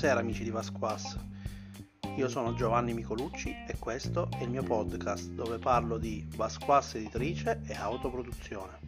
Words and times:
Buonasera 0.00 0.26
amici 0.26 0.44
di 0.44 0.50
Vasquas. 0.50 1.18
Io 2.16 2.26
sono 2.30 2.54
Giovanni 2.54 2.94
Micolucci 2.94 3.50
e 3.68 3.76
questo 3.78 4.30
è 4.30 4.44
il 4.44 4.48
mio 4.48 4.62
podcast 4.62 5.28
dove 5.32 5.58
parlo 5.58 5.98
di 5.98 6.26
Vasquas 6.36 6.94
editrice 6.94 7.60
e 7.66 7.74
autoproduzione. 7.74 8.78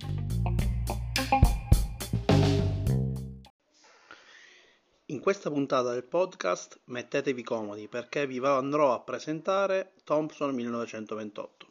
In 5.04 5.20
questa 5.20 5.50
puntata 5.50 5.92
del 5.92 6.04
podcast 6.04 6.80
mettetevi 6.84 7.42
comodi 7.42 7.88
perché 7.88 8.26
vi 8.26 8.38
andrò 8.38 8.94
a 8.94 9.00
presentare 9.00 9.92
Thompson 10.04 10.54
1928. 10.54 11.66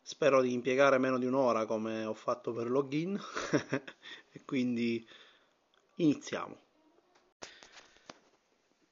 Spero 0.00 0.42
di 0.42 0.52
impiegare 0.52 0.98
meno 0.98 1.18
di 1.18 1.26
un'ora 1.26 1.66
come 1.66 2.04
ho 2.04 2.14
fatto 2.14 2.52
per 2.52 2.70
login 2.70 3.20
e 4.30 4.44
quindi 4.44 5.04
iniziamo. 5.96 6.65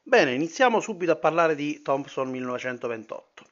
Bene, 0.07 0.35
iniziamo 0.35 0.81
subito 0.81 1.13
a 1.13 1.17
parlare 1.17 1.55
di 1.55 1.81
Thompson 1.81 2.29
1928. 2.29 3.47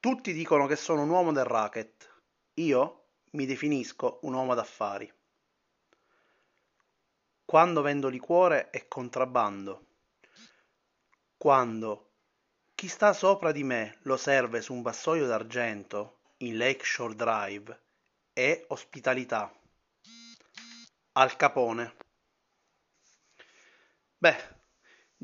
Tutti 0.00 0.32
dicono 0.32 0.66
che 0.66 0.74
sono 0.74 1.02
un 1.02 1.10
uomo 1.10 1.30
del 1.30 1.44
racket. 1.44 2.12
Io 2.54 3.04
mi 3.30 3.46
definisco 3.46 4.18
un 4.22 4.34
uomo 4.34 4.56
d'affari. 4.56 5.10
Quando 7.44 7.82
vendo 7.82 8.08
liquore 8.08 8.70
è 8.70 8.88
contrabbando. 8.88 9.86
Quando 11.36 12.10
chi 12.74 12.88
sta 12.88 13.12
sopra 13.12 13.52
di 13.52 13.62
me 13.62 13.98
lo 14.02 14.16
serve 14.16 14.60
su 14.60 14.74
un 14.74 14.82
vassoio 14.82 15.28
d'argento 15.28 16.18
in 16.38 16.56
Lakeshore 16.56 17.14
Drive 17.14 17.80
è 18.32 18.64
ospitalità. 18.70 19.56
Al 21.12 21.36
Capone. 21.36 21.94
Beh, 24.18 24.62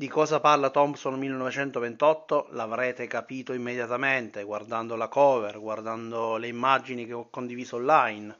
di 0.01 0.07
cosa 0.07 0.39
parla 0.39 0.71
Thompson 0.71 1.13
1928 1.13 2.47
l'avrete 2.53 3.05
capito 3.05 3.53
immediatamente 3.53 4.41
guardando 4.41 4.95
la 4.95 5.07
cover, 5.07 5.59
guardando 5.59 6.37
le 6.37 6.47
immagini 6.47 7.05
che 7.05 7.13
ho 7.13 7.29
condiviso 7.29 7.75
online. 7.75 8.39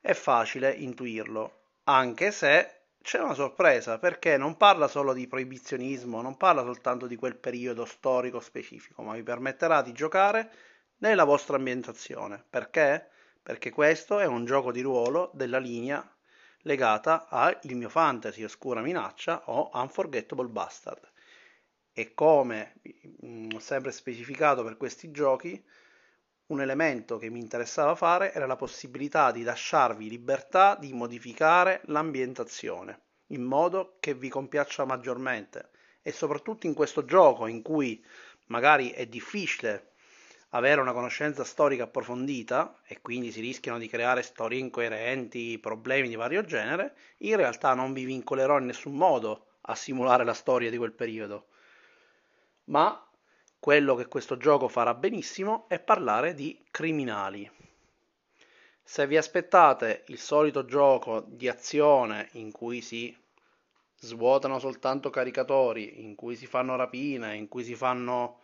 È 0.00 0.12
facile 0.14 0.72
intuirlo, 0.72 1.66
anche 1.84 2.32
se 2.32 2.86
c'è 3.00 3.20
una 3.20 3.34
sorpresa 3.34 4.00
perché 4.00 4.36
non 4.36 4.56
parla 4.56 4.88
solo 4.88 5.12
di 5.12 5.28
proibizionismo, 5.28 6.20
non 6.20 6.36
parla 6.36 6.64
soltanto 6.64 7.06
di 7.06 7.14
quel 7.14 7.36
periodo 7.36 7.84
storico 7.84 8.40
specifico, 8.40 9.02
ma 9.02 9.14
vi 9.14 9.22
permetterà 9.22 9.80
di 9.80 9.92
giocare 9.92 10.50
nella 10.96 11.22
vostra 11.22 11.54
ambientazione. 11.54 12.44
Perché? 12.50 13.10
Perché 13.40 13.70
questo 13.70 14.18
è 14.18 14.24
un 14.24 14.44
gioco 14.44 14.72
di 14.72 14.80
ruolo 14.80 15.30
della 15.34 15.58
linea 15.58 16.04
legata 16.62 17.28
a 17.28 17.58
Il 17.62 17.76
mio 17.76 17.88
fantasy, 17.88 18.44
Oscura 18.44 18.80
minaccia 18.80 19.42
o 19.46 19.70
Unforgettable 19.74 20.48
Bastard. 20.48 21.10
E 21.92 22.14
come 22.14 22.74
mh, 23.20 23.48
ho 23.54 23.58
sempre 23.58 23.92
specificato 23.92 24.62
per 24.64 24.76
questi 24.76 25.10
giochi, 25.10 25.62
un 26.46 26.60
elemento 26.60 27.18
che 27.18 27.30
mi 27.30 27.38
interessava 27.40 27.94
fare 27.94 28.32
era 28.32 28.46
la 28.46 28.56
possibilità 28.56 29.30
di 29.30 29.42
lasciarvi 29.42 30.08
libertà 30.08 30.76
di 30.76 30.92
modificare 30.92 31.80
l'ambientazione 31.86 33.00
in 33.28 33.42
modo 33.42 33.96
che 34.00 34.14
vi 34.14 34.28
compiaccia 34.28 34.84
maggiormente 34.84 35.70
e 36.02 36.12
soprattutto 36.12 36.66
in 36.66 36.74
questo 36.74 37.04
gioco 37.04 37.46
in 37.46 37.62
cui 37.62 38.04
magari 38.46 38.90
è 38.90 39.06
difficile 39.06 39.91
avere 40.54 40.80
una 40.80 40.92
conoscenza 40.92 41.44
storica 41.44 41.84
approfondita 41.84 42.80
e 42.86 43.00
quindi 43.00 43.30
si 43.30 43.40
rischiano 43.40 43.78
di 43.78 43.88
creare 43.88 44.22
storie 44.22 44.58
incoerenti, 44.58 45.58
problemi 45.58 46.08
di 46.08 46.14
vario 46.14 46.44
genere, 46.44 46.94
in 47.18 47.36
realtà 47.36 47.74
non 47.74 47.92
vi 47.92 48.04
vincolerò 48.04 48.58
in 48.58 48.66
nessun 48.66 48.94
modo 48.94 49.46
a 49.62 49.74
simulare 49.74 50.24
la 50.24 50.34
storia 50.34 50.70
di 50.70 50.76
quel 50.76 50.92
periodo. 50.92 51.46
Ma 52.64 53.06
quello 53.58 53.94
che 53.94 54.08
questo 54.08 54.36
gioco 54.36 54.68
farà 54.68 54.94
benissimo 54.94 55.68
è 55.68 55.78
parlare 55.78 56.34
di 56.34 56.62
criminali. 56.70 57.50
Se 58.82 59.06
vi 59.06 59.16
aspettate 59.16 60.04
il 60.08 60.18
solito 60.18 60.64
gioco 60.64 61.24
di 61.26 61.48
azione 61.48 62.28
in 62.32 62.50
cui 62.50 62.82
si 62.82 63.16
svuotano 64.00 64.58
soltanto 64.58 65.08
caricatori, 65.08 66.02
in 66.02 66.14
cui 66.14 66.36
si 66.36 66.46
fanno 66.46 66.76
rapine, 66.76 67.36
in 67.36 67.48
cui 67.48 67.62
si 67.62 67.74
fanno 67.74 68.40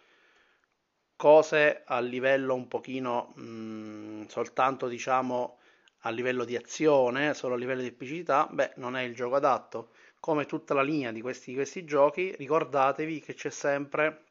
cose 1.18 1.82
a 1.84 1.98
livello 1.98 2.54
un 2.54 2.68
pochino 2.68 3.32
mh, 3.34 3.42
mm, 3.42 4.24
soltanto 4.28 4.86
diciamo 4.86 5.58
a 6.02 6.10
livello 6.10 6.44
di 6.44 6.54
azione, 6.54 7.34
solo 7.34 7.54
a 7.54 7.56
livello 7.56 7.80
di 7.80 7.88
epicità, 7.88 8.46
beh, 8.48 8.74
non 8.76 8.96
è 8.96 9.02
il 9.02 9.16
gioco 9.16 9.34
adatto. 9.34 9.90
Come 10.20 10.46
tutta 10.46 10.74
la 10.74 10.82
linea 10.82 11.10
di 11.10 11.20
questi, 11.20 11.54
questi 11.54 11.84
giochi, 11.84 12.32
ricordatevi 12.36 13.20
che 13.20 13.34
c'è 13.34 13.50
sempre 13.50 14.26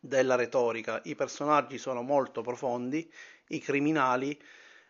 della 0.00 0.34
retorica. 0.34 1.02
I 1.04 1.14
personaggi 1.14 1.76
sono 1.76 2.00
molto 2.00 2.40
profondi, 2.40 3.06
i 3.48 3.58
criminali 3.58 4.40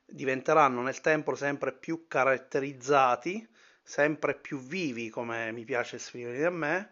diventeranno 0.07 0.83
nel 0.83 1.01
tempo 1.01 1.35
sempre 1.35 1.73
più 1.73 2.07
caratterizzati, 2.07 3.45
sempre 3.83 4.37
più 4.37 4.59
vivi, 4.61 5.11
come 5.11 5.51
mi 5.51 5.65
piace 5.65 5.97
esprimere 5.97 6.45
a 6.45 6.51
me, 6.51 6.91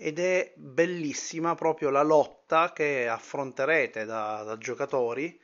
ed 0.00 0.20
è 0.20 0.52
bellissima 0.54 1.56
proprio 1.56 1.90
la 1.90 2.02
lotta 2.02 2.72
che 2.72 3.08
affronterete 3.08 4.04
da, 4.04 4.44
da 4.44 4.56
giocatori 4.56 5.38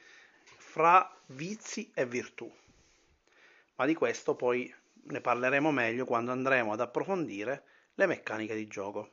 fra 0.59 1.13
vizi 1.27 1.91
e 1.93 2.07
virtù. 2.07 2.49
Ma 3.75 3.85
di 3.85 3.95
questo 3.95 4.37
poi 4.37 4.73
ne 5.07 5.21
parleremo 5.21 5.73
meglio 5.73 6.05
quando 6.05 6.31
andremo 6.31 6.73
ad 6.73 6.81
approfondire 6.81 7.65
le 7.95 8.07
meccaniche 8.07 8.55
di 8.55 8.69
gioco. 8.69 9.11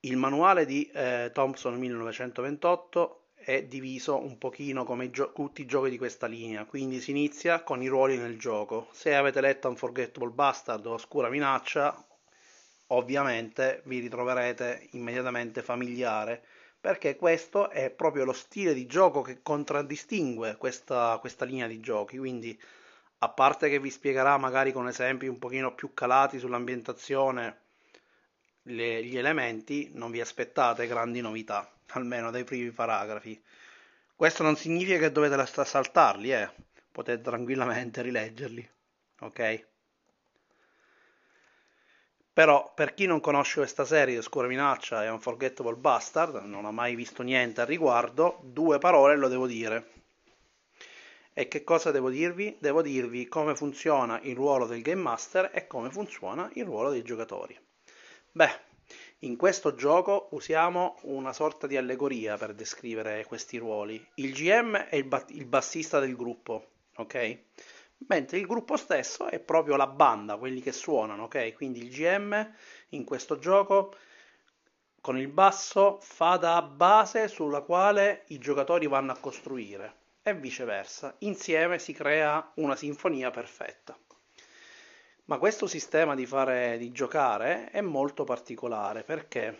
Il 0.00 0.18
manuale 0.18 0.66
di 0.66 0.90
eh, 0.92 1.30
Thompson 1.32 1.78
1928 1.78 3.28
è 3.36 3.62
diviso 3.64 4.18
un 4.18 4.36
pochino 4.36 4.84
come 4.84 5.10
gio- 5.10 5.32
tutti 5.32 5.62
i 5.62 5.66
giochi 5.66 5.88
di 5.88 5.96
questa 5.96 6.26
linea, 6.26 6.66
quindi 6.66 7.00
si 7.00 7.10
inizia 7.10 7.62
con 7.62 7.82
i 7.82 7.86
ruoli 7.86 8.18
nel 8.18 8.38
gioco. 8.38 8.88
Se 8.92 9.14
avete 9.14 9.40
letto 9.40 9.68
Unforgettable 9.68 10.30
Bastard 10.30 10.84
o 10.84 10.92
Oscura 10.92 11.30
Minaccia, 11.30 12.04
ovviamente 12.92 13.82
vi 13.84 13.98
ritroverete 13.98 14.88
immediatamente 14.92 15.62
familiare 15.62 16.42
perché 16.80 17.16
questo 17.16 17.68
è 17.70 17.90
proprio 17.90 18.24
lo 18.24 18.32
stile 18.32 18.72
di 18.72 18.86
gioco 18.86 19.20
che 19.20 19.42
contraddistingue 19.42 20.56
questa, 20.56 21.18
questa 21.20 21.44
linea 21.44 21.66
di 21.66 21.80
giochi. 21.80 22.16
Quindi 22.16 22.58
a 23.18 23.28
parte 23.28 23.68
che 23.68 23.78
vi 23.78 23.90
spiegherà 23.90 24.38
magari 24.38 24.72
con 24.72 24.88
esempi 24.88 25.26
un 25.26 25.38
pochino 25.38 25.74
più 25.74 25.92
calati 25.92 26.38
sull'ambientazione 26.38 27.58
le, 28.62 29.04
gli 29.04 29.18
elementi 29.18 29.90
non 29.92 30.10
vi 30.10 30.20
aspettate 30.20 30.86
grandi 30.86 31.20
novità 31.20 31.70
almeno 31.88 32.30
dai 32.30 32.44
primi 32.44 32.70
paragrafi. 32.70 33.40
Questo 34.16 34.42
non 34.42 34.56
significa 34.56 34.98
che 34.98 35.12
dovete 35.12 35.64
saltarli 35.64 36.32
eh. 36.32 36.50
Potete 36.90 37.22
tranquillamente 37.22 38.02
rileggerli 38.02 38.68
ok 39.20 39.68
però 42.40 42.72
per 42.74 42.94
chi 42.94 43.04
non 43.04 43.20
conosce 43.20 43.58
questa 43.58 43.84
serie, 43.84 44.16
Oscura 44.16 44.46
Minaccia 44.46 45.04
e 45.04 45.10
Unforgettable 45.10 45.74
Bastard, 45.74 46.36
non 46.36 46.64
ha 46.64 46.70
mai 46.70 46.94
visto 46.94 47.22
niente 47.22 47.60
al 47.60 47.66
riguardo, 47.66 48.38
due 48.44 48.78
parole 48.78 49.14
lo 49.14 49.28
devo 49.28 49.46
dire. 49.46 49.90
E 51.34 51.48
che 51.48 51.62
cosa 51.64 51.90
devo 51.90 52.08
dirvi? 52.08 52.56
Devo 52.58 52.80
dirvi 52.80 53.28
come 53.28 53.54
funziona 53.54 54.18
il 54.22 54.34
ruolo 54.34 54.64
del 54.64 54.80
Game 54.80 55.02
Master 55.02 55.50
e 55.52 55.66
come 55.66 55.90
funziona 55.90 56.50
il 56.54 56.64
ruolo 56.64 56.88
dei 56.88 57.02
giocatori. 57.02 57.54
Beh, 58.32 58.58
in 59.18 59.36
questo 59.36 59.74
gioco 59.74 60.28
usiamo 60.30 60.96
una 61.02 61.34
sorta 61.34 61.66
di 61.66 61.76
allegoria 61.76 62.38
per 62.38 62.54
descrivere 62.54 63.26
questi 63.26 63.58
ruoli. 63.58 64.02
Il 64.14 64.32
GM 64.32 64.78
è 64.78 64.96
il, 64.96 65.04
ba- 65.04 65.26
il 65.28 65.44
bassista 65.44 66.00
del 66.00 66.16
gruppo, 66.16 66.68
ok? 66.96 67.38
Mentre 68.06 68.38
il 68.38 68.46
gruppo 68.46 68.76
stesso 68.76 69.26
è 69.26 69.38
proprio 69.38 69.76
la 69.76 69.86
banda, 69.86 70.36
quelli 70.36 70.60
che 70.60 70.72
suonano, 70.72 71.24
ok? 71.24 71.54
Quindi 71.54 71.80
il 71.82 71.90
GM 71.90 72.54
in 72.90 73.04
questo 73.04 73.38
gioco 73.38 73.94
con 75.00 75.18
il 75.18 75.28
basso 75.28 75.98
fa 76.00 76.36
da 76.36 76.60
base 76.62 77.28
sulla 77.28 77.62
quale 77.62 78.24
i 78.28 78.38
giocatori 78.38 78.86
vanno 78.86 79.12
a 79.12 79.18
costruire 79.18 79.94
e 80.22 80.34
viceversa. 80.34 81.14
Insieme 81.18 81.78
si 81.78 81.92
crea 81.92 82.52
una 82.56 82.76
sinfonia 82.76 83.30
perfetta. 83.30 83.96
Ma 85.24 85.38
questo 85.38 85.66
sistema 85.66 86.14
di, 86.14 86.26
fare, 86.26 86.76
di 86.76 86.90
giocare 86.90 87.70
è 87.70 87.80
molto 87.80 88.24
particolare 88.24 89.04
perché? 89.04 89.56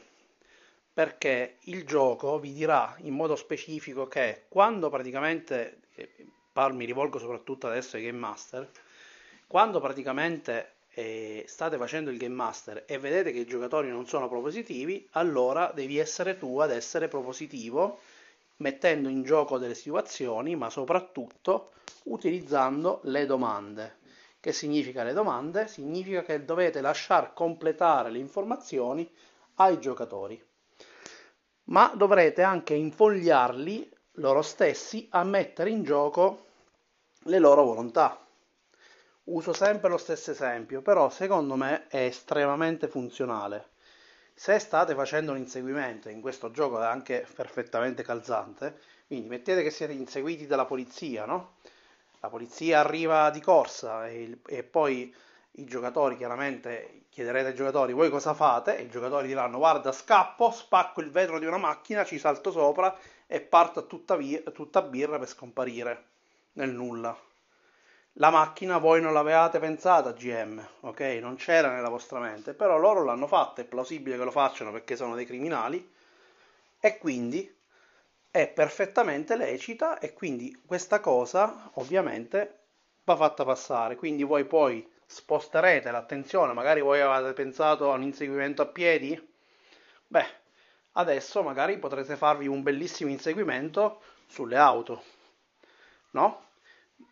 Perché 0.92 1.58
il 1.64 1.86
gioco 1.86 2.38
vi 2.40 2.52
dirà 2.52 2.96
in 2.98 3.14
modo 3.14 3.36
specifico 3.36 4.08
che 4.08 4.46
quando 4.48 4.90
praticamente 4.90 5.82
mi 6.72 6.84
rivolgo 6.84 7.18
soprattutto 7.18 7.66
adesso 7.66 7.96
ai 7.96 8.04
Game 8.04 8.18
Master, 8.18 8.68
quando 9.46 9.80
praticamente 9.80 10.74
eh, 10.90 11.44
state 11.46 11.76
facendo 11.76 12.10
il 12.10 12.18
Game 12.18 12.34
Master 12.34 12.84
e 12.86 12.98
vedete 12.98 13.32
che 13.32 13.40
i 13.40 13.46
giocatori 13.46 13.88
non 13.88 14.06
sono 14.06 14.28
propositivi, 14.28 15.08
allora 15.12 15.72
devi 15.74 15.98
essere 15.98 16.38
tu 16.38 16.58
ad 16.58 16.70
essere 16.70 17.08
propositivo, 17.08 18.00
mettendo 18.56 19.08
in 19.08 19.22
gioco 19.22 19.58
delle 19.58 19.74
situazioni, 19.74 20.56
ma 20.56 20.68
soprattutto 20.68 21.72
utilizzando 22.04 23.00
le 23.04 23.26
domande. 23.26 23.98
Che 24.40 24.52
significa 24.52 25.02
le 25.02 25.12
domande? 25.12 25.66
Significa 25.66 26.22
che 26.22 26.44
dovete 26.44 26.80
lasciar 26.80 27.32
completare 27.32 28.10
le 28.10 28.18
informazioni 28.18 29.08
ai 29.56 29.78
giocatori. 29.78 30.42
Ma 31.64 31.92
dovrete 31.94 32.42
anche 32.42 32.74
infogliarli 32.74 33.98
loro 34.20 34.42
stessi 34.42 35.08
a 35.10 35.24
mettere 35.24 35.70
in 35.70 35.82
gioco 35.82 36.46
le 37.24 37.38
loro 37.38 37.64
volontà. 37.64 38.18
Uso 39.24 39.52
sempre 39.52 39.88
lo 39.88 39.96
stesso 39.96 40.30
esempio, 40.30 40.82
però 40.82 41.10
secondo 41.10 41.56
me 41.56 41.86
è 41.88 42.04
estremamente 42.04 42.88
funzionale. 42.88 43.68
Se 44.34 44.58
state 44.58 44.94
facendo 44.94 45.32
un 45.32 45.38
inseguimento, 45.38 46.08
in 46.08 46.20
questo 46.20 46.50
gioco 46.50 46.80
è 46.80 46.84
anche 46.84 47.26
perfettamente 47.34 48.02
calzante, 48.02 48.78
quindi 49.06 49.28
mettete 49.28 49.62
che 49.62 49.70
siete 49.70 49.92
inseguiti 49.92 50.46
dalla 50.46 50.64
polizia, 50.64 51.24
no? 51.24 51.56
La 52.20 52.28
polizia 52.28 52.80
arriva 52.80 53.30
di 53.30 53.40
corsa 53.40 54.06
e, 54.08 54.40
e 54.46 54.62
poi 54.62 55.14
i 55.52 55.64
giocatori 55.64 56.16
chiaramente 56.16 57.04
chiederete 57.08 57.48
ai 57.48 57.54
giocatori 57.54 57.92
voi 57.92 58.08
cosa 58.08 58.34
fate 58.34 58.78
e 58.78 58.82
i 58.82 58.88
giocatori 58.88 59.26
diranno 59.26 59.58
guarda 59.58 59.90
scappo, 59.90 60.50
spacco 60.50 61.00
il 61.00 61.10
vetro 61.10 61.38
di 61.38 61.46
una 61.46 61.56
macchina, 61.56 62.04
ci 62.04 62.18
salto 62.18 62.50
sopra 62.50 62.96
e 63.32 63.40
parto 63.40 63.78
a 63.78 63.82
tutta, 63.82 64.16
via, 64.16 64.40
tutta 64.50 64.82
birra 64.82 65.16
per 65.16 65.28
scomparire 65.28 66.04
nel 66.54 66.72
nulla. 66.72 67.16
La 68.14 68.28
macchina 68.30 68.78
voi 68.78 69.00
non 69.00 69.12
l'avevate 69.12 69.60
pensata 69.60 70.10
GM, 70.10 70.60
ok? 70.80 71.00
Non 71.20 71.36
c'era 71.36 71.72
nella 71.72 71.88
vostra 71.88 72.18
mente, 72.18 72.54
però 72.54 72.76
loro 72.76 73.04
l'hanno 73.04 73.28
fatta, 73.28 73.62
è 73.62 73.64
plausibile 73.64 74.16
che 74.16 74.24
lo 74.24 74.32
facciano 74.32 74.72
perché 74.72 74.96
sono 74.96 75.14
dei 75.14 75.26
criminali 75.26 75.94
e 76.80 76.98
quindi 76.98 77.56
è 78.32 78.48
perfettamente 78.48 79.36
lecita 79.36 80.00
e 80.00 80.12
quindi 80.12 80.60
questa 80.66 80.98
cosa 80.98 81.70
ovviamente 81.74 82.58
va 83.04 83.14
fatta 83.14 83.44
passare. 83.44 83.94
Quindi 83.94 84.24
voi 84.24 84.44
poi 84.44 84.84
sposterete 85.06 85.88
l'attenzione, 85.92 86.52
magari 86.52 86.80
voi 86.80 87.00
avete 87.00 87.32
pensato 87.34 87.92
a 87.92 87.94
un 87.94 88.02
inseguimento 88.02 88.62
a 88.62 88.66
piedi? 88.66 89.34
Beh, 90.08 90.39
adesso 90.92 91.42
magari 91.42 91.78
potrete 91.78 92.16
farvi 92.16 92.46
un 92.46 92.62
bellissimo 92.62 93.10
inseguimento 93.10 94.00
sulle 94.26 94.56
auto, 94.56 95.02
no? 96.10 96.48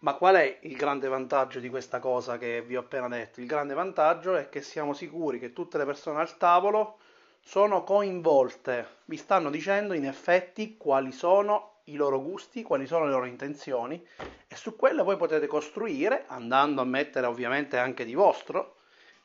Ma 0.01 0.15
qual 0.15 0.37
è 0.37 0.59
il 0.63 0.77
grande 0.77 1.09
vantaggio 1.09 1.61
di 1.61 1.69
questa 1.69 1.99
cosa 1.99 2.39
che 2.39 2.63
vi 2.63 2.77
ho 2.77 2.81
appena 2.81 3.09
detto? 3.09 3.41
Il 3.41 3.47
grande 3.47 3.75
vantaggio 3.75 4.37
è 4.37 4.49
che 4.49 4.63
siamo 4.63 4.93
sicuri 4.93 5.39
che 5.39 5.53
tutte 5.53 5.79
le 5.79 5.85
persone 5.85 6.21
al 6.21 6.37
tavolo 6.37 6.99
sono 7.41 7.83
coinvolte, 7.83 8.97
vi 9.07 9.17
stanno 9.17 9.51
dicendo 9.51 9.95
in 9.95 10.05
effetti 10.05 10.77
quali 10.77 11.11
sono 11.13 11.77
i 11.85 11.95
loro 11.95 12.21
gusti, 12.21 12.63
quali 12.63 12.87
sono 12.87 13.07
le 13.07 13.13
loro 13.13 13.25
intenzioni 13.25 14.07
e 14.47 14.55
su 14.55 14.77
quelle 14.77 15.03
voi 15.03 15.17
potete 15.17 15.47
costruire 15.47 16.25
andando 16.27 16.83
a 16.83 16.85
mettere 16.85 17.27
ovviamente 17.27 17.79
anche 17.79 18.05
di 18.05 18.15
vostro, 18.15 18.77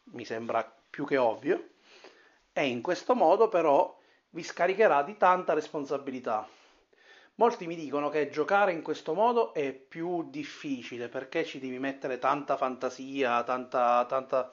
mi 0.06 0.24
sembra 0.24 0.70
più 0.90 1.06
che 1.06 1.18
ovvio, 1.18 1.68
e 2.54 2.68
in 2.68 2.82
questo 2.82 3.16
modo 3.16 3.50
però 3.50 4.00
vi 4.34 4.44
scaricherà 4.44 5.04
di 5.04 5.18
tanta 5.18 5.54
responsabilità. 5.54 6.48
Molti 7.36 7.66
mi 7.66 7.76
dicono 7.76 8.10
che 8.10 8.30
giocare 8.30 8.72
in 8.72 8.84
questo 8.84 9.14
modo 9.14 9.54
è 9.54 9.74
più 9.74 10.30
difficile 10.30 11.10
perché 11.10 11.44
ci 11.44 11.60
devi 11.60 11.80
mettere 11.80 12.20
tanta 12.20 12.58
fantasia, 12.58 13.42
tanta, 13.44 14.06
tanta 14.06 14.52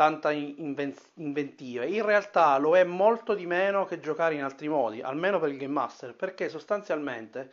tanta 0.00 0.30
inventiva. 0.32 1.84
In 1.84 2.06
realtà 2.06 2.56
lo 2.56 2.74
è 2.74 2.84
molto 2.84 3.34
di 3.34 3.44
meno 3.44 3.84
che 3.84 4.00
giocare 4.00 4.34
in 4.34 4.42
altri 4.42 4.66
modi, 4.66 5.02
almeno 5.02 5.38
per 5.38 5.50
il 5.50 5.58
Game 5.58 5.74
Master, 5.74 6.14
perché 6.14 6.48
sostanzialmente 6.48 7.52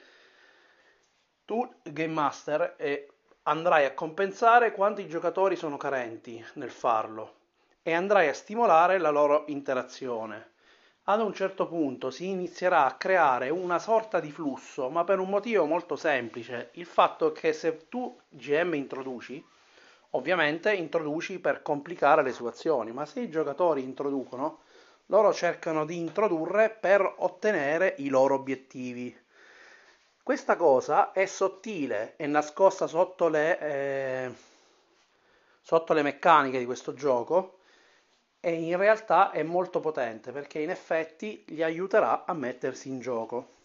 tu, 1.44 1.70
Game 1.84 2.14
Master, 2.14 2.76
eh, 2.78 3.10
andrai 3.44 3.84
a 3.84 3.94
compensare 3.94 4.72
quanti 4.72 5.10
giocatori 5.10 5.58
sono 5.58 5.76
carenti 5.76 6.42
nel 6.54 6.72
farlo 6.72 7.36
e 7.82 7.92
andrai 7.94 8.30
a 8.30 8.34
stimolare 8.34 8.98
la 8.98 9.10
loro 9.10 9.44
interazione. 9.48 10.52
Ad 11.10 11.22
un 11.22 11.34
certo 11.34 11.68
punto 11.68 12.12
si 12.12 12.28
inizierà 12.28 12.86
a 12.86 12.96
creare 12.96 13.50
una 13.50 13.80
sorta 13.80 14.20
di 14.20 14.32
flusso, 14.32 14.90
ma 14.90 15.04
per 15.04 15.20
un 15.20 15.30
motivo 15.30 15.66
molto 15.66 15.96
semplice, 15.96 16.70
il 16.74 16.86
fatto 16.86 17.32
che 17.32 17.54
se 17.54 17.88
tu 17.90 18.18
GM 18.30 18.74
introduci, 18.74 19.44
Ovviamente 20.12 20.74
introduci 20.74 21.40
per 21.40 21.62
complicare 21.62 22.24
le 22.24 22.32
situazioni, 22.32 22.92
ma 22.92 23.06
se 23.06 23.20
i 23.20 23.30
giocatori 23.30 23.84
introducono, 23.84 24.62
loro 25.08 25.34
cercano 25.34 25.86
di 25.86 25.98
introdurre 25.98 26.70
per 26.70 27.16
ottenere 27.18 27.96
i 27.98 28.08
loro 28.08 28.36
obiettivi. 28.36 29.16
Questa 30.24 30.56
cosa 30.56 31.12
è 31.12 31.26
sottile, 31.26 32.16
è 32.16 32.26
nascosta 32.26 32.88
sotto 32.88 33.28
le, 33.28 33.60
eh, 33.60 34.32
sotto 35.62 35.94
le 35.94 36.02
meccaniche 36.02 36.58
di 36.58 36.66
questo 36.66 36.94
gioco 36.94 37.57
e 38.40 38.54
in 38.54 38.78
realtà 38.78 39.32
è 39.32 39.44
molto 39.44 39.80
potente 39.80 40.32
perché 40.32 40.60
in 40.60 40.70
effetti 40.70 41.44
li 41.48 41.64
aiuterà 41.64 42.26
a 42.26 42.34
mettersi 42.34 42.90
in 42.90 43.00
gioco. 43.00 43.56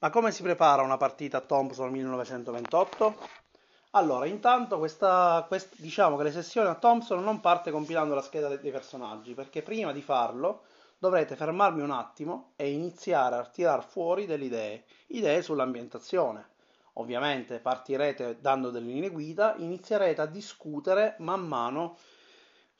Ma 0.00 0.10
come 0.10 0.30
si 0.30 0.42
prepara 0.42 0.82
una 0.82 0.96
partita 0.96 1.38
a 1.38 1.40
Thompson 1.40 1.90
1928? 1.90 3.16
Allora, 3.92 4.26
intanto 4.26 4.78
questa, 4.78 5.44
quest, 5.48 5.74
diciamo 5.76 6.16
che 6.16 6.24
le 6.24 6.30
sessioni 6.30 6.68
a 6.68 6.74
Thompson 6.74 7.22
non 7.24 7.40
parte 7.40 7.70
compilando 7.70 8.14
la 8.14 8.22
scheda 8.22 8.54
dei 8.54 8.70
personaggi, 8.70 9.34
perché 9.34 9.62
prima 9.62 9.92
di 9.92 10.02
farlo 10.02 10.62
dovrete 10.98 11.36
fermarmi 11.36 11.80
un 11.80 11.90
attimo 11.90 12.52
e 12.56 12.70
iniziare 12.70 13.36
a 13.36 13.44
tirar 13.44 13.84
fuori 13.84 14.26
delle 14.26 14.44
idee, 14.44 14.84
idee 15.08 15.42
sull'ambientazione. 15.42 16.46
Ovviamente 16.94 17.60
partirete 17.60 18.38
dando 18.40 18.70
delle 18.70 18.92
linee 18.92 19.10
guida, 19.10 19.54
inizierete 19.56 20.20
a 20.20 20.26
discutere 20.26 21.14
man 21.18 21.46
mano 21.46 21.96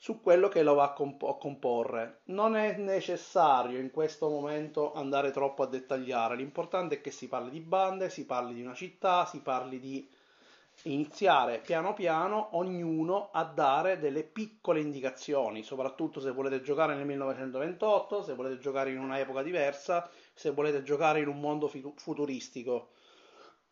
su 0.01 0.21
quello 0.21 0.47
che 0.47 0.63
lo 0.63 0.75
va 0.75 0.85
a, 0.85 0.93
comp- 0.93 1.23
a 1.23 1.35
comporre. 1.35 2.21
Non 2.25 2.55
è 2.55 2.77
necessario 2.77 3.79
in 3.79 3.91
questo 3.91 4.29
momento 4.29 4.93
andare 4.93 5.31
troppo 5.31 5.63
a 5.63 5.67
dettagliare, 5.67 6.37
l'importante 6.37 6.95
è 6.95 7.01
che 7.01 7.11
si 7.11 7.27
parli 7.27 7.49
di 7.49 7.59
bande, 7.59 8.09
si 8.09 8.25
parli 8.25 8.53
di 8.53 8.61
una 8.61 8.73
città, 8.73 9.25
si 9.25 9.41
parli 9.41 9.77
di 9.77 10.09
iniziare 10.83 11.59
piano 11.59 11.93
piano 11.93 12.55
ognuno 12.55 13.29
a 13.33 13.43
dare 13.43 13.99
delle 13.99 14.23
piccole 14.23 14.79
indicazioni, 14.79 15.63
soprattutto 15.63 16.21
se 16.21 16.31
volete 16.31 16.61
giocare 16.61 16.95
nel 16.95 17.05
1928, 17.05 18.23
se 18.23 18.33
volete 18.35 18.57
giocare 18.59 18.91
in 18.91 18.99
un'epoca 18.99 19.43
diversa, 19.43 20.09
se 20.33 20.51
volete 20.51 20.81
giocare 20.81 21.19
in 21.19 21.27
un 21.27 21.41
mondo 21.41 21.67
futuristico. 21.67 22.91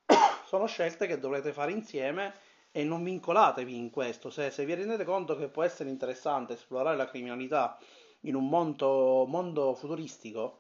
Sono 0.46 0.66
scelte 0.66 1.08
che 1.08 1.20
dovrete 1.20 1.54
fare 1.54 1.72
insieme 1.72 2.34
e 2.78 2.84
non 2.84 3.04
vincolatevi 3.04 3.76
in 3.76 3.90
questo. 3.90 4.30
Se, 4.30 4.52
se 4.52 4.64
vi 4.64 4.76
rendete 4.76 5.04
conto 5.04 5.36
che 5.36 5.48
può 5.48 5.64
essere 5.64 5.90
interessante 5.90 6.54
esplorare 6.54 6.96
la 6.96 7.08
criminalità 7.08 7.76
in 8.22 8.36
un 8.36 8.48
mondo, 8.48 9.26
mondo 9.28 9.74
futuristico, 9.74 10.60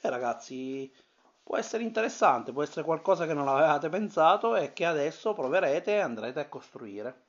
beh 0.00 0.08
ragazzi, 0.08 0.90
può 1.42 1.58
essere 1.58 1.82
interessante, 1.82 2.52
può 2.52 2.62
essere 2.62 2.82
qualcosa 2.82 3.26
che 3.26 3.34
non 3.34 3.46
avevate 3.46 3.90
pensato 3.90 4.56
e 4.56 4.72
che 4.72 4.86
adesso 4.86 5.34
proverete 5.34 5.96
e 5.96 5.98
andrete 5.98 6.40
a 6.40 6.48
costruire. 6.48 7.24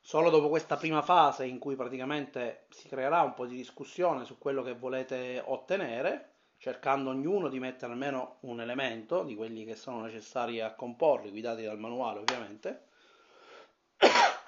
Solo 0.00 0.28
dopo 0.28 0.48
questa 0.48 0.76
prima 0.76 1.02
fase 1.02 1.46
in 1.46 1.60
cui 1.60 1.76
praticamente 1.76 2.66
si 2.70 2.88
creerà 2.88 3.22
un 3.22 3.34
po' 3.34 3.46
di 3.46 3.54
discussione 3.54 4.24
su 4.24 4.36
quello 4.36 4.64
che 4.64 4.74
volete 4.74 5.40
ottenere, 5.44 6.32
cercando 6.56 7.10
ognuno 7.10 7.48
di 7.48 7.60
mettere 7.60 7.92
almeno 7.92 8.38
un 8.40 8.60
elemento 8.60 9.22
di 9.22 9.36
quelli 9.36 9.64
che 9.64 9.76
sono 9.76 10.00
necessari 10.00 10.60
a 10.60 10.74
comporli, 10.74 11.30
guidati 11.30 11.62
dal 11.62 11.78
manuale 11.78 12.18
ovviamente, 12.18 12.85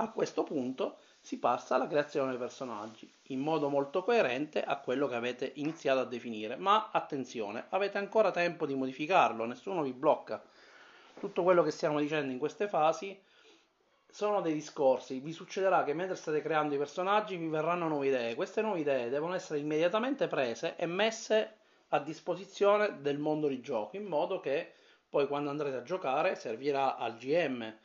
a 0.01 0.11
questo 0.11 0.43
punto 0.43 0.99
si 1.21 1.39
passa 1.39 1.75
alla 1.75 1.87
creazione 1.87 2.31
dei 2.31 2.39
personaggi 2.39 3.11
in 3.29 3.41
modo 3.41 3.69
molto 3.69 4.03
coerente 4.03 4.63
a 4.63 4.79
quello 4.79 5.07
che 5.09 5.15
avete 5.15 5.53
iniziato 5.57 6.01
a 6.01 6.05
definire. 6.05 6.57
Ma 6.57 6.91
attenzione, 6.93 7.67
avete 7.71 7.99
ancora 7.99 8.31
tempo 8.31 8.67
di 8.67 8.75
modificarlo, 8.75 9.45
nessuno 9.45 9.83
vi 9.83 9.93
blocca. 9.93 10.43
Tutto 11.19 11.43
quello 11.43 11.63
che 11.63 11.73
stiamo 11.73 11.99
dicendo 11.99 12.33
in 12.33 12.39
queste 12.39 12.69
fasi 12.69 13.21
sono 14.11 14.41
dei 14.41 14.55
discorsi. 14.55 15.19
Vi 15.19 15.33
succederà 15.33 15.83
che 15.85 15.95
mentre 15.95 16.17
state 16.17 16.41
creando 16.41 16.75
i 16.75 16.79
personaggi 16.79 17.37
vi 17.37 17.49
verranno 17.49 17.89
nuove 17.89 18.07
idee. 18.07 18.35
Queste 18.37 18.63
nuove 18.63 18.81
idee 18.81 19.11
devono 19.11 19.35
essere 19.35 19.59
immediatamente 19.59 20.29
prese 20.29 20.77
e 20.77 20.87
messe 20.87 21.57
a 21.89 21.99
disposizione 21.99 23.01
del 23.01 23.19
mondo 23.19 23.49
di 23.49 23.61
gioco, 23.61 23.97
in 23.97 24.05
modo 24.05 24.41
che 24.41 24.73
poi 25.09 25.27
quando 25.27 25.51
andrete 25.51 25.77
a 25.77 25.83
giocare 25.83 26.37
servirà 26.37 26.97
al 26.97 27.17
GM 27.17 27.77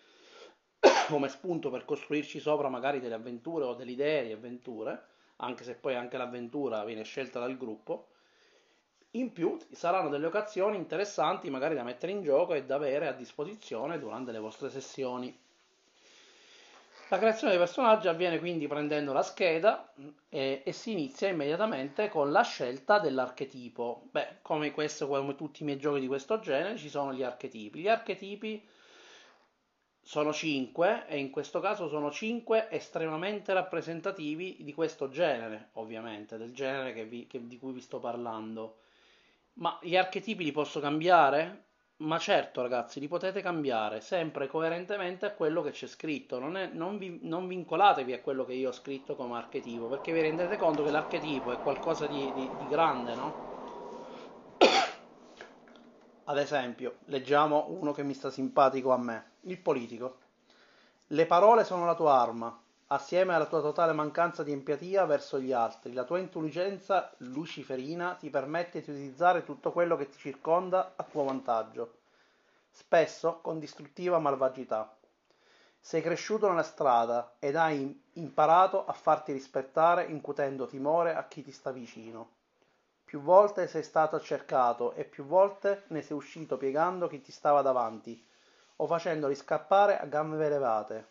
come 1.07 1.29
spunto 1.29 1.69
per 1.69 1.85
costruirci 1.85 2.39
sopra 2.39 2.69
magari 2.69 2.99
delle 2.99 3.13
avventure 3.15 3.65
o 3.65 3.73
delle 3.73 3.91
idee 3.91 4.25
di 4.25 4.31
avventure, 4.31 5.05
anche 5.37 5.63
se 5.63 5.75
poi 5.75 5.95
anche 5.95 6.17
l'avventura 6.17 6.83
viene 6.83 7.03
scelta 7.03 7.39
dal 7.39 7.57
gruppo. 7.57 8.07
In 9.11 9.31
più 9.31 9.57
saranno 9.71 10.09
delle 10.09 10.25
occasioni 10.25 10.75
interessanti 10.75 11.49
magari 11.49 11.75
da 11.75 11.83
mettere 11.83 12.11
in 12.11 12.23
gioco 12.23 12.53
e 12.53 12.65
da 12.65 12.75
avere 12.75 13.07
a 13.07 13.13
disposizione 13.13 13.99
durante 13.99 14.31
le 14.31 14.39
vostre 14.39 14.69
sessioni. 14.69 15.39
La 17.09 17.19
creazione 17.19 17.53
dei 17.53 17.61
personaggi 17.61 18.07
avviene 18.07 18.39
quindi 18.39 18.65
prendendo 18.65 19.13
la 19.13 19.21
scheda 19.21 19.93
e, 20.29 20.63
e, 20.65 20.71
si 20.71 20.93
inizia 20.93 21.27
immediatamente 21.27 22.09
con 22.09 22.31
la 22.31 22.41
scelta 22.41 22.97
dell'archetipo. 22.97 24.07
Beh, 24.09 24.37
come 24.41 24.71
questo, 24.71 25.07
come 25.07 25.35
tutti 25.35 25.61
i 25.61 25.65
miei 25.65 25.77
giochi 25.77 25.99
di 25.99 26.07
questo 26.07 26.39
genere, 26.39 26.75
ci 26.75 26.89
sono 26.89 27.13
gli 27.13 27.21
archetipi. 27.21 27.81
Gli 27.81 27.87
archetipi 27.87 28.67
sono 30.03 30.33
5 30.33 31.07
e 31.07 31.17
in 31.17 31.29
questo 31.29 31.61
caso 31.61 31.87
sono 31.87 32.11
5 32.11 32.67
estremamente 32.69 33.53
rappresentativi 33.53 34.57
di 34.59 34.73
questo 34.73 35.07
genere, 35.09 35.69
ovviamente, 35.73 36.37
del 36.37 36.53
genere 36.53 36.93
che 36.93 37.05
vi, 37.05 37.25
che, 37.25 37.47
di 37.47 37.57
cui 37.57 37.71
vi 37.71 37.79
sto 37.79 37.99
parlando. 37.99 38.79
Ma 39.55 39.79
gli 39.81 39.95
archetipi 39.95 40.43
li 40.43 40.51
posso 40.51 40.81
cambiare? 40.81 41.65
Ma 41.97 42.17
certo, 42.19 42.61
ragazzi, 42.61 42.99
li 42.99 43.07
potete 43.07 43.41
cambiare 43.41 44.01
sempre 44.01 44.47
coerentemente 44.47 45.25
a 45.25 45.33
quello 45.33 45.61
che 45.61 45.71
c'è 45.71 45.87
scritto. 45.87 46.37
Non, 46.37 46.57
è, 46.57 46.67
non, 46.67 46.97
vi, 46.97 47.19
non 47.21 47.47
vincolatevi 47.47 48.11
a 48.13 48.19
quello 48.21 48.43
che 48.45 48.53
io 48.53 48.69
ho 48.69 48.73
scritto 48.73 49.15
come 49.15 49.37
archetipo, 49.37 49.87
perché 49.87 50.11
vi 50.11 50.21
rendete 50.21 50.57
conto 50.57 50.83
che 50.83 50.91
l'archetipo 50.91 51.53
è 51.53 51.59
qualcosa 51.61 52.07
di, 52.07 52.31
di, 52.33 52.49
di 52.57 52.67
grande, 52.67 53.15
no? 53.15 53.52
Ad 56.25 56.37
esempio, 56.37 56.99
leggiamo 57.07 57.65
uno 57.67 57.91
che 57.91 58.01
mi 58.01 58.13
sta 58.13 58.29
simpatico 58.29 58.93
a 58.93 58.97
me, 58.97 59.31
il 59.41 59.59
politico. 59.59 60.19
Le 61.07 61.25
parole 61.25 61.65
sono 61.65 61.85
la 61.85 61.95
tua 61.95 62.17
arma, 62.17 62.57
assieme 62.87 63.33
alla 63.33 63.45
tua 63.45 63.59
totale 63.59 63.91
mancanza 63.91 64.41
di 64.41 64.53
empatia 64.53 65.03
verso 65.03 65.37
gli 65.37 65.51
altri. 65.51 65.91
La 65.91 66.05
tua 66.05 66.19
intelligenza 66.19 67.11
luciferina 67.17 68.13
ti 68.13 68.29
permette 68.29 68.81
di 68.81 68.89
utilizzare 68.89 69.43
tutto 69.43 69.73
quello 69.73 69.97
che 69.97 70.07
ti 70.07 70.17
circonda 70.17 70.93
a 70.95 71.03
tuo 71.03 71.25
vantaggio, 71.25 71.97
spesso 72.69 73.39
con 73.41 73.59
distruttiva 73.59 74.17
malvagità. 74.17 74.95
Sei 75.77 76.01
cresciuto 76.01 76.47
nella 76.47 76.63
strada 76.63 77.35
ed 77.37 77.57
hai 77.57 78.01
imparato 78.13 78.85
a 78.85 78.93
farti 78.93 79.33
rispettare 79.33 80.05
incutendo 80.05 80.67
timore 80.67 81.15
a 81.15 81.27
chi 81.27 81.43
ti 81.43 81.51
sta 81.51 81.71
vicino. 81.71 82.32
Più 83.13 83.21
volte 83.21 83.67
sei 83.67 83.83
stato 83.83 84.19
cercato 84.19 84.93
e 84.93 85.03
più 85.03 85.23
volte 85.25 85.83
ne 85.89 86.01
sei 86.01 86.17
uscito 86.17 86.57
piegando 86.57 87.07
chi 87.07 87.21
ti 87.21 87.31
stava 87.31 87.61
davanti 87.61 88.19
o 88.77 88.87
facendoli 88.87 89.35
scappare 89.35 89.99
a 89.99 90.07
gambe 90.07 90.49
levate. 90.49 91.07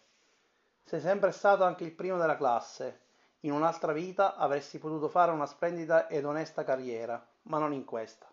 Sei 0.83 1.01
sempre 1.01 1.31
stato 1.31 1.63
anche 1.63 1.85
il 1.85 1.93
primo 1.93 2.19
della 2.19 2.37
classe. 2.37 3.03
In 3.43 3.53
un'altra 3.53 3.93
vita 3.93 4.35
avresti 4.35 4.81
potuto 4.81 5.09
fare 5.09 5.31
una 5.31 5.47
splendida 5.47 6.09
ed 6.09 6.25
onesta 6.25 6.65
carriera, 6.65 7.25
ma 7.43 7.59
non 7.59 7.73
in 7.73 7.85
questa. 7.85 8.27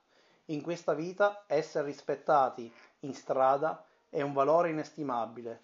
In 0.45 0.63
questa 0.63 0.95
vita 0.95 1.43
essere 1.45 1.85
rispettati 1.85 2.73
in 3.01 3.13
strada 3.13 3.85
è 4.09 4.23
un 4.23 4.33
valore 4.33 4.71
inestimabile 4.71 5.61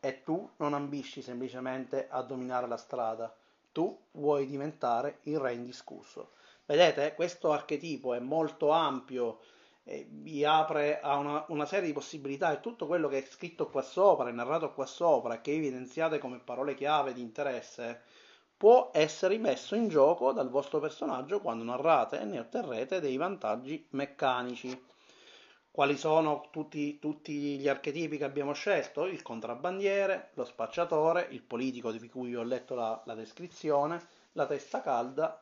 e 0.00 0.22
tu 0.22 0.52
non 0.56 0.72
ambisci 0.72 1.20
semplicemente 1.20 2.08
a 2.08 2.22
dominare 2.22 2.66
la 2.66 2.78
strada, 2.78 3.30
tu 3.72 3.94
vuoi 4.12 4.46
diventare 4.46 5.18
il 5.24 5.38
re 5.38 5.52
indiscusso. 5.52 6.40
Vedete, 6.64 7.14
questo 7.14 7.52
archetipo 7.52 8.14
è 8.14 8.20
molto 8.20 8.70
ampio, 8.70 9.40
eh, 9.84 10.06
vi 10.08 10.44
apre 10.44 11.00
a 11.00 11.16
una, 11.16 11.44
una, 11.48 11.66
serie 11.66 11.88
di 11.88 11.92
possibilità 11.92 12.52
e 12.52 12.60
tutto 12.60 12.86
quello 12.86 13.08
che 13.08 13.18
è 13.18 13.26
scritto 13.26 13.68
qua 13.68 13.82
sopra, 13.82 14.28
è 14.28 14.32
narrato 14.32 14.72
qua 14.72 14.86
sopra, 14.86 15.40
che 15.40 15.52
evidenziate 15.52 16.18
come 16.18 16.38
parole 16.38 16.74
chiave 16.74 17.14
di 17.14 17.20
interesse, 17.20 18.02
può 18.56 18.90
essere 18.94 19.38
messo 19.38 19.74
in 19.74 19.88
gioco 19.88 20.32
dal 20.32 20.50
vostro 20.50 20.78
personaggio 20.78 21.40
quando 21.40 21.64
narrate 21.64 22.20
e 22.20 22.24
ne 22.24 22.38
otterrete 22.38 23.00
dei 23.00 23.16
vantaggi 23.16 23.84
meccanici. 23.90 24.90
Quali 25.68 25.96
sono 25.96 26.48
tutti, 26.52 26.98
tutti, 27.00 27.58
gli 27.58 27.66
archetipi 27.66 28.18
che 28.18 28.24
abbiamo 28.24 28.52
scelto? 28.52 29.06
Il 29.06 29.22
contrabbandiere, 29.22 30.30
lo 30.34 30.44
spacciatore, 30.44 31.26
il 31.30 31.42
politico 31.42 31.90
di 31.90 32.08
cui 32.08 32.36
ho 32.36 32.42
letto 32.44 32.74
la, 32.76 33.02
la 33.04 33.14
descrizione, 33.14 34.00
la 34.32 34.46
testa 34.46 34.80
calda 34.80 35.41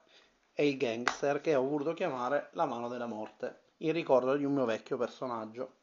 e 0.61 0.69
il 0.69 0.77
gangster 0.77 1.41
che 1.41 1.55
ho 1.55 1.67
voluto 1.67 1.95
chiamare 1.95 2.51
la 2.53 2.67
mano 2.67 2.89
della 2.89 3.07
morte, 3.07 3.61
in 3.79 3.95
ricordo 3.95 4.37
di 4.37 4.45
un 4.45 4.53
mio 4.53 4.67
vecchio 4.67 4.99
personaggio, 4.99 5.77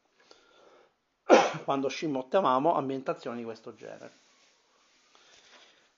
quando 1.64 1.88
scimmiottavamo 1.88 2.76
ambientazioni 2.76 3.38
di 3.38 3.44
questo 3.44 3.74
genere. 3.74 4.12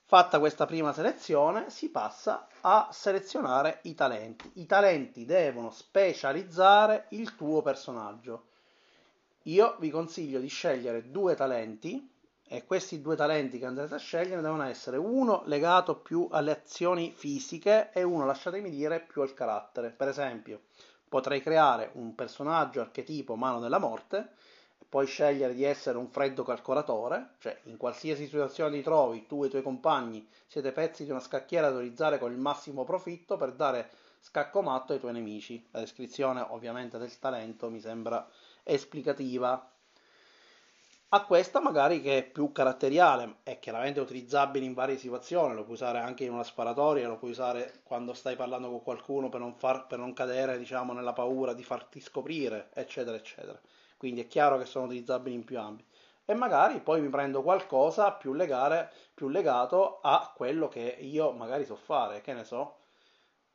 Fatta 0.06 0.38
questa 0.38 0.64
prima 0.64 0.94
selezione, 0.94 1.68
si 1.68 1.90
passa 1.90 2.49
a 2.62 2.88
selezionare 2.90 3.80
i 3.82 3.94
talenti. 3.94 4.50
I 4.54 4.64
talenti 4.64 5.26
devono 5.26 5.70
specializzare 5.70 7.04
il 7.10 7.37
tuo 7.37 7.60
personaggio. 7.60 8.46
Io 9.42 9.76
vi 9.78 9.90
consiglio 9.90 10.40
di 10.40 10.49
scegliere 10.49 11.10
due 11.10 11.34
talenti 11.34 12.10
e 12.52 12.64
questi 12.64 13.00
due 13.00 13.14
talenti 13.14 13.61
che 13.61 13.66
andrete 13.66 13.95
a 13.95 13.99
scegliere 13.99 14.42
devono 14.42 14.64
essere 14.64 14.97
uno 14.97 15.42
legato 15.45 15.95
più 15.95 16.26
alle 16.33 16.50
azioni 16.50 17.12
fisiche 17.12 17.92
e 17.92 18.02
uno, 18.02 18.26
lasciatemi 18.26 18.69
dire, 18.71 18.99
più 18.99 19.23
al 19.23 19.35
carattere. 19.35 19.90
Per 19.90 20.09
esempio, 20.09 20.62
potrei 21.09 21.42
creare 21.42 21.90
un 21.92 22.16
personaggio 22.16 22.80
archetipo 22.80 23.37
mano 23.37 23.61
della 23.61 23.78
morte, 23.78 24.33
puoi 24.88 25.07
scegliere 25.07 25.54
di 25.54 25.62
essere 25.62 25.97
un 25.97 26.09
freddo 26.09 26.42
calcolatore, 26.42 27.35
cioè 27.38 27.57
in 27.66 27.76
qualsiasi 27.76 28.25
situazione 28.25 28.73
ti 28.73 28.83
trovi, 28.83 29.26
tu 29.28 29.45
e 29.45 29.47
i 29.47 29.50
tuoi 29.50 29.62
compagni 29.62 30.28
siete 30.49 30.73
pezzi 30.73 31.04
di 31.04 31.11
una 31.12 31.21
scacchiera 31.21 31.71
da 31.71 31.76
utilizzare 31.76 32.19
con 32.19 32.33
il 32.33 32.38
massimo 32.38 32.83
profitto 32.83 33.37
per 33.37 33.52
dare 33.52 33.88
scacco 34.19 34.61
matto 34.61 34.92
ai 34.92 34.99
tuoi 34.99 35.12
nemici. 35.12 35.69
La 35.71 35.78
descrizione 35.78 36.45
ovviamente 36.49 36.99
del 36.99 37.16
talento 37.21 37.71
mi 37.71 37.78
sembra 37.78 38.28
esplicativa 38.64 39.71
a 41.12 41.25
questa 41.25 41.61
magari 41.61 42.00
che 42.00 42.19
è 42.19 42.23
più 42.25 42.52
caratteriale, 42.52 43.38
è 43.43 43.59
chiaramente 43.59 43.99
utilizzabile 43.99 44.64
in 44.64 44.75
varie 44.75 44.97
situazioni, 44.97 45.55
lo 45.55 45.64
puoi 45.64 45.75
usare 45.75 45.99
anche 45.99 46.23
in 46.25 46.33
una 46.33 46.45
sparatoria, 46.45 47.09
lo 47.09 47.17
puoi 47.17 47.33
usare 47.33 47.81
quando 47.83 48.12
stai 48.12 48.37
parlando 48.37 48.69
con 48.69 48.83
qualcuno 48.83 49.29
per 49.29 49.40
non, 49.40 49.55
far, 49.55 49.88
per 49.88 49.99
non 49.99 50.12
cadere 50.12 50.57
diciamo, 50.57 50.93
nella 50.93 51.12
paura 51.12 51.52
di 51.52 51.64
farti 51.64 52.00
scoprire, 52.00 52.71
eccetera, 52.75 53.17
eccetera. 53.17 53.59
Quindi 53.97 54.21
è 54.21 54.29
chiaro 54.29 54.57
che 54.57 54.67
sono 54.67 54.85
utilizzabili 54.85 55.35
in 55.35 55.45
più 55.45 55.59
ambiti. 55.59 55.88
E 56.25 56.35
magari 56.35 56.79
poi 56.79 57.00
mi 57.00 57.09
prendo 57.09 57.43
qualcosa 57.43 58.12
più, 58.12 58.33
legare, 58.33 58.93
più 59.12 59.29
legato 59.29 59.99
a 60.02 60.33
quello 60.33 60.69
che 60.69 60.97
io 61.00 61.33
magari 61.33 61.64
so 61.64 61.75
fare, 61.75 62.21
che 62.21 62.33
ne 62.35 62.45
so, 62.45 62.76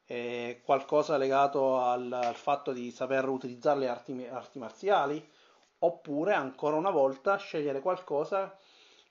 eh, 0.07 0.61
qualcosa 0.63 1.15
legato 1.15 1.79
al, 1.79 2.11
al, 2.11 2.35
fatto 2.35 2.73
di 2.73 2.91
saper 2.91 3.29
utilizzare 3.29 3.79
le 3.79 3.87
arti, 3.87 4.27
arti 4.29 4.59
marziali, 4.59 5.25
oppure 5.85 6.33
ancora 6.33 6.75
una 6.75 6.89
volta 6.89 7.37
scegliere 7.37 7.79
qualcosa 7.79 8.57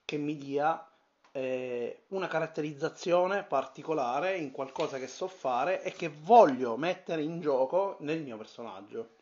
che 0.05 0.17
mi 0.17 0.37
dia 0.37 0.87
eh, 1.33 2.03
una 2.09 2.29
caratterizzazione 2.29 3.43
particolare 3.43 4.37
in 4.37 4.51
qualcosa 4.53 4.99
che 4.99 5.09
so 5.09 5.27
fare 5.27 5.83
e 5.83 5.93
che 5.93 6.09
voglio 6.09 6.77
mettere 6.77 7.23
in 7.23 7.41
gioco 7.41 7.97
nel 8.01 8.23
mio 8.23 8.37
personaggio. 8.37 9.15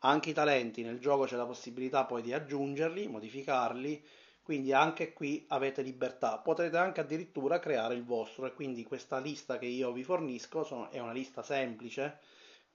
Anche 0.00 0.30
i 0.30 0.32
talenti 0.32 0.82
nel 0.82 0.98
gioco 0.98 1.24
c'è 1.24 1.36
la 1.36 1.46
possibilità 1.46 2.04
poi 2.04 2.22
di 2.22 2.32
aggiungerli, 2.32 3.08
modificarli, 3.08 4.04
quindi 4.42 4.72
anche 4.72 5.12
qui 5.12 5.44
avete 5.48 5.82
libertà. 5.82 6.38
Potrete 6.38 6.76
anche 6.76 7.00
addirittura 7.00 7.58
creare 7.58 7.94
il 7.94 8.04
vostro 8.04 8.46
e 8.46 8.54
quindi 8.54 8.84
questa 8.84 9.18
lista 9.18 9.58
che 9.58 9.66
io 9.66 9.92
vi 9.92 10.02
fornisco 10.02 10.64
sono, 10.64 10.90
è 10.90 10.98
una 10.98 11.12
lista 11.12 11.42
semplice 11.42 12.18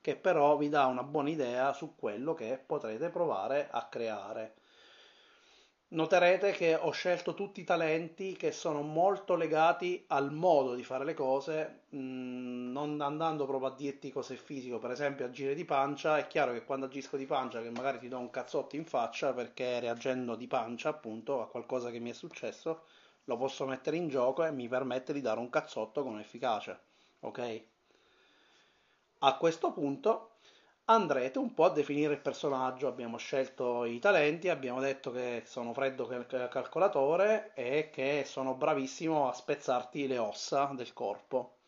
che 0.03 0.17
però 0.17 0.57
vi 0.57 0.67
dà 0.67 0.85
una 0.87 1.03
buona 1.03 1.29
idea 1.29 1.71
su 1.71 1.95
quello 1.95 2.33
che 2.33 2.61
potrete 2.63 3.07
provare 3.09 3.69
a 3.71 3.87
creare. 3.87 4.55
Noterete 5.93 6.51
che 6.51 6.75
ho 6.75 6.91
scelto 6.91 7.33
tutti 7.33 7.61
i 7.61 7.63
talenti 7.63 8.35
che 8.35 8.51
sono 8.51 8.81
molto 8.81 9.35
legati 9.35 10.03
al 10.07 10.33
modo 10.33 10.75
di 10.75 10.83
fare 10.83 11.05
le 11.05 11.13
cose, 11.13 11.83
mm, 11.95 12.69
non 12.73 12.99
andando 12.99 13.45
proprio 13.45 13.69
a 13.69 13.75
dirti 13.75 14.11
cose 14.11 14.35
fisiche, 14.35 14.77
per 14.77 14.91
esempio 14.91 15.23
agire 15.23 15.55
di 15.55 15.63
pancia, 15.63 16.17
è 16.17 16.27
chiaro 16.27 16.51
che 16.51 16.65
quando 16.65 16.87
agisco 16.87 17.15
di 17.15 17.25
pancia 17.25 17.61
che 17.61 17.69
magari 17.69 17.99
ti 17.99 18.09
do 18.09 18.17
un 18.19 18.29
cazzotto 18.29 18.75
in 18.75 18.83
faccia 18.85 19.31
perché 19.33 19.79
reagendo 19.79 20.35
di 20.35 20.47
pancia 20.47 20.89
appunto 20.89 21.41
a 21.41 21.47
qualcosa 21.47 21.91
che 21.91 21.99
mi 21.99 22.09
è 22.09 22.13
successo, 22.13 22.83
lo 23.23 23.37
posso 23.37 23.65
mettere 23.65 23.95
in 23.95 24.09
gioco 24.09 24.43
e 24.43 24.51
mi 24.51 24.67
permette 24.67 25.13
di 25.13 25.21
dare 25.21 25.39
un 25.39 25.49
cazzotto 25.49 26.03
con 26.03 26.19
efficacia, 26.19 26.77
ok? 27.21 27.71
A 29.25 29.37
questo 29.37 29.71
punto 29.71 30.31
andrete 30.85 31.39
un 31.39 31.53
po' 31.53 31.63
a 31.63 31.69
definire 31.69 32.13
il 32.13 32.19
personaggio. 32.19 32.87
Abbiamo 32.87 33.15
scelto 33.15 33.85
i 33.85 33.97
talenti, 33.97 34.49
abbiamo 34.49 34.81
detto 34.81 35.11
che 35.11 35.43
sono 35.45 35.73
freddo 35.73 36.05
calcolatore 36.05 37.53
e 37.53 37.89
che 37.89 38.23
sono 38.25 38.53
bravissimo 38.53 39.29
a 39.29 39.33
spezzarti 39.33 40.07
le 40.07 40.17
ossa 40.17 40.71
del 40.75 40.91
corpo. 40.91 41.59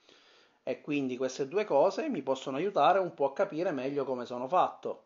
E 0.64 0.82
quindi 0.82 1.16
queste 1.16 1.48
due 1.48 1.64
cose 1.64 2.10
mi 2.10 2.22
possono 2.22 2.58
aiutare 2.58 3.00
un 3.00 3.14
po' 3.14 3.28
a 3.28 3.34
capire 3.34 3.72
meglio 3.72 4.04
come 4.04 4.26
sono 4.26 4.50
fatto 4.50 5.05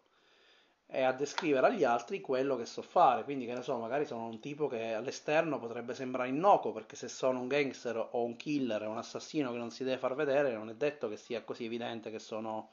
e 0.92 1.04
a 1.04 1.14
descrivere 1.14 1.68
agli 1.68 1.84
altri 1.84 2.20
quello 2.20 2.58
che 2.58 2.66
so 2.66 2.82
fare. 2.82 3.24
Quindi, 3.24 3.46
che 3.46 3.54
ne 3.54 3.62
so, 3.62 3.78
magari 3.78 4.06
sono 4.06 4.26
un 4.26 4.40
tipo 4.40 4.68
che 4.68 4.94
all'esterno 4.94 5.60
potrebbe 5.60 5.94
sembrare 5.94 6.30
innocuo, 6.30 6.72
perché 6.72 6.96
se 6.96 7.08
sono 7.08 7.40
un 7.40 7.48
gangster 7.48 7.96
o 8.12 8.24
un 8.24 8.36
killer 8.36 8.88
un 8.88 8.98
assassino 8.98 9.52
che 9.52 9.58
non 9.58 9.70
si 9.70 9.84
deve 9.84 9.98
far 10.00 10.16
vedere, 10.16 10.54
non 10.54 10.70
è 10.70 10.74
detto 10.76 11.08
che 11.08 11.18
sia 11.18 11.44
così 11.44 11.66
evidente 11.66 12.10
che 12.10 12.20
sono 12.20 12.72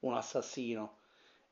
un 0.00 0.14
assassino. 0.14 0.96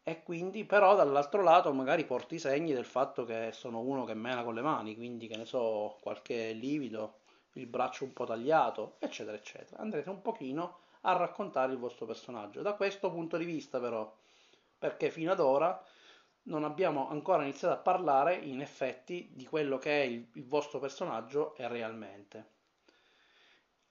E 0.03 0.23
quindi, 0.23 0.65
però, 0.65 0.97
dall'altro 0.97 1.43
lato, 1.43 1.73
magari 1.73 2.05
porto 2.07 2.35
i 2.35 2.39
segni 2.39 2.73
del 2.73 2.87
fatto 2.87 3.25
che 3.25 3.51
sono 3.53 3.81
uno 3.81 4.05
che 4.05 4.15
mena 4.15 4.43
con 4.43 4.55
le 4.55 4.63
mani, 4.63 4.97
quindi 4.97 5.27
che 5.29 5.37
ne 5.37 5.45
so, 5.45 5.99
qualche 6.01 6.53
livido, 6.53 7.19
il 7.55 7.67
braccio 7.67 8.05
un 8.05 8.13
po' 8.15 8.25
tagliato, 8.25 8.97
eccetera, 8.99 9.37
eccetera. 9.37 9.81
Andrete 9.83 10.09
un 10.09 10.23
pochino 10.23 10.79
a 11.03 11.13
raccontare 11.13 11.73
il 11.73 11.79
vostro 11.79 12.07
personaggio. 12.07 12.63
Da 12.63 12.75
questo 12.75 13.11
punto 13.11 13.37
di 13.37 13.45
vista, 13.45 13.79
però 13.79 14.11
perché 14.81 15.11
fino 15.11 15.31
ad 15.31 15.41
ora 15.41 15.85
non 16.45 16.65
abbiamo 16.65 17.11
ancora 17.11 17.43
iniziato 17.43 17.75
a 17.75 17.83
parlare 17.83 18.35
in 18.35 18.63
effetti 18.63 19.29
di 19.35 19.45
quello 19.45 19.77
che 19.77 20.03
è 20.03 20.05
il, 20.07 20.27
il 20.33 20.47
vostro 20.47 20.79
personaggio 20.79 21.55
è 21.55 21.69
realmente. 21.69 22.53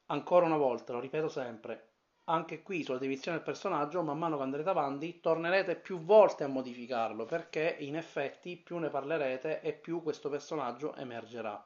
Ancora 0.08 0.48
una 0.48 0.58
volta, 0.58 0.94
lo 0.94 1.00
ripeto 1.00 1.30
sempre, 1.30 1.90
anche 2.26 2.64
qui 2.64 2.84
sulla 2.84 2.98
definizione 2.98 3.38
del 3.38 3.46
personaggio, 3.46 4.02
man 4.02 4.18
mano 4.18 4.38
che 4.38 4.44
andrete 4.44 4.70
avanti, 4.70 5.20
tornerete 5.20 5.76
più 5.76 6.00
volte 6.00 6.44
a 6.44 6.48
modificarlo, 6.48 7.26
perché 7.26 7.76
in 7.80 7.96
effetti 7.96 8.58
più 8.58 8.80
ne 8.80 8.90
parlerete 8.90 9.62
e 9.62 9.74
più 9.74 10.02
questo 10.02 10.28
personaggio 10.30 10.96
emergerà. 10.96 11.64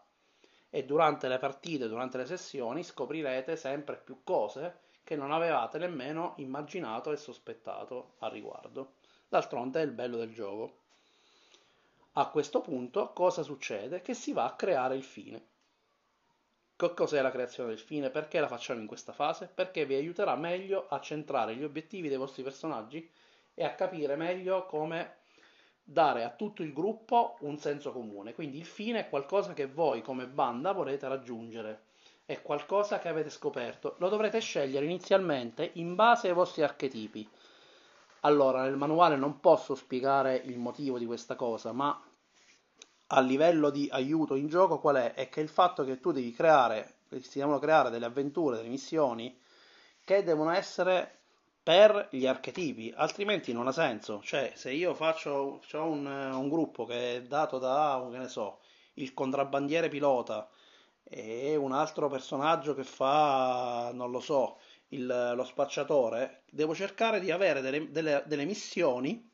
E 0.70 0.84
durante 0.84 1.30
le 1.30 1.38
partite, 1.38 1.88
durante 1.88 2.18
le 2.18 2.26
sessioni, 2.26 2.84
scoprirete 2.84 3.56
sempre 3.56 3.96
più 3.96 4.22
cose 4.26 4.80
che 5.04 5.16
non 5.16 5.32
avevate 5.32 5.78
nemmeno 5.78 6.34
immaginato 6.38 7.12
e 7.12 7.18
sospettato 7.18 8.16
al 8.20 8.32
riguardo. 8.32 8.96
D'altronde 9.34 9.82
è 9.82 9.84
il 9.84 9.90
bello 9.90 10.18
del 10.18 10.32
gioco. 10.32 10.82
A 12.12 12.28
questo 12.28 12.62
punto 12.62 13.14
cosa 13.14 13.42
succede? 13.42 14.04
Che 14.04 14.14
si 14.14 14.32
va 14.32 14.46
a 14.46 14.54
creare 14.54 14.96
il 14.96 15.02
fine. 15.02 15.44
Cos'è 16.76 17.20
la 17.20 17.32
creazione 17.32 17.70
del 17.70 17.80
fine? 17.80 18.12
Perché 18.12 18.40
la 18.40 18.48
facciamo 18.48 18.80
in 18.82 18.86
questa 18.86 19.12
fase? 19.12 19.50
Perché 19.52 19.88
vi 19.88 19.96
aiuterà 19.96 20.36
meglio 20.36 20.86
a 20.88 21.00
centrare 21.00 21.56
gli 21.56 21.64
obiettivi 21.64 22.10
dei 22.10 22.18
vostri 22.18 22.44
personaggi 22.44 23.10
e 23.56 23.64
a 23.64 23.74
capire 23.74 24.16
meglio 24.16 24.68
come 24.68 25.16
dare 25.82 26.26
a 26.26 26.30
tutto 26.30 26.62
il 26.62 26.72
gruppo 26.72 27.38
un 27.40 27.58
senso 27.58 27.92
comune. 27.92 28.36
Quindi 28.36 28.60
il 28.60 28.68
fine 28.68 29.00
è 29.00 29.10
qualcosa 29.10 29.54
che 29.54 29.66
voi 29.66 30.04
come 30.04 30.28
banda 30.28 30.74
volete 30.74 31.08
raggiungere, 31.08 31.86
è 32.24 32.40
qualcosa 32.44 33.00
che 33.00 33.08
avete 33.08 33.32
scoperto. 33.32 33.96
Lo 33.98 34.10
dovrete 34.10 34.40
scegliere 34.40 34.86
inizialmente 34.86 35.72
in 35.74 35.96
base 35.96 36.28
ai 36.28 36.36
vostri 36.36 36.62
archetipi. 36.62 37.28
Allora, 38.26 38.64
nel 38.64 38.78
manuale 38.78 39.18
non 39.18 39.42
posso 39.42 39.76
spiegare 39.76 40.36
il 40.46 40.58
motivo 40.58 40.98
di 40.98 41.06
questa 41.06 41.36
cosa, 41.36 41.74
ma 41.74 42.02
a 43.08 43.20
livello 43.20 43.70
di 43.70 43.90
aiuto 43.92 44.36
in 44.36 44.48
gioco 44.48 44.80
qual 44.80 44.96
è? 44.96 45.14
È 45.14 45.28
che 45.28 45.42
il 45.42 45.50
fatto 45.50 45.84
che 45.84 46.00
tu 46.00 46.14
devi 46.14 46.32
creare, 46.32 47.00
si 47.20 47.40
devono 47.40 47.60
creare 47.60 47.90
delle 47.90 48.06
avventure, 48.06 48.56
delle 48.56 48.70
missioni 48.70 49.38
che 50.06 50.24
devono 50.24 50.52
essere 50.52 51.20
per 51.62 52.08
gli 52.12 52.26
archetipi, 52.26 52.94
altrimenti 52.96 53.52
non 53.52 53.68
ha 53.68 53.74
senso. 53.74 54.22
Cioè, 54.24 54.54
se 54.56 54.72
io 54.72 54.94
faccio 54.94 55.62
un, 55.74 56.06
un, 56.06 56.50
gruppo 56.50 56.86
che 56.86 57.18
è 57.18 57.22
dato 57.24 57.58
da, 57.58 58.08
che 58.10 58.18
ne 58.18 58.30
so, 58.30 58.60
il 58.96 59.14
contrabbandiere 59.14 59.90
pilota 59.90 60.50
e 61.04 61.56
un 61.58 61.74
altro 61.74 62.08
personaggio 62.08 62.74
che 62.74 62.84
fa, 62.84 63.92
non 63.94 64.12
lo 64.12 64.22
so, 64.22 64.60
il, 64.94 65.34
lo 65.36 65.44
spacciatore, 65.44 66.44
devo 66.50 66.74
cercare 66.74 67.20
di 67.20 67.32
avere 67.32 67.62
delle, 67.62 67.92
delle, 67.92 68.24
delle 68.26 68.46
missioni 68.46 69.30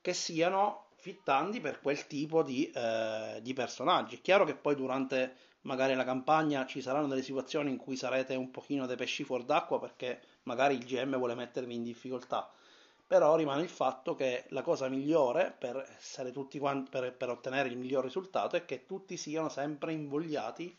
che 0.00 0.14
siano 0.14 0.86
fittanti 0.96 1.60
per 1.60 1.80
quel 1.80 2.06
tipo 2.06 2.42
di, 2.42 2.70
eh, 2.70 3.40
di, 3.42 3.52
personaggi. 3.52 4.16
È 4.16 4.20
chiaro 4.20 4.44
che 4.44 4.54
poi 4.54 4.74
durante 4.74 5.36
magari 5.62 5.94
la 5.94 6.04
campagna 6.04 6.66
ci 6.66 6.80
saranno 6.80 7.06
delle 7.06 7.22
situazioni 7.22 7.70
in 7.70 7.76
cui 7.76 7.96
sarete 7.96 8.34
un 8.34 8.50
pochino 8.50 8.86
dei 8.86 8.96
pesci 8.96 9.24
fuor 9.24 9.44
d'acqua 9.44 9.78
perché 9.78 10.20
magari 10.44 10.74
il 10.74 10.84
GM 10.84 11.16
vuole 11.16 11.34
mettervi 11.34 11.74
in 11.74 11.82
difficoltà. 11.82 12.50
Però 13.06 13.36
rimane 13.36 13.62
il 13.62 13.68
fatto 13.68 14.14
che 14.14 14.44
la 14.48 14.62
cosa 14.62 14.88
migliore 14.88 15.54
per, 15.56 15.86
quanti, 16.58 16.90
per, 16.90 17.12
per 17.14 17.30
ottenere 17.30 17.68
il 17.68 17.78
miglior 17.78 18.04
risultato 18.04 18.56
è 18.56 18.64
che 18.64 18.84
tutti 18.84 19.16
siano 19.16 19.48
sempre 19.48 19.92
invogliati 19.92 20.76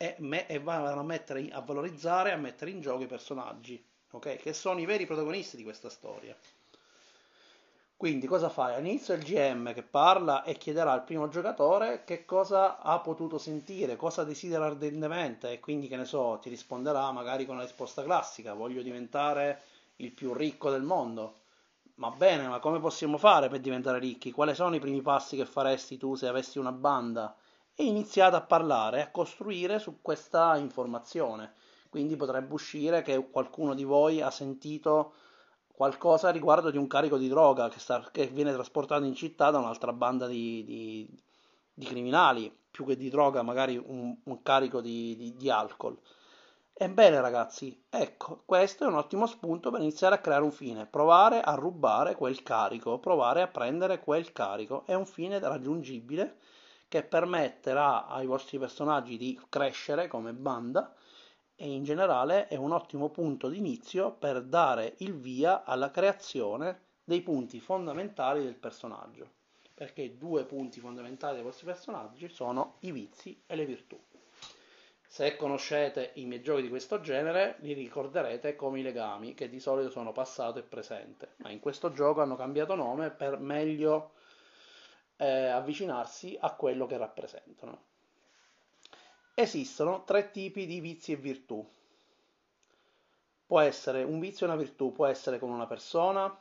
e, 0.00 0.14
me, 0.18 0.46
e 0.46 0.60
vanno 0.60 1.00
a, 1.00 1.02
mettere, 1.02 1.48
a 1.50 1.60
valorizzare 1.60 2.32
a 2.32 2.36
mettere 2.36 2.70
in 2.70 2.80
gioco 2.80 3.02
i 3.02 3.06
personaggi, 3.06 3.84
okay? 4.12 4.36
che 4.36 4.52
sono 4.52 4.80
i 4.80 4.86
veri 4.86 5.06
protagonisti 5.06 5.56
di 5.56 5.64
questa 5.64 5.90
storia. 5.90 6.36
Quindi 7.96 8.28
cosa 8.28 8.48
fai? 8.48 8.76
All'inizio 8.76 9.12
il 9.14 9.24
GM 9.24 9.74
che 9.74 9.82
parla 9.82 10.44
e 10.44 10.56
chiederà 10.56 10.92
al 10.92 11.02
primo 11.02 11.28
giocatore 11.28 12.04
che 12.04 12.24
cosa 12.24 12.78
ha 12.78 13.00
potuto 13.00 13.38
sentire, 13.38 13.96
cosa 13.96 14.22
desidera 14.22 14.66
ardentemente 14.66 15.50
e 15.50 15.58
quindi 15.58 15.88
che 15.88 15.96
ne 15.96 16.04
so, 16.04 16.38
ti 16.40 16.48
risponderà 16.48 17.10
magari 17.10 17.44
con 17.44 17.56
la 17.56 17.64
risposta 17.64 18.04
classica, 18.04 18.54
voglio 18.54 18.82
diventare 18.82 19.60
il 19.96 20.12
più 20.12 20.32
ricco 20.32 20.70
del 20.70 20.82
mondo. 20.82 21.34
Va 21.96 22.10
bene, 22.10 22.46
ma 22.46 22.60
come 22.60 22.78
possiamo 22.78 23.18
fare 23.18 23.48
per 23.48 23.58
diventare 23.58 23.98
ricchi? 23.98 24.30
Quali 24.30 24.54
sono 24.54 24.76
i 24.76 24.80
primi 24.80 25.02
passi 25.02 25.34
che 25.34 25.44
faresti 25.44 25.96
tu 25.96 26.14
se 26.14 26.28
avessi 26.28 26.60
una 26.60 26.70
banda? 26.70 27.34
E 27.80 27.84
iniziate 27.84 28.34
a 28.34 28.40
parlare, 28.40 29.02
a 29.02 29.10
costruire 29.12 29.78
su 29.78 30.02
questa 30.02 30.56
informazione. 30.56 31.52
Quindi 31.88 32.16
potrebbe 32.16 32.52
uscire 32.52 33.02
che 33.02 33.30
qualcuno 33.30 33.72
di 33.72 33.84
voi 33.84 34.20
ha 34.20 34.32
sentito 34.32 35.12
qualcosa 35.72 36.30
riguardo 36.30 36.72
di 36.72 36.76
un 36.76 36.88
carico 36.88 37.16
di 37.16 37.28
droga 37.28 37.68
che, 37.68 37.78
sta, 37.78 38.04
che 38.10 38.26
viene 38.26 38.52
trasportato 38.52 39.04
in 39.04 39.14
città 39.14 39.52
da 39.52 39.58
un'altra 39.58 39.92
banda 39.92 40.26
di, 40.26 40.64
di, 40.64 41.22
di 41.72 41.86
criminali, 41.86 42.52
più 42.68 42.84
che 42.84 42.96
di 42.96 43.08
droga, 43.10 43.42
magari 43.42 43.76
un, 43.76 44.12
un 44.24 44.42
carico 44.42 44.80
di, 44.80 45.34
di 45.36 45.48
alcol. 45.48 45.96
Ebbene 46.72 47.20
ragazzi, 47.20 47.84
ecco, 47.88 48.42
questo 48.44 48.84
è 48.84 48.86
un 48.88 48.96
ottimo 48.96 49.26
spunto 49.26 49.70
per 49.70 49.80
iniziare 49.80 50.16
a 50.16 50.18
creare 50.18 50.42
un 50.42 50.50
fine, 50.50 50.84
provare 50.84 51.40
a 51.40 51.54
rubare 51.54 52.16
quel 52.16 52.42
carico, 52.42 52.98
provare 52.98 53.40
a 53.40 53.46
prendere 53.46 54.00
quel 54.00 54.32
carico, 54.32 54.82
è 54.84 54.94
un 54.94 55.06
fine 55.06 55.38
raggiungibile 55.38 56.38
che 56.88 57.02
permetterà 57.02 58.06
ai 58.06 58.26
vostri 58.26 58.58
personaggi 58.58 59.16
di 59.16 59.38
crescere 59.48 60.08
come 60.08 60.32
banda 60.32 60.94
e 61.54 61.70
in 61.70 61.84
generale 61.84 62.48
è 62.48 62.56
un 62.56 62.72
ottimo 62.72 63.10
punto 63.10 63.48
di 63.48 63.58
inizio 63.58 64.12
per 64.12 64.42
dare 64.42 64.94
il 64.98 65.14
via 65.14 65.64
alla 65.64 65.90
creazione 65.90 66.86
dei 67.04 67.20
punti 67.20 67.60
fondamentali 67.60 68.42
del 68.42 68.54
personaggio, 68.54 69.28
perché 69.74 70.16
due 70.16 70.44
punti 70.44 70.80
fondamentali 70.80 71.34
dei 71.34 71.44
vostri 71.44 71.66
personaggi 71.66 72.28
sono 72.28 72.76
i 72.80 72.92
vizi 72.92 73.42
e 73.46 73.56
le 73.56 73.66
virtù. 73.66 73.98
Se 75.10 75.36
conoscete 75.36 76.12
i 76.14 76.26
miei 76.26 76.42
giochi 76.42 76.62
di 76.62 76.68
questo 76.68 77.00
genere, 77.00 77.56
li 77.60 77.72
ricorderete 77.72 78.54
come 78.54 78.80
i 78.80 78.82
legami, 78.82 79.34
che 79.34 79.48
di 79.48 79.58
solito 79.58 79.90
sono 79.90 80.12
passato 80.12 80.58
e 80.58 80.62
presente, 80.62 81.34
ma 81.38 81.50
in 81.50 81.60
questo 81.60 81.92
gioco 81.92 82.20
hanno 82.20 82.36
cambiato 82.36 82.74
nome 82.74 83.10
per 83.10 83.38
meglio 83.38 84.12
eh, 85.18 85.46
avvicinarsi 85.48 86.36
a 86.40 86.54
quello 86.54 86.86
che 86.86 86.96
rappresentano. 86.96 87.86
Esistono 89.34 90.04
tre 90.04 90.30
tipi 90.30 90.66
di 90.66 90.80
vizi 90.80 91.12
e 91.12 91.16
virtù. 91.16 91.64
Può 93.46 93.60
essere 93.60 94.02
un 94.02 94.18
vizio 94.20 94.46
e 94.46 94.50
una 94.50 94.58
virtù, 94.58 94.92
può 94.92 95.06
essere 95.06 95.38
con 95.38 95.50
una 95.50 95.66
persona, 95.66 96.38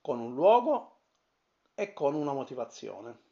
con 0.00 0.20
un 0.20 0.34
luogo 0.34 0.98
e 1.74 1.92
con 1.92 2.14
una 2.14 2.32
motivazione. 2.32 3.22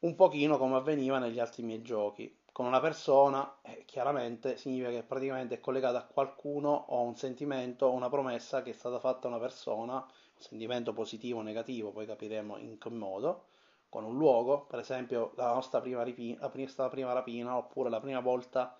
Un 0.00 0.14
pochino 0.14 0.56
come 0.58 0.76
avveniva 0.76 1.18
negli 1.18 1.38
altri 1.38 1.62
miei 1.62 1.82
giochi. 1.82 2.38
Con 2.52 2.66
una 2.66 2.80
persona, 2.80 3.60
eh, 3.62 3.84
chiaramente 3.84 4.56
significa 4.56 4.90
che 4.90 5.02
praticamente 5.02 5.56
è 5.56 5.60
collegata 5.60 5.98
a 5.98 6.06
qualcuno 6.06 6.70
o 6.70 6.98
a 6.98 7.02
un 7.02 7.16
sentimento 7.16 7.86
o 7.86 7.92
una 7.92 8.08
promessa 8.08 8.62
che 8.62 8.70
è 8.70 8.74
stata 8.74 8.98
fatta 8.98 9.26
a 9.26 9.30
una 9.30 9.38
persona 9.38 10.04
sentimento 10.40 10.92
positivo 10.92 11.38
o 11.38 11.42
negativo, 11.42 11.92
poi 11.92 12.06
capiremo 12.06 12.56
in 12.56 12.78
che 12.78 12.90
modo, 12.90 13.44
con 13.88 14.04
un 14.04 14.16
luogo, 14.16 14.62
per 14.66 14.78
esempio 14.78 15.32
la 15.36 15.52
nostra 15.52 15.80
prima, 15.80 16.02
ripina, 16.02 16.38
la 16.40 16.88
prima 16.88 17.12
rapina, 17.12 17.56
oppure 17.56 17.90
la 17.90 18.00
prima 18.00 18.20
volta 18.20 18.76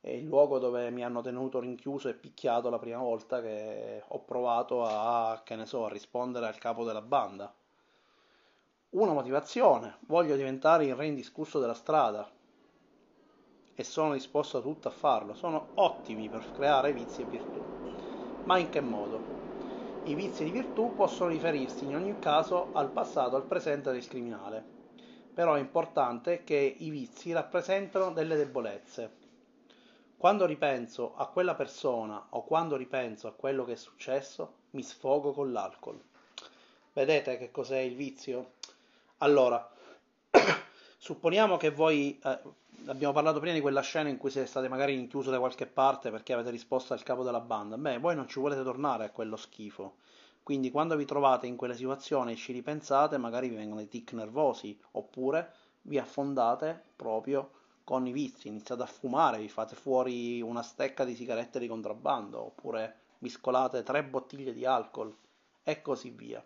è 0.00 0.10
il 0.10 0.24
luogo 0.24 0.58
dove 0.58 0.90
mi 0.90 1.04
hanno 1.04 1.20
tenuto 1.20 1.60
rinchiuso 1.60 2.08
e 2.08 2.14
picchiato 2.14 2.68
la 2.70 2.78
prima 2.78 2.98
volta 2.98 3.40
che 3.40 4.02
ho 4.06 4.24
provato 4.24 4.84
a, 4.84 5.42
che 5.44 5.54
ne 5.54 5.64
so, 5.64 5.84
a 5.84 5.88
rispondere 5.88 6.46
al 6.46 6.58
capo 6.58 6.84
della 6.84 7.02
banda. 7.02 7.54
Una 8.90 9.12
motivazione, 9.12 9.98
voglio 10.00 10.34
diventare 10.36 10.86
il 10.86 10.96
re 10.96 11.06
indiscusso 11.06 11.60
della 11.60 11.74
strada 11.74 12.28
e 13.74 13.84
sono 13.84 14.12
disposto 14.12 14.58
a 14.58 14.60
tutto 14.60 14.88
a 14.88 14.90
farlo, 14.90 15.34
sono 15.34 15.70
ottimi 15.74 16.28
per 16.28 16.50
creare 16.50 16.92
vizi 16.92 17.22
e 17.22 17.26
virtù. 17.26 17.64
Ma 18.42 18.58
in 18.58 18.68
che 18.70 18.80
modo? 18.80 19.41
I 20.04 20.14
vizi 20.16 20.42
di 20.42 20.50
virtù 20.50 20.94
possono 20.94 21.30
riferirsi 21.30 21.84
in 21.84 21.94
ogni 21.94 22.18
caso 22.18 22.70
al 22.72 22.90
passato 22.90 23.36
al 23.36 23.46
presente 23.46 23.92
del 23.92 24.08
criminale, 24.08 24.64
però 25.32 25.54
è 25.54 25.60
importante 25.60 26.42
che 26.42 26.76
i 26.78 26.90
vizi 26.90 27.30
rappresentano 27.30 28.10
delle 28.10 28.34
debolezze. 28.34 29.20
Quando 30.16 30.44
ripenso 30.44 31.14
a 31.14 31.26
quella 31.28 31.54
persona 31.54 32.26
o 32.30 32.42
quando 32.42 32.74
ripenso 32.74 33.28
a 33.28 33.32
quello 33.32 33.64
che 33.64 33.74
è 33.74 33.76
successo, 33.76 34.54
mi 34.70 34.82
sfogo 34.82 35.32
con 35.32 35.52
l'alcol. 35.52 36.02
Vedete 36.92 37.38
che 37.38 37.52
cos'è 37.52 37.78
il 37.78 37.94
vizio? 37.94 38.54
Allora, 39.18 39.70
supponiamo 40.98 41.56
che 41.56 41.70
voi 41.70 42.18
eh, 42.24 42.40
abbiamo 42.86 43.12
parlato 43.12 43.38
prima 43.38 43.54
di 43.54 43.60
quella 43.60 43.80
scena 43.80 44.08
in 44.08 44.16
cui 44.16 44.30
siete 44.30 44.46
state 44.46 44.68
magari 44.68 44.94
rinchiuse 44.94 45.30
da 45.30 45.38
qualche 45.38 45.66
parte 45.66 46.10
perché 46.10 46.32
avete 46.32 46.50
risposto 46.50 46.92
al 46.92 47.02
capo 47.02 47.22
della 47.22 47.40
banda. 47.40 47.76
Beh, 47.76 47.98
voi 47.98 48.14
non 48.14 48.28
ci 48.28 48.40
volete 48.40 48.62
tornare 48.62 49.04
a 49.04 49.10
quello 49.10 49.36
schifo. 49.36 49.96
Quindi 50.42 50.70
quando 50.70 50.96
vi 50.96 51.04
trovate 51.04 51.46
in 51.46 51.56
quelle 51.56 51.76
situazioni 51.76 52.32
e 52.32 52.36
ci 52.36 52.52
ripensate, 52.52 53.16
magari 53.16 53.48
vi 53.48 53.56
vengono 53.56 53.78
dei 53.78 53.88
tic 53.88 54.12
nervosi, 54.12 54.78
oppure 54.92 55.52
vi 55.82 55.98
affondate 55.98 56.82
proprio 56.96 57.52
con 57.84 58.06
i 58.06 58.12
vizi, 58.12 58.48
iniziate 58.48 58.82
a 58.82 58.86
fumare, 58.86 59.38
vi 59.38 59.48
fate 59.48 59.76
fuori 59.76 60.40
una 60.40 60.62
stecca 60.62 61.04
di 61.04 61.14
sigarette 61.14 61.60
di 61.60 61.68
contrabbando, 61.68 62.40
oppure 62.40 62.96
vi 63.18 63.28
scolate 63.28 63.84
tre 63.84 64.02
bottiglie 64.02 64.52
di 64.52 64.64
alcol 64.64 65.14
e 65.62 65.80
così 65.80 66.10
via. 66.10 66.44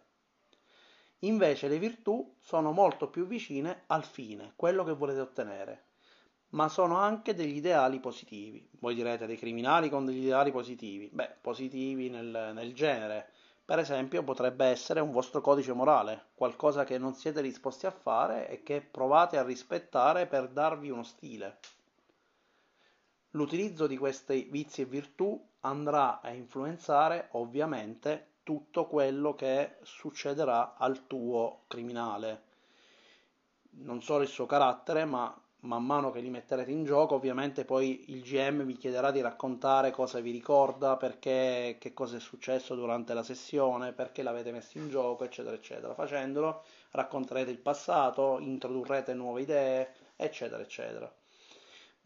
Invece 1.20 1.68
le 1.68 1.78
virtù 1.78 2.34
sono 2.40 2.72
molto 2.72 3.08
più 3.08 3.26
vicine 3.26 3.84
al 3.86 4.04
fine, 4.04 4.52
quello 4.56 4.84
che 4.84 4.92
volete 4.92 5.20
ottenere, 5.20 5.85
ma 6.50 6.68
sono 6.68 6.96
anche 6.96 7.34
degli 7.34 7.56
ideali 7.56 8.00
positivi. 8.00 8.68
Voi 8.78 8.94
direte 8.94 9.26
dei 9.26 9.36
criminali 9.36 9.88
con 9.88 10.04
degli 10.04 10.22
ideali 10.22 10.52
positivi. 10.52 11.08
Beh, 11.12 11.36
positivi 11.40 12.08
nel, 12.08 12.52
nel 12.54 12.74
genere. 12.74 13.30
Per 13.64 13.78
esempio, 13.80 14.22
potrebbe 14.22 14.66
essere 14.66 15.00
un 15.00 15.10
vostro 15.10 15.40
codice 15.40 15.72
morale, 15.72 16.26
qualcosa 16.34 16.84
che 16.84 16.98
non 16.98 17.14
siete 17.14 17.42
disposti 17.42 17.86
a 17.86 17.90
fare 17.90 18.48
e 18.48 18.62
che 18.62 18.80
provate 18.80 19.38
a 19.38 19.42
rispettare 19.42 20.26
per 20.26 20.48
darvi 20.48 20.88
uno 20.88 21.02
stile. 21.02 21.58
L'utilizzo 23.30 23.88
di 23.88 23.98
questi 23.98 24.46
vizi 24.50 24.82
e 24.82 24.86
virtù 24.86 25.44
andrà 25.60 26.20
a 26.20 26.30
influenzare 26.30 27.28
ovviamente 27.32 28.34
tutto 28.44 28.86
quello 28.86 29.34
che 29.34 29.78
succederà 29.82 30.76
al 30.76 31.08
tuo 31.08 31.64
criminale. 31.66 32.44
Non 33.78 34.00
solo 34.00 34.22
il 34.22 34.28
suo 34.28 34.46
carattere, 34.46 35.04
ma 35.04 35.36
man 35.66 35.84
mano 35.84 36.10
che 36.10 36.20
li 36.20 36.30
metterete 36.30 36.70
in 36.70 36.84
gioco, 36.84 37.16
ovviamente 37.16 37.64
poi 37.64 38.04
il 38.08 38.22
GM 38.22 38.62
vi 38.64 38.76
chiederà 38.76 39.10
di 39.10 39.20
raccontare 39.20 39.90
cosa 39.90 40.20
vi 40.20 40.30
ricorda, 40.30 40.96
perché, 40.96 41.76
che 41.78 41.92
cosa 41.92 42.16
è 42.16 42.20
successo 42.20 42.74
durante 42.74 43.12
la 43.12 43.22
sessione, 43.22 43.92
perché 43.92 44.22
l'avete 44.22 44.52
messo 44.52 44.78
in 44.78 44.88
gioco, 44.88 45.24
eccetera, 45.24 45.54
eccetera. 45.54 45.94
Facendolo 45.94 46.62
racconterete 46.92 47.50
il 47.50 47.58
passato, 47.58 48.38
introdurrete 48.40 49.12
nuove 49.12 49.42
idee, 49.42 49.92
eccetera, 50.16 50.62
eccetera 50.62 51.12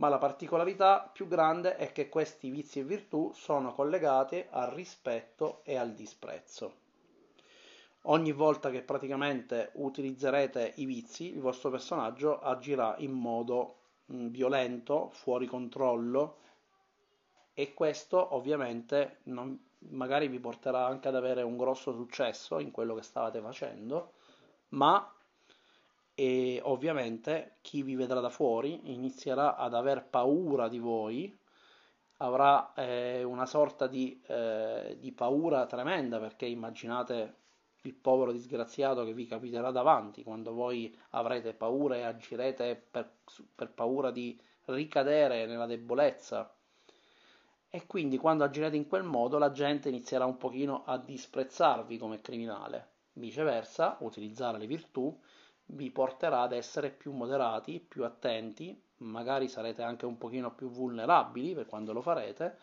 ma 0.01 0.09
la 0.09 0.18
particolarità 0.18 1.11
più 1.12 1.29
grande 1.29 1.77
è 1.77 1.92
che 1.92 2.09
questi 2.09 2.49
vizi 2.49 2.81
e 2.81 2.85
virtù 2.85 3.33
sono 3.35 3.75
collegati 3.75 4.42
al 4.49 4.70
rispetto 4.70 5.61
e 5.62 5.77
al 5.77 5.92
disprezzo. 5.92 6.88
Ogni 8.04 8.32
volta 8.32 8.70
che 8.70 8.82
praticamente 8.82 9.70
utilizzerete 9.74 10.72
i 10.76 10.86
vizi, 10.86 11.32
il 11.34 11.40
vostro 11.40 11.70
personaggio 11.70 12.40
agirà 12.40 12.94
in 12.98 13.12
modo 13.12 13.76
mh, 14.06 14.28
violento, 14.28 15.10
fuori 15.10 15.46
controllo. 15.46 16.38
E 17.52 17.74
questo 17.74 18.34
ovviamente 18.34 19.18
non, 19.24 19.58
magari 19.90 20.28
vi 20.28 20.40
porterà 20.40 20.86
anche 20.86 21.08
ad 21.08 21.16
avere 21.16 21.42
un 21.42 21.56
grosso 21.56 21.92
successo 21.92 22.58
in 22.58 22.70
quello 22.70 22.94
che 22.94 23.02
stavate 23.02 23.40
facendo, 23.40 24.12
ma 24.70 25.14
e 26.14 26.60
ovviamente 26.64 27.56
chi 27.62 27.82
vi 27.82 27.94
vedrà 27.94 28.20
da 28.20 28.28
fuori 28.28 28.92
inizierà 28.92 29.56
ad 29.56 29.72
aver 29.72 30.04
paura 30.04 30.68
di 30.68 30.78
voi, 30.78 31.34
avrà 32.18 32.74
eh, 32.74 33.22
una 33.22 33.46
sorta 33.46 33.86
di, 33.86 34.20
eh, 34.26 34.98
di, 35.00 35.12
paura 35.12 35.64
tremenda 35.64 36.18
perché 36.18 36.44
immaginate 36.44 37.36
il 37.82 37.94
povero 37.94 38.32
disgraziato 38.32 39.04
che 39.04 39.14
vi 39.14 39.26
capiterà 39.26 39.70
davanti 39.70 40.22
quando 40.22 40.52
voi 40.52 40.96
avrete 41.10 41.54
paura 41.54 41.96
e 41.96 42.02
agirete 42.02 42.76
per, 42.90 43.10
per 43.54 43.72
paura 43.72 44.10
di 44.10 44.38
ricadere 44.66 45.46
nella 45.46 45.66
debolezza. 45.66 46.54
E 47.68 47.86
quindi 47.86 48.18
quando 48.18 48.44
agirete 48.44 48.76
in 48.76 48.86
quel 48.86 49.04
modo 49.04 49.38
la 49.38 49.52
gente 49.52 49.88
inizierà 49.88 50.24
un 50.24 50.36
pochino 50.36 50.84
a 50.84 50.98
disprezzarvi 50.98 51.98
come 51.98 52.20
criminale. 52.20 52.88
Viceversa, 53.12 53.96
utilizzare 54.00 54.58
le 54.58 54.66
virtù 54.66 55.18
vi 55.72 55.90
porterà 55.90 56.42
ad 56.42 56.52
essere 56.52 56.90
più 56.90 57.12
moderati, 57.12 57.78
più 57.80 58.04
attenti, 58.04 58.80
magari 58.98 59.48
sarete 59.48 59.82
anche 59.82 60.04
un 60.04 60.18
pochino 60.18 60.52
più 60.54 60.68
vulnerabili 60.68 61.54
per 61.54 61.66
quando 61.66 61.92
lo 61.92 62.02
farete, 62.02 62.58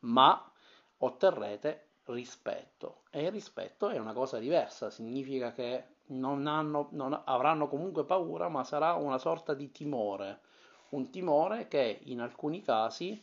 ma 0.00 0.50
otterrete 0.98 1.85
rispetto 2.06 3.02
e 3.10 3.24
il 3.24 3.30
rispetto 3.30 3.88
è 3.88 3.98
una 3.98 4.12
cosa 4.12 4.38
diversa, 4.38 4.90
significa 4.90 5.52
che 5.52 5.84
non, 6.06 6.46
hanno, 6.46 6.88
non 6.92 7.20
avranno 7.24 7.68
comunque 7.68 8.04
paura, 8.04 8.48
ma 8.48 8.64
sarà 8.64 8.94
una 8.94 9.18
sorta 9.18 9.54
di 9.54 9.72
timore, 9.72 10.40
un 10.90 11.10
timore 11.10 11.68
che 11.68 12.00
in 12.04 12.20
alcuni 12.20 12.62
casi 12.62 13.22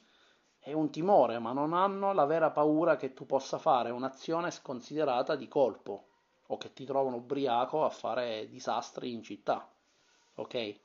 è 0.59 0.73
un 0.73 0.89
timore, 0.89 1.39
ma 1.39 1.51
non 1.51 1.73
hanno 1.73 2.13
la 2.13 2.25
vera 2.25 2.51
paura 2.51 2.95
che 2.95 3.13
tu 3.13 3.25
possa 3.25 3.57
fare 3.57 3.89
un'azione 3.89 4.51
sconsiderata 4.51 5.35
di 5.35 5.47
colpo 5.47 6.07
o 6.47 6.57
che 6.57 6.73
ti 6.73 6.85
trovano 6.85 7.17
ubriaco 7.17 7.83
a 7.83 7.89
fare 7.89 8.47
disastri 8.49 9.11
in 9.11 9.23
città. 9.23 9.69
Ok? 10.35 10.79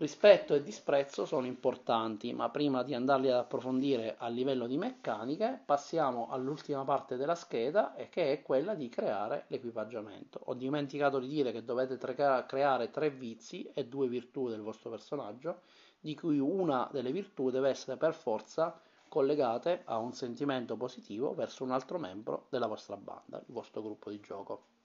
Rispetto 0.00 0.54
e 0.54 0.62
disprezzo 0.62 1.26
sono 1.26 1.46
importanti, 1.46 2.32
ma 2.32 2.50
prima 2.50 2.84
di 2.84 2.94
andarli 2.94 3.30
ad 3.30 3.38
approfondire 3.38 4.14
a 4.16 4.28
livello 4.28 4.68
di 4.68 4.76
meccaniche, 4.76 5.60
passiamo 5.66 6.28
all'ultima 6.30 6.84
parte 6.84 7.16
della 7.16 7.34
scheda 7.34 7.92
che 8.08 8.30
è 8.30 8.42
quella 8.42 8.74
di 8.74 8.88
creare 8.88 9.46
l'equipaggiamento. 9.48 10.38
Ho 10.44 10.54
dimenticato 10.54 11.18
di 11.18 11.26
dire 11.26 11.50
che 11.50 11.64
dovete 11.64 11.98
creare 11.98 12.90
tre 12.90 13.10
vizi 13.10 13.68
e 13.74 13.86
due 13.86 14.06
virtù 14.06 14.48
del 14.48 14.60
vostro 14.60 14.88
personaggio, 14.88 15.62
di 15.98 16.14
cui 16.14 16.38
una 16.38 16.88
delle 16.92 17.10
virtù 17.10 17.50
deve 17.50 17.70
essere 17.70 17.96
per 17.96 18.14
forza 18.14 18.80
collegate 19.08 19.82
a 19.86 19.98
un 19.98 20.12
sentimento 20.12 20.76
positivo 20.76 21.34
verso 21.34 21.64
un 21.64 21.72
altro 21.72 21.98
membro 21.98 22.46
della 22.50 22.68
vostra 22.68 22.96
banda, 22.96 23.38
il 23.38 23.52
vostro 23.52 23.82
gruppo 23.82 24.10
di 24.10 24.20
gioco. 24.20 24.77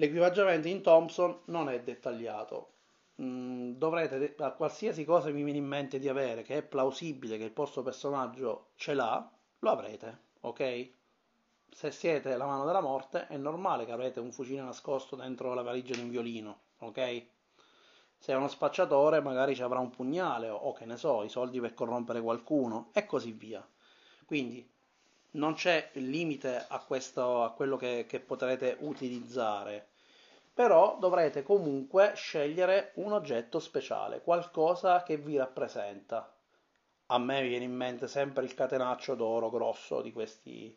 L'equipaggiamento 0.00 0.66
in 0.66 0.80
Thompson 0.80 1.40
non 1.46 1.68
è 1.68 1.82
dettagliato. 1.82 2.72
Mm, 3.20 3.72
dovrete, 3.72 4.34
a 4.38 4.52
qualsiasi 4.52 5.04
cosa 5.04 5.28
vi 5.30 5.42
viene 5.42 5.58
in 5.58 5.66
mente 5.66 5.98
di 5.98 6.08
avere 6.08 6.40
che 6.40 6.56
è 6.56 6.62
plausibile 6.62 7.36
che 7.36 7.44
il 7.44 7.52
vostro 7.52 7.82
personaggio 7.82 8.70
ce 8.76 8.94
l'ha, 8.94 9.30
lo 9.58 9.70
avrete, 9.70 10.22
ok? 10.40 10.90
Se 11.70 11.90
siete 11.90 12.34
la 12.38 12.46
mano 12.46 12.64
della 12.64 12.80
morte, 12.80 13.26
è 13.26 13.36
normale 13.36 13.84
che 13.84 13.92
avrete 13.92 14.20
un 14.20 14.32
fucile 14.32 14.62
nascosto 14.62 15.16
dentro 15.16 15.52
la 15.52 15.60
valigia 15.60 15.92
di 15.92 16.00
un 16.00 16.08
violino, 16.08 16.60
ok? 16.78 17.26
Se 18.16 18.32
è 18.32 18.36
uno 18.36 18.48
spacciatore 18.48 19.20
magari 19.20 19.54
ci 19.54 19.60
avrà 19.60 19.80
un 19.80 19.90
pugnale 19.90 20.48
o, 20.48 20.56
o 20.56 20.72
che 20.72 20.86
ne 20.86 20.96
so, 20.96 21.24
i 21.24 21.28
soldi 21.28 21.60
per 21.60 21.74
corrompere 21.74 22.22
qualcuno 22.22 22.88
e 22.94 23.04
così 23.04 23.32
via. 23.32 23.62
Quindi 24.24 24.66
non 25.32 25.52
c'è 25.52 25.90
limite 25.94 26.64
a, 26.68 26.80
questo, 26.80 27.44
a 27.44 27.52
quello 27.52 27.76
che, 27.76 28.06
che 28.08 28.18
potrete 28.18 28.78
utilizzare, 28.80 29.89
però 30.52 30.98
dovrete 30.98 31.42
comunque 31.42 32.12
scegliere 32.14 32.92
un 32.96 33.12
oggetto 33.12 33.58
speciale, 33.58 34.22
qualcosa 34.22 35.02
che 35.02 35.16
vi 35.16 35.36
rappresenta. 35.36 36.32
A 37.06 37.18
me 37.18 37.42
viene 37.42 37.64
in 37.64 37.74
mente 37.74 38.06
sempre 38.06 38.44
il 38.44 38.54
catenaccio 38.54 39.14
d'oro 39.14 39.50
grosso 39.50 40.00
di 40.00 40.12
questi 40.12 40.76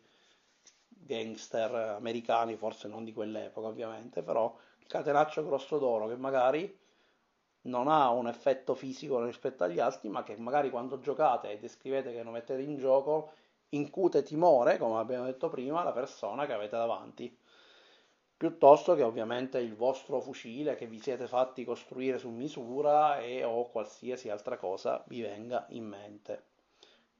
gangster 0.88 1.74
americani, 1.96 2.56
forse 2.56 2.88
non 2.88 3.04
di 3.04 3.12
quell'epoca 3.12 3.68
ovviamente, 3.68 4.22
però 4.22 4.56
il 4.78 4.86
catenaccio 4.86 5.44
grosso 5.44 5.78
d'oro 5.78 6.08
che 6.08 6.16
magari 6.16 6.78
non 7.62 7.88
ha 7.88 8.10
un 8.10 8.28
effetto 8.28 8.74
fisico 8.74 9.24
rispetto 9.24 9.64
agli 9.64 9.80
altri, 9.80 10.08
ma 10.08 10.22
che 10.22 10.36
magari 10.36 10.70
quando 10.70 10.98
giocate 10.98 11.50
e 11.50 11.58
descrivete 11.58 12.12
che 12.12 12.22
lo 12.22 12.30
mettete 12.30 12.62
in 12.62 12.76
gioco 12.76 13.32
incute 13.70 14.22
timore, 14.22 14.78
come 14.78 14.98
abbiamo 14.98 15.24
detto 15.24 15.48
prima, 15.48 15.80
alla 15.80 15.92
persona 15.92 16.46
che 16.46 16.52
avete 16.52 16.76
davanti. 16.76 17.36
Piuttosto 18.36 18.94
che 18.94 19.02
ovviamente 19.02 19.58
il 19.58 19.76
vostro 19.76 20.20
fucile 20.20 20.74
che 20.74 20.86
vi 20.86 20.98
siete 20.98 21.26
fatti 21.26 21.64
costruire 21.64 22.18
su 22.18 22.30
misura 22.30 23.20
e 23.20 23.44
o 23.44 23.70
qualsiasi 23.70 24.28
altra 24.28 24.56
cosa 24.56 25.02
vi 25.06 25.22
venga 25.22 25.66
in 25.70 25.86
mente. 25.86 26.42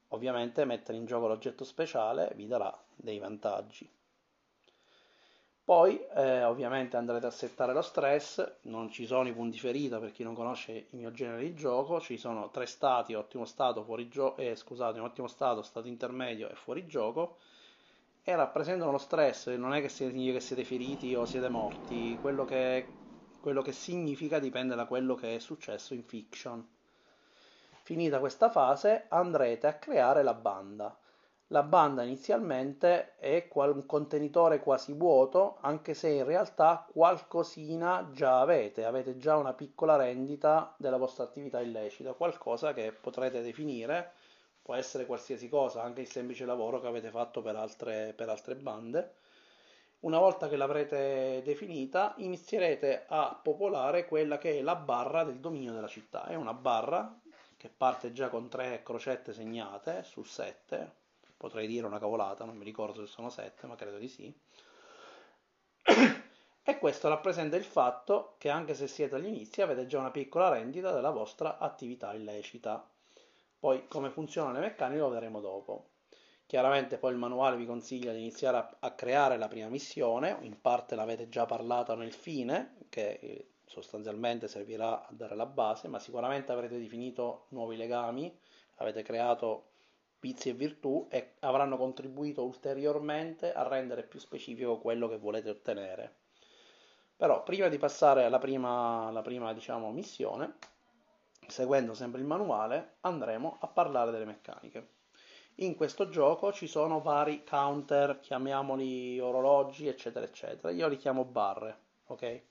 Ovviamente 0.09 0.65
mettere 0.65 0.97
in 0.97 1.05
gioco 1.05 1.27
l'oggetto 1.27 1.63
speciale 1.63 2.31
vi 2.35 2.47
darà 2.47 2.77
dei 2.95 3.17
vantaggi. 3.17 3.89
Poi 5.65 5.99
eh, 6.15 6.43
ovviamente 6.43 6.95
andrete 6.95 7.25
a 7.25 7.31
settare 7.31 7.73
lo 7.73 7.81
stress, 7.81 8.57
non 8.63 8.91
ci 8.91 9.07
sono 9.07 9.27
i 9.27 9.33
punti 9.33 9.57
ferita 9.57 9.97
per 9.97 10.11
chi 10.11 10.21
non 10.21 10.35
conosce 10.35 10.71
il 10.73 10.85
mio 10.91 11.11
genere 11.11 11.41
di 11.41 11.55
gioco, 11.55 11.99
ci 11.99 12.17
sono 12.17 12.51
tre 12.51 12.67
stati, 12.67 13.15
ottimo 13.15 13.45
stato, 13.45 13.83
fuori 13.83 14.07
gioco, 14.07 14.39
eh, 14.39 14.55
scusate, 14.55 14.99
ottimo 14.99 15.25
stato, 15.27 15.63
stato 15.63 15.87
intermedio 15.87 16.49
e 16.49 16.53
fuori 16.53 16.85
gioco, 16.85 17.37
e 18.25 18.35
rappresentano 18.35 18.91
lo 18.91 18.97
stress, 18.97 19.47
non 19.55 19.73
è 19.73 19.79
che 19.79 19.87
significa 19.87 20.33
che 20.33 20.39
siete 20.41 20.65
feriti 20.65 21.15
o 21.15 21.23
siete 21.23 21.47
morti, 21.47 22.17
quello 22.19 22.43
che, 22.43 22.87
quello 23.39 23.61
che 23.61 23.71
significa 23.71 24.39
dipende 24.39 24.75
da 24.75 24.85
quello 24.85 25.15
che 25.15 25.35
è 25.35 25.39
successo 25.39 25.93
in 25.93 26.03
fiction. 26.03 26.67
Finita 27.83 28.19
questa 28.19 28.49
fase 28.49 29.05
andrete 29.09 29.67
a 29.67 29.75
creare 29.75 30.23
la 30.23 30.33
banda 30.33 30.97
la 31.49 31.61
banda 31.61 32.01
inizialmente 32.01 33.17
è 33.17 33.47
un 33.53 33.85
contenitore 33.85 34.59
quasi 34.59 34.93
vuoto, 34.93 35.57
anche 35.61 35.93
se 35.93 36.09
in 36.09 36.25
realtà 36.25 36.87
qualcosina 36.91 38.09
già 38.11 38.39
avete, 38.39 38.83
avete 38.83 39.17
già 39.17 39.37
una 39.37 39.53
piccola 39.53 39.95
rendita 39.95 40.73
della 40.77 40.97
vostra 40.97 41.23
attività 41.23 41.61
illecita, 41.61 42.13
qualcosa 42.13 42.73
che 42.73 42.91
potrete 42.91 43.43
definire, 43.43 44.13
può 44.65 44.73
essere 44.73 45.05
qualsiasi 45.05 45.47
cosa, 45.47 45.83
anche 45.83 46.01
il 46.01 46.09
semplice 46.09 46.43
lavoro 46.43 46.81
che 46.81 46.87
avete 46.87 47.11
fatto 47.11 47.43
per 47.43 47.55
altre, 47.55 48.13
per 48.15 48.29
altre 48.29 48.55
bande. 48.55 49.13
Una 49.99 50.17
volta 50.17 50.49
che 50.49 50.55
l'avrete 50.55 51.43
definita, 51.45 52.15
inizierete 52.17 53.05
a 53.07 53.39
popolare 53.39 54.07
quella 54.07 54.39
che 54.39 54.57
è 54.57 54.61
la 54.63 54.75
barra 54.75 55.23
del 55.23 55.37
dominio 55.37 55.71
della 55.71 55.87
città. 55.87 56.25
È 56.25 56.33
una 56.33 56.55
barra 56.55 57.15
che 57.57 57.69
parte 57.69 58.11
già 58.11 58.29
con 58.29 58.49
tre 58.49 58.81
crocette 58.81 59.33
segnate 59.33 60.01
su 60.01 60.23
7, 60.23 60.93
potrei 61.37 61.67
dire 61.67 61.85
una 61.85 61.99
cavolata, 61.99 62.43
non 62.43 62.57
mi 62.57 62.65
ricordo 62.65 63.05
se 63.05 63.11
sono 63.11 63.29
7, 63.29 63.67
ma 63.67 63.75
credo 63.75 63.99
di 63.99 64.07
sì. 64.07 64.35
e 66.63 66.79
questo 66.79 67.07
rappresenta 67.07 67.55
il 67.55 67.65
fatto 67.65 68.33
che 68.39 68.49
anche 68.49 68.73
se 68.73 68.87
siete 68.87 69.13
agli 69.13 69.27
inizi 69.27 69.61
avete 69.61 69.85
già 69.85 69.99
una 69.99 70.09
piccola 70.09 70.49
rendita 70.49 70.91
della 70.91 71.11
vostra 71.11 71.59
attività 71.59 72.15
illecita. 72.15 72.89
Poi 73.59 73.87
come 73.87 74.09
funzionano 74.09 74.59
le 74.59 74.65
meccaniche 74.67 74.99
lo 74.99 75.09
vedremo 75.09 75.39
dopo. 75.39 75.89
Chiaramente 76.45 76.97
poi 76.97 77.11
il 77.11 77.17
manuale 77.17 77.57
vi 77.57 77.65
consiglia 77.65 78.11
di 78.11 78.19
iniziare 78.19 78.57
a, 78.57 78.75
a 78.79 78.91
creare 78.91 79.37
la 79.37 79.47
prima 79.47 79.67
missione, 79.67 80.37
in 80.41 80.61
parte 80.61 80.95
l'avete 80.95 81.27
già 81.27 81.45
parlata 81.45 81.95
nel 81.95 82.13
fine, 82.13 82.77
che 82.89 83.17
eh, 83.21 83.47
sostanzialmente 83.65 84.47
servirà 84.47 85.07
a 85.07 85.09
dare 85.09 85.35
la 85.35 85.47
base, 85.47 85.87
ma 85.87 85.99
sicuramente 85.99 86.51
avrete 86.51 86.77
definito 86.77 87.45
nuovi 87.49 87.75
legami, 87.75 88.31
avete 88.75 89.01
creato 89.01 89.69
vizi 90.19 90.49
e 90.49 90.53
virtù 90.53 91.07
e 91.09 91.33
avranno 91.39 91.77
contribuito 91.77 92.43
ulteriormente 92.43 93.53
a 93.53 93.67
rendere 93.67 94.03
più 94.03 94.19
specifico 94.19 94.79
quello 94.79 95.07
che 95.07 95.17
volete 95.17 95.49
ottenere. 95.49 96.15
Però 97.17 97.43
prima 97.43 97.69
di 97.69 97.77
passare 97.77 98.23
alla 98.23 98.39
prima, 98.39 99.07
alla 99.07 99.21
prima 99.21 99.53
diciamo, 99.53 99.91
missione, 99.91 100.55
seguendo 101.49 101.93
sempre 101.93 102.19
il 102.19 102.27
manuale, 102.27 102.95
andremo 103.01 103.57
a 103.59 103.67
parlare 103.67 104.11
delle 104.11 104.25
meccaniche. 104.25 104.89
In 105.59 105.75
questo 105.75 106.09
gioco 106.09 106.51
ci 106.51 106.67
sono 106.67 106.99
vari 106.99 107.45
counter, 107.45 108.19
chiamiamoli 108.19 109.19
orologi, 109.19 109.87
eccetera, 109.87 110.25
eccetera. 110.25 110.71
Io 110.73 110.87
li 110.87 110.97
chiamo 110.97 111.23
barre, 111.23 111.77
ok? 112.07 112.41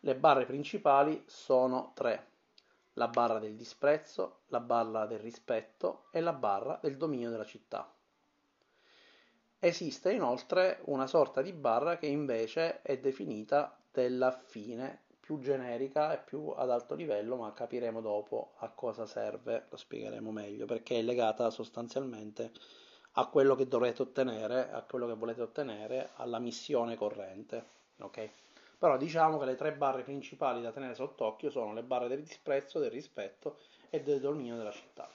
Le 0.00 0.14
barre 0.14 0.44
principali 0.44 1.22
sono 1.26 1.92
tre. 1.94 2.26
La 2.94 3.08
barra 3.08 3.38
del 3.38 3.56
disprezzo, 3.56 4.40
la 4.48 4.60
barra 4.60 5.06
del 5.06 5.20
rispetto 5.20 6.06
e 6.10 6.20
la 6.20 6.32
barra 6.32 6.78
del 6.82 6.96
dominio 6.96 7.30
della 7.30 7.44
città. 7.44 7.90
Esiste 9.58 10.12
inoltre 10.12 10.80
una 10.84 11.06
sorta 11.06 11.42
di 11.42 11.52
barra 11.52 11.96
che 11.96 12.06
invece 12.06 12.82
è 12.82 12.98
definita 12.98 13.76
della 13.90 14.30
fine 14.30 15.06
più 15.28 15.40
generica 15.40 16.14
e 16.14 16.22
più 16.24 16.54
ad 16.56 16.70
alto 16.70 16.94
livello, 16.94 17.36
ma 17.36 17.52
capiremo 17.52 18.00
dopo 18.00 18.52
a 18.60 18.70
cosa 18.70 19.04
serve, 19.04 19.66
lo 19.68 19.76
spiegheremo 19.76 20.30
meglio, 20.30 20.64
perché 20.64 21.00
è 21.00 21.02
legata 21.02 21.50
sostanzialmente 21.50 22.50
a 23.12 23.26
quello 23.26 23.54
che 23.54 23.68
dovrete 23.68 24.00
ottenere, 24.00 24.70
a 24.70 24.80
quello 24.80 25.06
che 25.06 25.12
volete 25.12 25.42
ottenere, 25.42 26.12
alla 26.14 26.38
missione 26.38 26.96
corrente. 26.96 27.62
Ok? 27.98 28.30
Però 28.78 28.96
diciamo 28.96 29.36
che 29.36 29.44
le 29.44 29.54
tre 29.54 29.74
barre 29.74 30.02
principali 30.02 30.62
da 30.62 30.72
tenere 30.72 30.94
sott'occhio 30.94 31.50
sono 31.50 31.74
le 31.74 31.82
barre 31.82 32.08
del 32.08 32.22
disprezzo, 32.22 32.78
del 32.78 32.90
rispetto 32.90 33.58
e 33.90 34.00
del 34.00 34.20
dominio 34.20 34.56
della 34.56 34.72
città. 34.72 35.10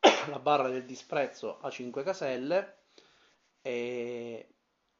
La 0.30 0.38
barra 0.38 0.70
del 0.70 0.86
disprezzo 0.86 1.58
ha 1.60 1.68
5 1.68 2.02
caselle 2.02 2.76
e 3.60 4.55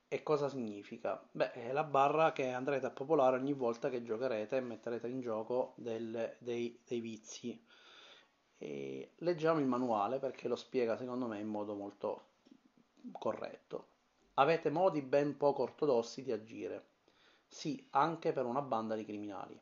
e 0.09 0.23
cosa 0.23 0.49
significa? 0.49 1.21
Beh, 1.33 1.51
è 1.53 1.73
la 1.73 1.83
barra 1.83 2.33
che 2.33 2.51
andrete 2.51 2.87
a 2.87 2.90
popolare 2.90 3.37
ogni 3.37 3.55
volta 3.55 3.90
che 3.90 4.05
giocherete 4.05 4.57
e 4.57 4.61
metterete 4.61 5.09
in 5.09 5.21
gioco 5.21 5.75
del, 5.77 6.37
dei, 6.38 6.81
dei, 6.87 7.01
vizi. 7.01 7.61
E 8.57 9.14
leggiamo 9.16 9.59
il 9.59 9.66
manuale 9.66 10.21
perché 10.21 10.47
lo 10.47 10.55
spiega 10.55 10.97
secondo 10.97 11.27
me 11.27 11.40
in 11.40 11.49
modo 11.49 11.75
molto 11.75 12.29
corretto. 13.11 13.88
Avete 14.35 14.71
modi 14.71 15.03
ben 15.03 15.37
poco 15.37 15.62
ortodossi 15.62 16.23
di 16.23 16.31
agire. 16.31 16.90
Sì, 17.49 17.85
anche 17.90 18.33
per 18.33 18.45
una 18.45 18.62
banda 18.62 18.95
di 18.95 19.05
criminali. 19.05 19.61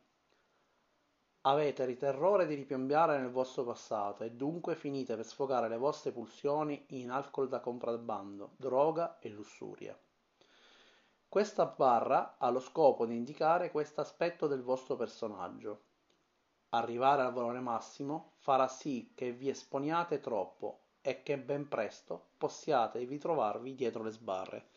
Avete 1.46 1.84
il 1.84 1.96
terrore 1.96 2.46
di 2.46 2.54
ripiombare 2.54 3.18
nel 3.18 3.30
vostro 3.30 3.64
passato 3.64 4.24
e 4.24 4.32
dunque 4.32 4.76
finite 4.76 5.16
per 5.16 5.24
sfogare 5.24 5.68
le 5.68 5.76
vostre 5.78 6.12
pulsioni 6.12 6.84
in 6.88 7.10
alcol 7.10 7.48
da 7.48 7.60
contrabbando, 7.60 8.52
droga 8.56 9.18
e 9.18 9.28
lussuria. 9.30 9.98
Questa 11.34 11.66
barra 11.66 12.36
ha 12.38 12.48
lo 12.48 12.60
scopo 12.60 13.06
di 13.06 13.16
indicare 13.16 13.72
questo 13.72 14.00
aspetto 14.00 14.46
del 14.46 14.62
vostro 14.62 14.94
personaggio. 14.94 15.80
Arrivare 16.68 17.22
al 17.22 17.32
valore 17.32 17.58
massimo 17.58 18.34
farà 18.36 18.68
sì 18.68 19.10
che 19.16 19.32
vi 19.32 19.48
esponiate 19.48 20.20
troppo 20.20 20.82
e 21.02 21.24
che 21.24 21.36
ben 21.36 21.66
presto 21.66 22.26
possiate 22.38 23.02
ritrovarvi 23.02 23.74
dietro 23.74 24.04
le 24.04 24.12
sbarre. 24.12 24.68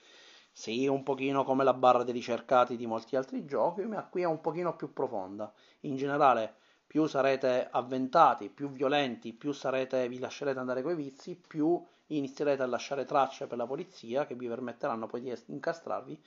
Sì, 0.51 0.87
un 0.87 1.03
pochino 1.03 1.43
come 1.43 1.63
la 1.63 1.75
barra 1.75 2.01
dei 2.01 2.13
ricercati 2.13 2.75
di 2.75 2.87
molti 2.87 3.15
altri 3.15 3.45
giochi, 3.45 3.83
ma 3.83 4.03
qui 4.05 4.23
è 4.23 4.25
un 4.25 4.41
pochino 4.41 4.75
più 4.75 4.91
profonda. 4.91 5.53
In 5.81 5.95
generale, 5.95 6.55
più 6.87 7.05
sarete 7.05 7.67
avventati, 7.69 8.49
più 8.49 8.71
violenti, 8.71 9.31
più 9.31 9.51
sarete, 9.51 10.07
vi 10.07 10.17
lascerete 10.17 10.57
andare 10.57 10.81
coi 10.81 10.95
vizi, 10.95 11.35
più 11.35 11.79
inizierete 12.07 12.63
a 12.63 12.67
lasciare 12.67 13.05
tracce 13.05 13.45
per 13.45 13.57
la 13.57 13.67
polizia 13.67 14.25
che 14.25 14.33
vi 14.33 14.47
permetteranno 14.47 15.05
poi 15.05 15.21
di 15.21 15.33
incastrarvi 15.47 16.19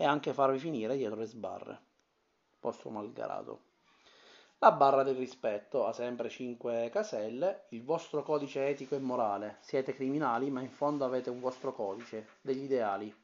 e 0.00 0.04
anche 0.06 0.32
farvi 0.32 0.58
finire 0.58 0.96
dietro 0.96 1.20
le 1.20 1.26
sbarre. 1.26 1.78
Posto 2.58 2.88
malgarato. 2.88 3.64
La 4.60 4.72
barra 4.72 5.02
del 5.02 5.14
rispetto 5.14 5.84
ha 5.84 5.92
sempre 5.92 6.30
5 6.30 6.88
caselle, 6.90 7.64
il 7.70 7.84
vostro 7.84 8.22
codice 8.22 8.66
etico 8.66 8.94
e 8.94 8.98
morale. 8.98 9.58
Siete 9.60 9.92
criminali, 9.92 10.50
ma 10.50 10.62
in 10.62 10.70
fondo 10.70 11.04
avete 11.04 11.28
un 11.28 11.38
vostro 11.38 11.74
codice, 11.74 12.28
degli 12.40 12.62
ideali. 12.62 13.14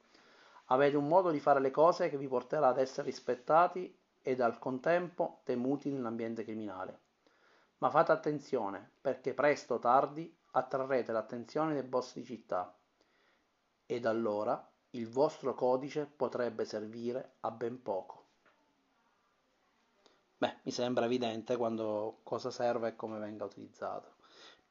Avete 0.67 0.99
un 0.99 1.09
modo 1.09 1.31
di 1.31 1.41
fare 1.41 1.61
le 1.61 1.71
cose 1.71 2.11
che 2.11 2.19
vi 2.19 2.29
porterà 2.29 2.69
ad 2.69 2.79
essere 2.79 3.07
rispettati 3.07 3.99
ed 4.21 4.43
al 4.43 4.59
contempo 4.59 5.41
temuti 5.45 5.91
nell'ambiente 5.91 6.45
criminale. 6.45 7.01
Ma 7.79 7.89
fate 7.89 8.13
attenzione, 8.13 8.91
perché 9.01 9.33
presto 9.33 9.75
o 9.75 9.79
tardi 9.79 10.31
attrarrete 10.51 11.11
l'attenzione 11.11 11.73
dei 11.73 11.85
boss 11.85 12.13
di 12.13 12.25
città. 12.25 12.77
Ed 13.87 14.05
allora 14.05 14.63
il 14.91 15.09
vostro 15.09 15.55
codice 15.55 16.07
potrebbe 16.07 16.65
servire 16.65 17.37
a 17.41 17.51
ben 17.51 17.83
poco. 17.83 18.25
Beh, 20.39 20.57
mi 20.63 20.71
sembra 20.71 21.07
evidente 21.07 21.57
quando 21.57 22.21
cosa 22.23 22.51
serve 22.51 22.89
e 22.89 22.97
come 22.97 23.19
venga 23.19 23.45
utilizzato. 23.45 24.15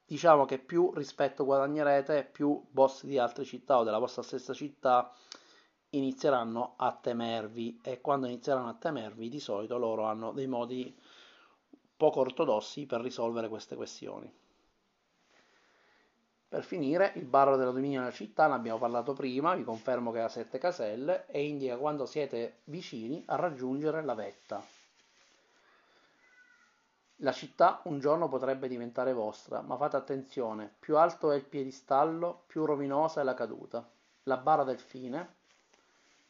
Diciamo 0.06 0.46
che 0.46 0.60
più 0.60 0.92
rispetto 0.94 1.46
guadagnerete, 1.46 2.24
più 2.24 2.64
boss 2.70 3.06
di 3.06 3.18
altre 3.18 3.44
città 3.44 3.80
o 3.80 3.84
della 3.84 3.98
vostra 3.98 4.22
stessa 4.22 4.54
città 4.54 5.12
inizieranno 5.90 6.76
a 6.78 6.94
temervi 6.94 7.80
e 7.84 8.02
quando 8.02 8.28
inizieranno 8.28 8.70
a 8.70 8.76
temervi 8.76 9.30
di 9.30 9.40
solito 9.40 9.78
loro 9.78 10.04
hanno 10.04 10.32
dei 10.32 10.48
modi 10.48 10.96
poco 11.98 12.20
ortodossi 12.20 12.86
per 12.86 13.02
risolvere 13.02 13.50
queste 13.50 13.76
questioni. 13.76 14.32
Per 16.48 16.64
finire, 16.64 17.12
il 17.16 17.26
barro 17.26 17.58
della 17.58 17.72
dominio 17.72 18.00
della 18.00 18.12
città, 18.12 18.48
ne 18.48 18.54
abbiamo 18.54 18.78
parlato 18.78 19.14
prima, 19.14 19.56
vi 19.56 19.64
confermo 19.64 20.12
che 20.12 20.22
ha 20.22 20.30
7 20.30 20.58
caselle 20.58 21.26
e 21.28 21.46
indica 21.46 21.76
quando 21.78 22.06
siete 22.06 22.60
vicini 22.66 23.24
a 23.28 23.36
raggiungere 23.36 24.04
la 24.04 24.14
vetta. 24.14 24.64
La 27.20 27.32
città 27.32 27.82
un 27.86 28.00
giorno 28.00 28.28
potrebbe 28.28 28.68
diventare 28.68 29.14
vostra, 29.14 29.62
ma 29.62 29.78
fate 29.78 29.96
attenzione, 29.96 30.74
più 30.80 30.98
alto 30.98 31.32
è 31.32 31.36
il 31.36 31.44
piedistallo, 31.44 32.44
più 32.46 32.66
rovinosa 32.66 33.22
è 33.22 33.24
la 33.24 33.34
caduta. 33.34 33.88
La 34.24 34.38
barra 34.38 34.64
del 34.64 34.80
fine, 34.80 35.34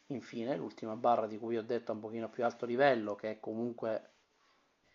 infine, 0.06 0.56
l'ultima 0.56 0.94
barra 0.94 1.26
di 1.26 1.38
cui 1.38 1.56
ho 1.56 1.62
detto 1.62 1.90
a 1.90 1.94
un 1.94 2.00
pochino 2.00 2.28
più 2.28 2.44
alto 2.44 2.66
livello, 2.66 3.14
che 3.16 3.38
comunque 3.40 4.10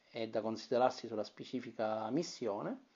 è 0.09 0.27
da 0.27 0.41
considerarsi 0.41 1.07
sulla 1.07 1.23
specifica 1.23 2.09
missione, 2.09 2.89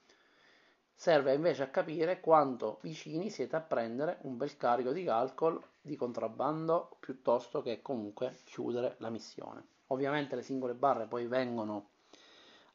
serve 0.98 1.34
invece 1.34 1.64
a 1.64 1.68
capire 1.68 2.22
quanto 2.22 2.80
vicini 2.82 3.30
siete 3.30 3.58
a 3.58 3.62
prendere 3.62 4.20
un 4.22 4.38
bel 4.38 4.56
carico 4.56 4.92
di 4.92 5.08
alcol 5.08 5.62
di 5.82 5.96
contrabbando 5.96 6.96
piuttosto 7.00 7.62
che 7.62 7.82
comunque 7.82 8.38
chiudere 8.46 8.96
la 9.00 9.10
missione. 9.10 9.64
Ovviamente 9.88 10.36
le 10.36 10.42
singole 10.42 10.74
barre 10.74 11.06
poi 11.06 11.28
vengono 11.28 11.90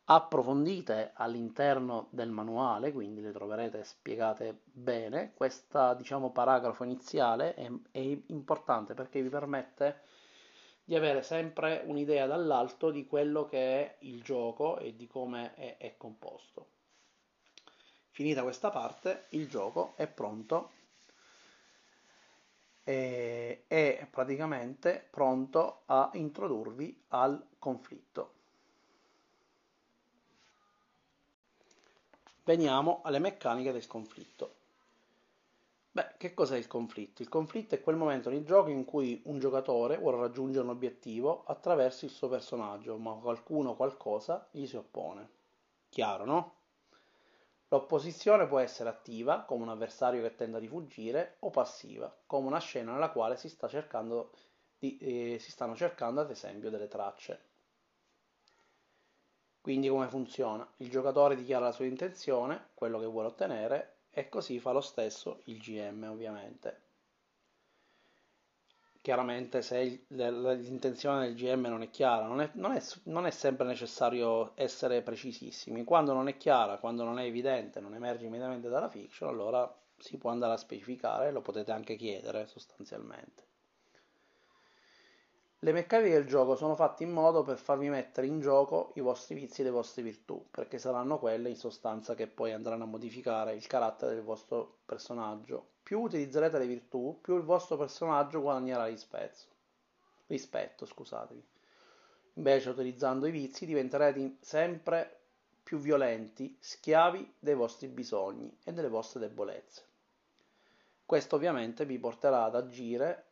approfondite 0.04 1.12
all'interno 1.14 2.08
del 2.10 2.30
manuale, 2.30 2.92
quindi 2.92 3.20
le 3.20 3.32
troverete 3.32 3.84
spiegate 3.84 4.60
bene. 4.64 5.32
Questo 5.34 5.94
diciamo, 5.94 6.30
paragrafo 6.30 6.84
iniziale 6.84 7.54
è, 7.54 7.70
è 7.90 8.18
importante 8.26 8.94
perché 8.94 9.22
vi 9.22 9.28
permette 9.28 10.02
di 10.84 10.96
avere 10.96 11.22
sempre 11.22 11.82
un'idea 11.86 12.26
dall'alto 12.26 12.90
di 12.90 13.06
quello 13.06 13.46
che 13.46 13.58
è 13.58 13.96
il 14.00 14.22
gioco 14.22 14.78
e 14.78 14.96
di 14.96 15.06
come 15.06 15.54
è, 15.54 15.76
è 15.78 15.96
composto. 15.96 16.66
Finita 18.10 18.42
questa 18.42 18.70
parte, 18.70 19.26
il 19.30 19.48
gioco 19.48 19.94
è 19.96 20.06
pronto 20.06 20.70
e 22.82 23.64
è 23.66 24.06
praticamente 24.10 25.06
pronto 25.10 25.82
a 25.86 26.10
introdurvi 26.14 27.04
al 27.08 27.46
conflitto. 27.58 28.32
Veniamo 32.44 33.00
alle 33.04 33.20
meccaniche 33.20 33.70
del 33.70 33.86
conflitto. 33.86 34.54
Beh, 35.92 36.14
che 36.18 36.34
cos'è 36.34 36.56
il 36.56 36.66
conflitto? 36.66 37.22
Il 37.22 37.28
conflitto 37.28 37.74
è 37.74 37.80
quel 37.80 37.96
momento 37.96 38.30
nel 38.30 38.44
gioco 38.44 38.70
in 38.70 38.84
cui 38.84 39.20
un 39.26 39.38
giocatore 39.38 39.98
vuole 39.98 40.18
raggiungere 40.18 40.64
un 40.64 40.70
obiettivo 40.70 41.44
attraverso 41.46 42.04
il 42.04 42.10
suo 42.10 42.28
personaggio, 42.28 42.96
ma 42.96 43.12
qualcuno 43.14 43.70
o 43.70 43.76
qualcosa 43.76 44.48
gli 44.50 44.66
si 44.66 44.76
oppone. 44.76 45.28
Chiaro, 45.88 46.24
no? 46.24 46.59
L'opposizione 47.72 48.48
può 48.48 48.58
essere 48.58 48.88
attiva, 48.88 49.42
come 49.42 49.62
un 49.62 49.68
avversario 49.68 50.22
che 50.22 50.34
tenta 50.34 50.58
di 50.58 50.66
fuggire, 50.66 51.36
o 51.40 51.50
passiva, 51.50 52.12
come 52.26 52.48
una 52.48 52.58
scena 52.58 52.90
nella 52.92 53.10
quale 53.10 53.36
si, 53.36 53.48
sta 53.48 53.68
di, 54.76 54.98
eh, 54.98 55.38
si 55.38 55.52
stanno 55.52 55.76
cercando 55.76 56.20
ad 56.20 56.30
esempio 56.30 56.68
delle 56.68 56.88
tracce. 56.88 57.44
Quindi 59.60 59.88
come 59.88 60.08
funziona? 60.08 60.68
Il 60.78 60.90
giocatore 60.90 61.36
dichiara 61.36 61.66
la 61.66 61.72
sua 61.72 61.84
intenzione, 61.84 62.70
quello 62.74 62.98
che 62.98 63.06
vuole 63.06 63.28
ottenere, 63.28 63.98
e 64.10 64.28
così 64.28 64.58
fa 64.58 64.72
lo 64.72 64.80
stesso 64.80 65.42
il 65.44 65.58
GM 65.58 66.08
ovviamente. 66.10 66.89
Chiaramente 69.02 69.62
se 69.62 70.04
l'intenzione 70.08 71.26
del 71.26 71.34
GM 71.34 71.62
non 71.68 71.82
è 71.82 71.90
chiara, 71.90 72.26
non 72.26 72.40
è, 72.40 72.50
non, 72.54 72.72
è, 72.72 72.82
non 73.04 73.26
è, 73.26 73.30
sempre 73.30 73.66
necessario 73.66 74.52
essere 74.56 75.00
precisissimi. 75.02 75.84
Quando 75.84 76.12
non 76.12 76.28
è 76.28 76.36
chiara, 76.36 76.76
quando 76.78 77.02
non 77.04 77.18
è 77.18 77.24
evidente, 77.24 77.80
non 77.80 77.94
emerge 77.94 78.26
immediatamente 78.26 78.68
dalla 78.68 78.90
fiction, 78.90 79.30
allora 79.30 79.74
si 79.96 80.18
può 80.18 80.30
andare 80.30 80.52
a 80.52 80.58
specificare, 80.58 81.30
lo 81.32 81.40
potete 81.40 81.72
anche 81.72 81.96
chiedere 81.96 82.46
sostanzialmente. 82.46 83.49
Le 85.62 85.72
meccaniche 85.72 86.14
del 86.14 86.26
gioco 86.26 86.56
sono 86.56 86.74
fatte 86.74 87.02
in 87.02 87.10
modo 87.10 87.42
per 87.42 87.58
farvi 87.58 87.90
mettere 87.90 88.26
in 88.26 88.40
gioco 88.40 88.92
i 88.94 89.00
vostri 89.00 89.34
vizi 89.34 89.60
e 89.60 89.64
le 89.64 89.70
vostre 89.70 90.02
virtù, 90.02 90.46
perché 90.50 90.78
saranno 90.78 91.18
quelle 91.18 91.50
in 91.50 91.56
sostanza 91.56 92.14
che 92.14 92.28
poi 92.28 92.52
andranno 92.52 92.84
a 92.84 92.86
modificare 92.86 93.54
il 93.54 93.66
carattere 93.66 94.14
del 94.14 94.22
vostro 94.22 94.78
personaggio. 94.86 95.72
Più 95.82 96.00
utilizzerete 96.00 96.56
le 96.56 96.66
virtù, 96.66 97.18
più 97.20 97.36
il 97.36 97.42
vostro 97.42 97.76
personaggio 97.76 98.40
guadagnerà 98.40 98.86
rispetto. 98.86 99.48
rispetto 100.28 100.86
scusatevi. 100.86 101.44
Invece, 102.34 102.70
utilizzando 102.70 103.26
i 103.26 103.30
vizi, 103.30 103.66
diventerete 103.66 104.36
sempre 104.40 105.20
più 105.62 105.78
violenti, 105.78 106.56
schiavi 106.58 107.34
dei 107.38 107.54
vostri 107.54 107.88
bisogni 107.88 108.56
e 108.64 108.72
delle 108.72 108.88
vostre 108.88 109.20
debolezze. 109.20 109.82
Questo 111.04 111.36
ovviamente 111.36 111.84
vi 111.84 111.98
porterà 111.98 112.44
ad 112.44 112.54
agire 112.54 113.29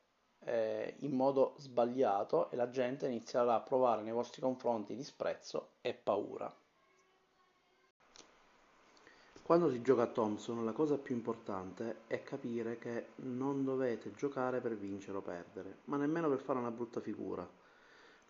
eh, 0.48 0.94
in 1.00 1.12
modo 1.12 1.54
sbagliato 1.58 2.50
e 2.50 2.56
la 2.56 2.70
gente 2.70 3.06
inizierà 3.06 3.54
a 3.54 3.60
provare 3.60 4.02
nei 4.02 4.12
vostri 4.12 4.40
confronti 4.40 4.96
disprezzo 4.96 5.72
e 5.82 5.92
paura. 5.92 6.52
Quando 9.42 9.70
si 9.70 9.80
gioca 9.80 10.02
a 10.02 10.06
Thompson 10.06 10.64
la 10.64 10.72
cosa 10.72 10.98
più 10.98 11.14
importante 11.14 12.00
è 12.06 12.22
capire 12.22 12.78
che 12.78 13.08
non 13.16 13.64
dovete 13.64 14.12
giocare 14.14 14.60
per 14.60 14.76
vincere 14.76 15.18
o 15.18 15.22
perdere, 15.22 15.78
ma 15.84 15.96
nemmeno 15.96 16.28
per 16.28 16.40
fare 16.40 16.58
una 16.58 16.70
brutta 16.70 17.00
figura. 17.00 17.48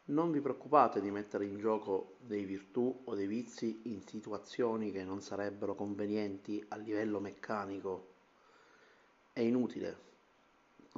Non 0.07 0.31
vi 0.31 0.41
preoccupate 0.41 1.01
di 1.01 1.11
mettere 1.11 1.45
in 1.45 1.59
gioco 1.59 2.17
dei 2.21 2.45
virtù 2.45 3.03
o 3.05 3.15
dei 3.15 3.27
vizi 3.27 3.81
in 3.85 4.07
situazioni 4.07 4.91
che 4.91 5.05
non 5.05 5.21
sarebbero 5.21 5.75
convenienti 5.75 6.65
a 6.69 6.77
livello 6.77 7.19
meccanico. 7.19 8.07
È 9.33 9.41
inutile, 9.41 10.07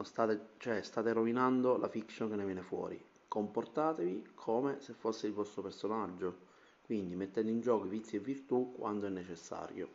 state, 0.04 0.50
cioè, 0.58 0.82
state 0.82 1.12
rovinando 1.12 1.76
la 1.76 1.88
fiction 1.88 2.28
che 2.28 2.36
ne 2.36 2.44
viene 2.44 2.62
fuori. 2.62 3.02
Comportatevi 3.28 4.30
come 4.34 4.80
se 4.80 4.92
fosse 4.92 5.26
il 5.26 5.32
vostro 5.32 5.62
personaggio, 5.62 6.48
quindi 6.84 7.14
mettete 7.14 7.48
in 7.48 7.60
gioco 7.60 7.86
i 7.86 7.88
vizi 7.88 8.16
e 8.16 8.20
virtù 8.20 8.74
quando 8.76 9.06
è 9.06 9.10
necessario. 9.10 9.88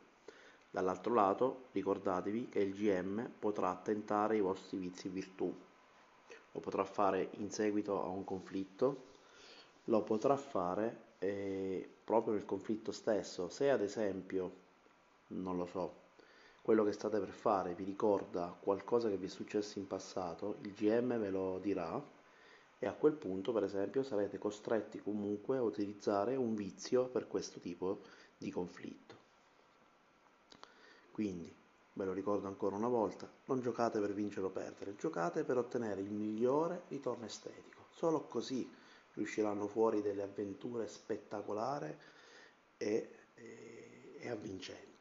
Dall'altro 0.69 1.13
lato, 1.13 1.65
ricordatevi 1.71 2.49
che 2.49 2.59
il 2.59 2.73
GM 2.73 3.29
potrà 3.39 3.75
tentare 3.75 4.37
i 4.37 4.41
vostri 4.41 4.77
vizi 4.77 5.07
e 5.07 5.11
virtù. 5.11 5.53
Lo 6.51 6.59
potrà 6.59 6.83
fare 6.83 7.29
in 7.37 7.51
seguito 7.51 8.01
a 8.01 8.07
un 8.07 8.23
conflitto, 8.23 9.03
lo 9.85 10.01
potrà 10.03 10.35
fare 10.35 11.13
eh, 11.19 11.89
proprio 12.03 12.33
nel 12.33 12.45
conflitto 12.45 12.91
stesso. 12.91 13.49
Se 13.49 13.69
ad 13.69 13.81
esempio, 13.81 14.51
non 15.27 15.57
lo 15.57 15.65
so, 15.65 16.04
quello 16.65 16.83
che 16.83 16.93
state 16.93 17.19
per 17.19 17.29
fare 17.29 17.75
vi 17.75 17.83
ricorda 17.83 18.51
qualcosa 18.59 19.07
che 19.07 19.17
vi 19.17 19.27
è 19.27 19.29
successo 19.29 19.77
in 19.77 19.85
passato, 19.85 20.55
il 20.61 20.73
GM 20.73 21.15
ve 21.19 21.29
lo 21.29 21.59
dirà 21.59 22.03
e 22.79 22.87
a 22.87 22.93
quel 22.93 23.13
punto, 23.13 23.53
per 23.53 23.63
esempio, 23.63 24.01
sarete 24.01 24.39
costretti 24.39 24.99
comunque 24.99 25.57
a 25.57 25.61
utilizzare 25.61 26.35
un 26.35 26.55
vizio 26.55 27.05
per 27.05 27.27
questo 27.27 27.59
tipo 27.59 28.01
di 28.35 28.49
conflitto. 28.49 29.15
Quindi, 31.11 31.53
ve 31.93 32.03
lo 32.03 32.13
ricordo 32.13 32.47
ancora 32.47 32.75
una 32.75 32.87
volta, 32.87 33.29
non 33.45 33.61
giocate 33.61 33.99
per 33.99 34.15
vincere 34.15 34.47
o 34.47 34.49
perdere, 34.49 34.95
giocate 34.95 35.43
per 35.43 35.59
ottenere 35.59 36.01
il 36.01 36.09
migliore 36.09 36.85
ritorno 36.87 37.25
estetico. 37.25 37.83
Solo 37.91 38.21
così 38.21 38.67
riusciranno 39.13 39.67
fuori 39.67 40.01
delle 40.01 40.23
avventure 40.23 40.87
spettacolari 40.87 41.95
e, 42.77 43.09
e, 43.35 44.15
e 44.17 44.29
avvincenti. 44.31 44.93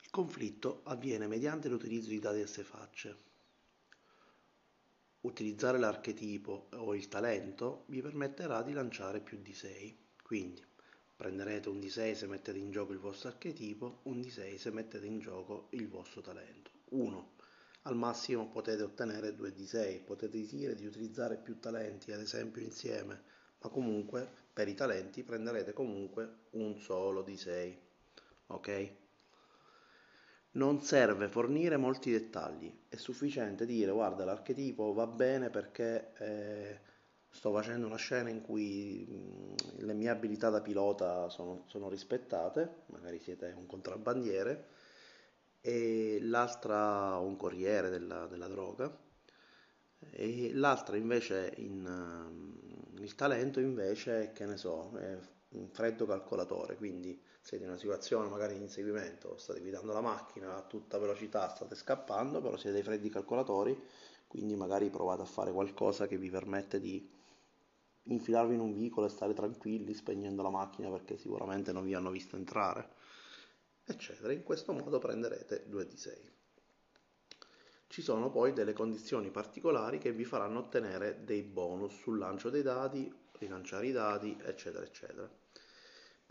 conflitto 0.11 0.81
avviene 0.83 1.25
mediante 1.25 1.69
l'utilizzo 1.69 2.09
di 2.09 2.45
sé 2.45 2.63
facce. 2.63 3.15
Utilizzare 5.21 5.79
l'archetipo 5.79 6.67
o 6.73 6.93
il 6.93 7.07
talento 7.07 7.85
vi 7.87 8.01
permetterà 8.01 8.61
di 8.61 8.73
lanciare 8.73 9.21
più 9.21 9.41
di 9.41 9.53
6. 9.53 9.97
Quindi 10.21 10.61
prenderete 11.15 11.69
un 11.69 11.79
D6 11.79 12.13
se 12.13 12.27
mettete 12.27 12.57
in 12.57 12.71
gioco 12.71 12.91
il 12.91 12.99
vostro 12.99 13.29
archetipo, 13.29 13.99
un 14.03 14.19
D6 14.19 14.57
se 14.57 14.71
mettete 14.71 15.05
in 15.05 15.19
gioco 15.19 15.67
il 15.71 15.87
vostro 15.87 16.19
talento. 16.19 16.71
1. 16.89 17.31
Al 17.83 17.95
massimo 17.95 18.49
potete 18.49 18.83
ottenere 18.83 19.33
2 19.33 19.53
D6, 19.55 20.03
potete 20.03 20.41
dire 20.45 20.75
di 20.75 20.85
utilizzare 20.85 21.37
più 21.37 21.57
talenti 21.59 22.11
ad 22.11 22.19
esempio 22.19 22.61
insieme, 22.61 23.23
ma 23.61 23.69
comunque 23.69 24.29
per 24.51 24.67
i 24.67 24.73
talenti 24.73 25.23
prenderete 25.23 25.71
comunque 25.71 26.47
un 26.51 26.77
solo 26.77 27.23
D6. 27.23 27.77
Ok? 28.47 29.00
Non 30.53 30.81
serve 30.81 31.29
fornire 31.29 31.77
molti 31.77 32.11
dettagli, 32.11 32.71
è 32.89 32.97
sufficiente 32.97 33.65
dire 33.65 33.91
guarda 33.91 34.25
l'archetipo 34.25 34.91
va 34.93 35.07
bene 35.07 35.49
perché 35.49 36.11
eh, 36.17 36.79
sto 37.29 37.53
facendo 37.53 37.87
una 37.87 37.95
scena 37.95 38.29
in 38.29 38.41
cui 38.41 39.05
mh, 39.07 39.85
le 39.85 39.93
mie 39.93 40.09
abilità 40.09 40.49
da 40.49 40.61
pilota 40.61 41.29
sono, 41.29 41.63
sono, 41.67 41.87
rispettate, 41.87 42.83
magari 42.87 43.19
siete 43.19 43.53
un 43.55 43.65
contrabbandiere, 43.65 44.67
e 45.61 46.19
l'altra 46.21 47.17
un 47.17 47.37
corriere 47.37 47.89
della, 47.89 48.27
della 48.27 48.47
droga, 48.47 48.93
e 50.11 50.51
l'altra 50.53 50.97
invece 50.97 51.53
in, 51.57 51.85
uh, 51.85 53.01
il 53.01 53.15
talento 53.15 53.59
invece 53.59 54.31
che 54.33 54.45
ne 54.45 54.57
so, 54.57 54.91
è 54.97 55.17
un 55.49 55.69
freddo 55.69 56.05
calcolatore, 56.05 56.75
quindi 56.75 57.19
siete 57.41 57.63
in 57.63 57.71
una 57.71 57.79
situazione 57.79 58.29
magari 58.29 58.53
di 58.53 58.61
inseguimento, 58.61 59.35
state 59.37 59.59
guidando 59.59 59.91
la 59.91 60.01
macchina 60.01 60.55
a 60.55 60.61
tutta 60.61 60.99
velocità, 60.99 61.49
state 61.49 61.75
scappando, 61.75 62.39
però 62.39 62.55
siete 62.55 62.75
dei 62.75 62.83
freddi 62.83 63.09
calcolatori, 63.09 63.77
quindi 64.27 64.55
magari 64.55 64.89
provate 64.89 65.23
a 65.23 65.25
fare 65.25 65.51
qualcosa 65.51 66.07
che 66.07 66.17
vi 66.17 66.29
permette 66.29 66.79
di 66.79 67.09
infilarvi 68.03 68.53
in 68.53 68.59
un 68.59 68.73
vicolo 68.73 69.07
e 69.07 69.09
stare 69.09 69.33
tranquilli 69.33 69.93
spegnendo 69.93 70.41
la 70.41 70.49
macchina 70.49 70.89
perché 70.89 71.17
sicuramente 71.17 71.71
non 71.71 71.83
vi 71.83 71.95
hanno 71.95 72.11
visto 72.11 72.35
entrare, 72.35 72.89
eccetera. 73.83 74.31
In 74.31 74.43
questo 74.43 74.71
modo 74.71 74.99
prenderete 74.99 75.65
2 75.67 75.87
di 75.87 75.97
6. 75.97 76.31
Ci 77.87 78.01
sono 78.01 78.29
poi 78.29 78.53
delle 78.53 78.71
condizioni 78.71 79.31
particolari 79.31 79.97
che 79.97 80.13
vi 80.13 80.23
faranno 80.23 80.59
ottenere 80.59 81.25
dei 81.25 81.41
bonus 81.41 81.97
sul 81.97 82.19
lancio 82.19 82.49
dei 82.49 82.61
dati, 82.61 83.13
rilanciare 83.33 83.87
i 83.87 83.91
dati, 83.91 84.37
eccetera, 84.41 84.85
eccetera. 84.85 85.40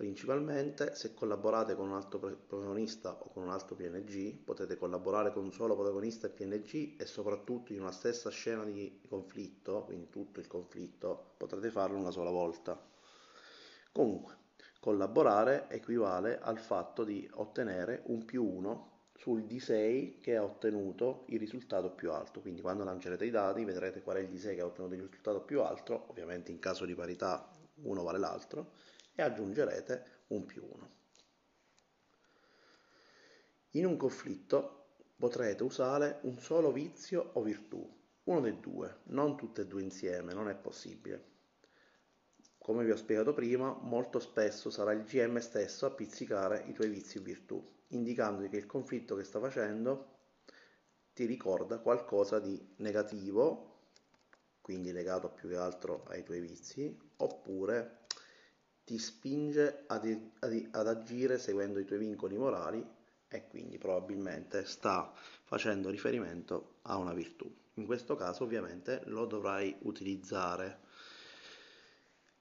Principalmente 0.00 0.94
se 0.94 1.12
collaborate 1.12 1.74
con 1.74 1.90
un 1.90 1.94
altro 1.94 2.18
protagonista 2.18 3.18
o 3.20 3.28
con 3.28 3.42
un 3.42 3.50
altro 3.50 3.76
PNG, 3.76 4.34
potete 4.34 4.78
collaborare 4.78 5.30
con 5.30 5.44
un 5.44 5.52
solo 5.52 5.74
protagonista 5.74 6.26
e 6.26 6.30
PNG 6.30 6.98
e 6.98 7.04
soprattutto 7.04 7.74
in 7.74 7.82
una 7.82 7.92
stessa 7.92 8.30
scena 8.30 8.64
di 8.64 9.02
conflitto, 9.06 9.84
quindi 9.84 10.08
tutto 10.08 10.40
il 10.40 10.46
conflitto, 10.46 11.34
potrete 11.36 11.70
farlo 11.70 11.98
una 11.98 12.10
sola 12.10 12.30
volta. 12.30 12.82
Comunque, 13.92 14.38
collaborare 14.80 15.68
equivale 15.68 16.38
al 16.38 16.58
fatto 16.58 17.04
di 17.04 17.28
ottenere 17.34 18.00
un 18.06 18.24
più 18.24 18.42
1 18.42 19.00
sul 19.18 19.42
D6 19.42 20.20
che 20.22 20.34
ha 20.34 20.42
ottenuto 20.42 21.24
il 21.26 21.38
risultato 21.38 21.90
più 21.90 22.10
alto. 22.10 22.40
Quindi 22.40 22.62
quando 22.62 22.84
lancerete 22.84 23.26
i 23.26 23.30
dati 23.30 23.66
vedrete 23.66 24.00
qual 24.00 24.16
è 24.16 24.20
il 24.20 24.30
D6 24.30 24.54
che 24.54 24.60
ha 24.62 24.64
ottenuto 24.64 24.94
il 24.94 25.02
risultato 25.02 25.42
più 25.42 25.60
alto, 25.60 26.06
ovviamente 26.06 26.50
in 26.50 26.58
caso 26.58 26.86
di 26.86 26.94
parità 26.94 27.50
uno 27.82 28.02
vale 28.02 28.18
l'altro 28.18 28.72
e 29.20 29.22
aggiungerete 29.22 30.04
un 30.28 30.44
più 30.46 30.64
1. 30.66 30.90
In 33.72 33.86
un 33.86 33.96
conflitto 33.96 34.86
potrete 35.16 35.62
usare 35.62 36.20
un 36.22 36.38
solo 36.38 36.72
vizio 36.72 37.30
o 37.34 37.42
virtù, 37.42 37.98
uno 38.24 38.40
dei 38.40 38.58
due, 38.58 39.00
non 39.04 39.36
tutte 39.36 39.62
e 39.62 39.66
due 39.66 39.82
insieme, 39.82 40.32
non 40.32 40.48
è 40.48 40.54
possibile. 40.54 41.28
Come 42.58 42.84
vi 42.84 42.90
ho 42.90 42.96
spiegato 42.96 43.32
prima, 43.32 43.72
molto 43.80 44.18
spesso 44.18 44.70
sarà 44.70 44.92
il 44.92 45.04
GM 45.04 45.38
stesso 45.38 45.86
a 45.86 45.90
pizzicare 45.90 46.64
i 46.66 46.72
tuoi 46.72 46.88
vizi 46.88 47.18
o 47.18 47.22
virtù, 47.22 47.62
indicandoti 47.88 48.48
che 48.48 48.56
il 48.56 48.66
conflitto 48.66 49.16
che 49.16 49.24
sta 49.24 49.38
facendo 49.38 50.18
ti 51.12 51.26
ricorda 51.26 51.78
qualcosa 51.80 52.38
di 52.38 52.74
negativo, 52.76 53.88
quindi 54.60 54.92
legato 54.92 55.30
più 55.30 55.48
che 55.48 55.56
altro 55.56 56.04
ai 56.08 56.22
tuoi 56.22 56.40
vizi, 56.40 56.98
oppure 57.16 57.99
ti 58.90 58.98
spinge 58.98 59.84
ad, 59.86 60.04
ad, 60.40 60.68
ad 60.72 60.88
agire 60.88 61.38
seguendo 61.38 61.78
i 61.78 61.84
tuoi 61.84 62.00
vincoli 62.00 62.36
morali 62.36 62.84
e 63.28 63.46
quindi 63.46 63.78
probabilmente 63.78 64.64
sta 64.64 65.12
facendo 65.44 65.90
riferimento 65.90 66.78
a 66.82 66.96
una 66.96 67.12
virtù. 67.12 67.48
In 67.74 67.86
questo 67.86 68.16
caso 68.16 68.42
ovviamente 68.42 69.02
lo 69.04 69.26
dovrai 69.26 69.76
utilizzare. 69.82 70.80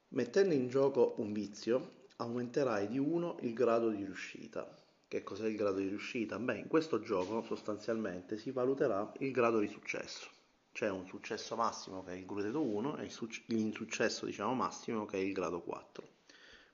Mettendo 0.08 0.56
in 0.56 0.70
gioco 0.70 1.14
un 1.18 1.34
vizio 1.34 2.08
aumenterai 2.16 2.88
di 2.88 2.98
1 2.98 3.38
il 3.42 3.54
grado 3.54 3.90
di 3.90 4.04
riuscita. 4.04 4.76
Che 5.08 5.22
cos'è 5.22 5.46
il 5.46 5.56
grado 5.56 5.78
di 5.78 5.88
riuscita? 5.88 6.40
Beh, 6.40 6.58
in 6.58 6.68
questo 6.68 7.00
gioco 7.00 7.44
sostanzialmente 7.44 8.40
si 8.40 8.50
valuterà 8.50 9.14
il 9.20 9.32
grado 9.32 9.60
di 9.60 9.68
successo. 9.68 10.28
C'è 10.72 10.90
un 10.90 11.06
successo 11.06 11.56
massimo 11.56 12.04
che 12.04 12.14
è 12.14 12.16
il 12.16 12.26
grado 12.26 12.64
1 12.64 12.98
e 12.98 13.12
l'insuccesso 13.46 14.26
diciamo 14.26 14.56
massimo 14.56 15.06
che 15.06 15.18
è 15.18 15.22
il 15.22 15.34
grado 15.34 15.62
4. 15.62 16.18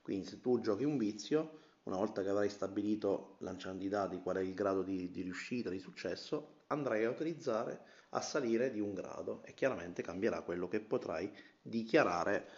Quindi 0.06 0.26
se 0.26 0.40
tu 0.40 0.60
giochi 0.60 0.84
un 0.84 0.98
vizio, 0.98 1.58
una 1.82 1.96
volta 1.96 2.22
che 2.22 2.28
avrai 2.28 2.48
stabilito 2.48 3.38
lanciando 3.40 3.82
i 3.82 3.88
dati 3.88 4.20
qual 4.20 4.36
è 4.36 4.40
il 4.40 4.54
grado 4.54 4.82
di, 4.82 5.10
di 5.10 5.22
riuscita, 5.22 5.68
di 5.68 5.80
successo, 5.80 6.60
andrai 6.68 7.04
a 7.04 7.10
utilizzare 7.10 7.80
a 8.10 8.20
salire 8.20 8.70
di 8.70 8.78
un 8.78 8.94
grado 8.94 9.42
e 9.42 9.52
chiaramente 9.54 10.02
cambierà 10.02 10.42
quello 10.42 10.68
che 10.68 10.78
potrai 10.78 11.28
dichiarare 11.60 12.48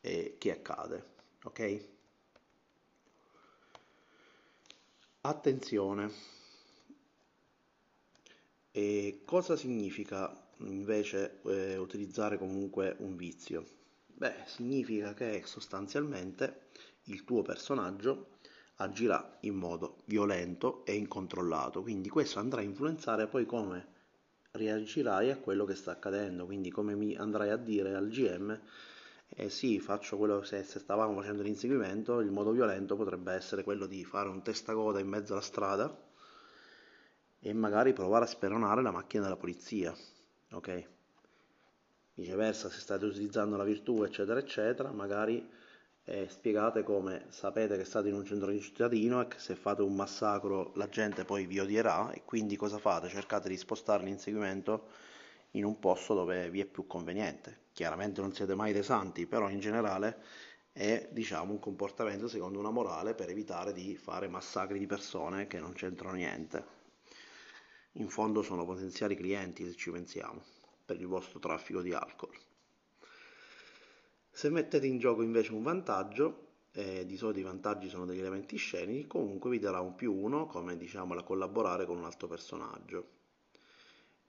eh, 0.00 0.36
che 0.38 0.52
accade. 0.52 1.04
Ok? 1.42 1.88
Attenzione. 5.22 6.12
E 8.70 9.22
cosa 9.24 9.56
significa 9.56 10.50
invece 10.58 11.40
eh, 11.46 11.76
utilizzare 11.78 12.38
comunque 12.38 12.94
un 13.00 13.16
vizio? 13.16 13.80
Beh, 14.06 14.44
significa 14.46 15.14
che 15.14 15.42
sostanzialmente 15.44 16.70
il 17.04 17.24
tuo 17.24 17.42
personaggio 17.42 18.38
agirà 18.76 19.38
in 19.40 19.54
modo 19.54 20.02
violento 20.06 20.84
e 20.84 20.94
incontrollato, 20.94 21.82
quindi 21.82 22.08
questo 22.08 22.38
andrà 22.38 22.60
a 22.60 22.64
influenzare 22.64 23.26
poi 23.26 23.46
come 23.46 23.86
reagirai 24.52 25.30
a 25.30 25.38
quello 25.38 25.64
che 25.64 25.74
sta 25.74 25.92
accadendo, 25.92 26.46
quindi 26.46 26.70
come 26.70 26.94
mi 26.94 27.14
andrai 27.16 27.50
a 27.50 27.56
dire 27.56 27.94
al 27.94 28.08
GM 28.08 28.60
eh 29.34 29.48
sì, 29.48 29.80
faccio 29.80 30.18
quello 30.18 30.42
se, 30.42 30.62
se 30.62 30.78
stavamo 30.78 31.14
facendo 31.14 31.42
l'inseguimento, 31.42 32.20
il 32.20 32.30
modo 32.30 32.50
violento 32.50 32.96
potrebbe 32.96 33.32
essere 33.32 33.64
quello 33.64 33.86
di 33.86 34.04
fare 34.04 34.28
un 34.28 34.42
testacoda 34.42 35.00
in 35.00 35.08
mezzo 35.08 35.32
alla 35.32 35.40
strada 35.40 35.98
e 37.40 37.52
magari 37.54 37.94
provare 37.94 38.24
a 38.24 38.28
speronare 38.28 38.82
la 38.82 38.90
macchina 38.90 39.22
della 39.22 39.36
polizia, 39.36 39.94
ok? 40.50 40.88
Viceversa, 42.14 42.68
se 42.68 42.78
state 42.78 43.06
utilizzando 43.06 43.56
la 43.56 43.64
virtù, 43.64 44.02
eccetera, 44.02 44.38
eccetera, 44.38 44.92
magari 44.92 45.48
eh, 46.04 46.28
spiegate 46.28 46.82
come 46.82 47.26
sapete 47.28 47.76
che 47.76 47.84
state 47.84 48.08
in 48.08 48.14
un 48.14 48.24
centro 48.24 48.52
cittadino 48.58 49.20
e 49.20 49.28
che 49.28 49.38
se 49.38 49.54
fate 49.54 49.82
un 49.82 49.94
massacro 49.94 50.72
la 50.74 50.88
gente 50.88 51.24
poi 51.24 51.46
vi 51.46 51.60
odierà 51.60 52.10
e 52.10 52.22
quindi 52.24 52.56
cosa 52.56 52.78
fate? 52.78 53.08
Cercate 53.08 53.48
di 53.48 53.56
spostare 53.56 54.04
l'inseguimento 54.04 54.88
in 55.52 55.64
un 55.64 55.78
posto 55.78 56.14
dove 56.14 56.50
vi 56.50 56.60
è 56.60 56.64
più 56.64 56.86
conveniente. 56.86 57.60
Chiaramente 57.72 58.20
non 58.20 58.32
siete 58.32 58.54
mai 58.54 58.72
dei 58.72 58.82
santi, 58.82 59.26
però 59.26 59.48
in 59.48 59.60
generale 59.60 60.22
è 60.72 61.08
diciamo, 61.12 61.52
un 61.52 61.58
comportamento 61.58 62.28
secondo 62.28 62.58
una 62.58 62.70
morale 62.70 63.14
per 63.14 63.28
evitare 63.28 63.72
di 63.72 63.96
fare 63.96 64.28
massacri 64.28 64.78
di 64.78 64.86
persone 64.86 65.46
che 65.46 65.60
non 65.60 65.72
c'entrano 65.72 66.14
niente. 66.14 66.80
In 67.96 68.08
fondo 68.08 68.42
sono 68.42 68.64
potenziali 68.64 69.14
clienti 69.14 69.64
se 69.66 69.76
ci 69.76 69.90
pensiamo, 69.90 70.42
per 70.84 70.98
il 70.98 71.06
vostro 71.06 71.38
traffico 71.38 71.82
di 71.82 71.92
alcol. 71.92 72.30
Se 74.34 74.48
mettete 74.48 74.86
in 74.86 74.98
gioco 74.98 75.22
invece 75.22 75.52
un 75.52 75.62
vantaggio, 75.62 76.46
eh, 76.72 77.04
di 77.04 77.16
solito 77.18 77.38
i 77.38 77.42
vantaggi 77.42 77.90
sono 77.90 78.06
degli 78.06 78.18
elementi 78.20 78.56
scenici, 78.56 79.06
comunque 79.06 79.50
vi 79.50 79.58
darà 79.58 79.80
un 79.80 79.94
più 79.94 80.14
uno 80.14 80.46
come 80.46 80.78
diciamo 80.78 81.12
la 81.12 81.22
collaborare 81.22 81.84
con 81.84 81.98
un 81.98 82.04
altro 82.04 82.28
personaggio. 82.28 83.06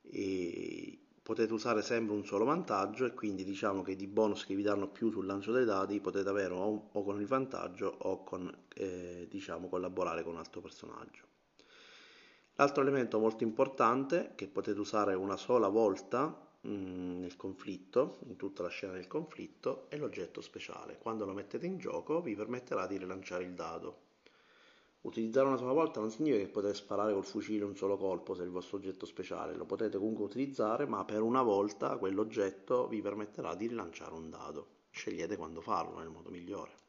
E 0.01 0.99
potete 1.23 1.53
usare 1.53 1.81
sempre 1.81 2.13
un 2.13 2.25
solo 2.25 2.43
vantaggio 2.43 3.05
e 3.05 3.13
quindi 3.13 3.45
diciamo 3.45 3.81
che 3.81 3.95
di 3.95 4.07
bonus 4.07 4.45
che 4.45 4.55
vi 4.55 4.61
danno 4.61 4.89
più 4.89 5.09
sul 5.09 5.25
lancio 5.25 5.53
dei 5.53 5.63
dati 5.63 6.01
potete 6.01 6.27
avere 6.27 6.53
o, 6.53 6.89
o 6.91 7.03
con 7.03 7.21
il 7.21 7.25
vantaggio 7.25 7.95
o 7.99 8.23
con 8.25 8.53
eh, 8.75 9.25
diciamo 9.29 9.69
collaborare 9.69 10.21
con 10.21 10.33
un 10.33 10.39
altro 10.39 10.59
personaggio. 10.59 11.23
L'altro 12.55 12.83
elemento 12.83 13.19
molto 13.19 13.43
importante 13.43 14.33
che 14.35 14.47
potete 14.47 14.79
usare 14.79 15.13
una 15.15 15.37
sola 15.37 15.69
volta 15.69 16.51
nel 16.63 17.35
conflitto, 17.35 18.19
in 18.27 18.35
tutta 18.35 18.63
la 18.63 18.69
scena 18.69 18.93
del 18.93 19.07
conflitto, 19.07 19.85
è 19.89 19.97
l'oggetto 19.97 20.41
speciale. 20.41 20.97
Quando 20.97 21.25
lo 21.25 21.33
mettete 21.33 21.65
in 21.65 21.77
gioco 21.77 22.21
vi 22.21 22.35
permetterà 22.35 22.87
di 22.87 22.97
rilanciare 22.97 23.43
il 23.43 23.53
dado. 23.53 24.01
Utilizzare 25.01 25.47
una 25.47 25.57
sola 25.57 25.73
volta 25.73 25.99
non 25.99 26.11
significa 26.11 26.45
che 26.45 26.49
potete 26.49 26.75
sparare 26.75 27.11
col 27.11 27.25
fucile 27.25 27.65
un 27.65 27.75
solo 27.75 27.97
colpo 27.97 28.33
se 28.33 28.43
è 28.43 28.45
il 28.45 28.51
vostro 28.51 28.77
oggetto 28.77 29.05
speciale, 29.05 29.53
lo 29.53 29.65
potete 29.65 29.97
comunque 29.97 30.23
utilizzare, 30.23 30.85
ma 30.85 31.03
per 31.03 31.21
una 31.21 31.41
volta 31.41 31.97
quell'oggetto 31.97 32.87
vi 32.87 33.01
permetterà 33.01 33.53
di 33.55 33.67
rilanciare 33.67 34.13
un 34.13 34.29
dado. 34.29 34.67
Scegliete 34.91 35.35
quando 35.35 35.59
farlo 35.59 35.99
nel 35.99 36.09
modo 36.09 36.29
migliore. 36.29 36.82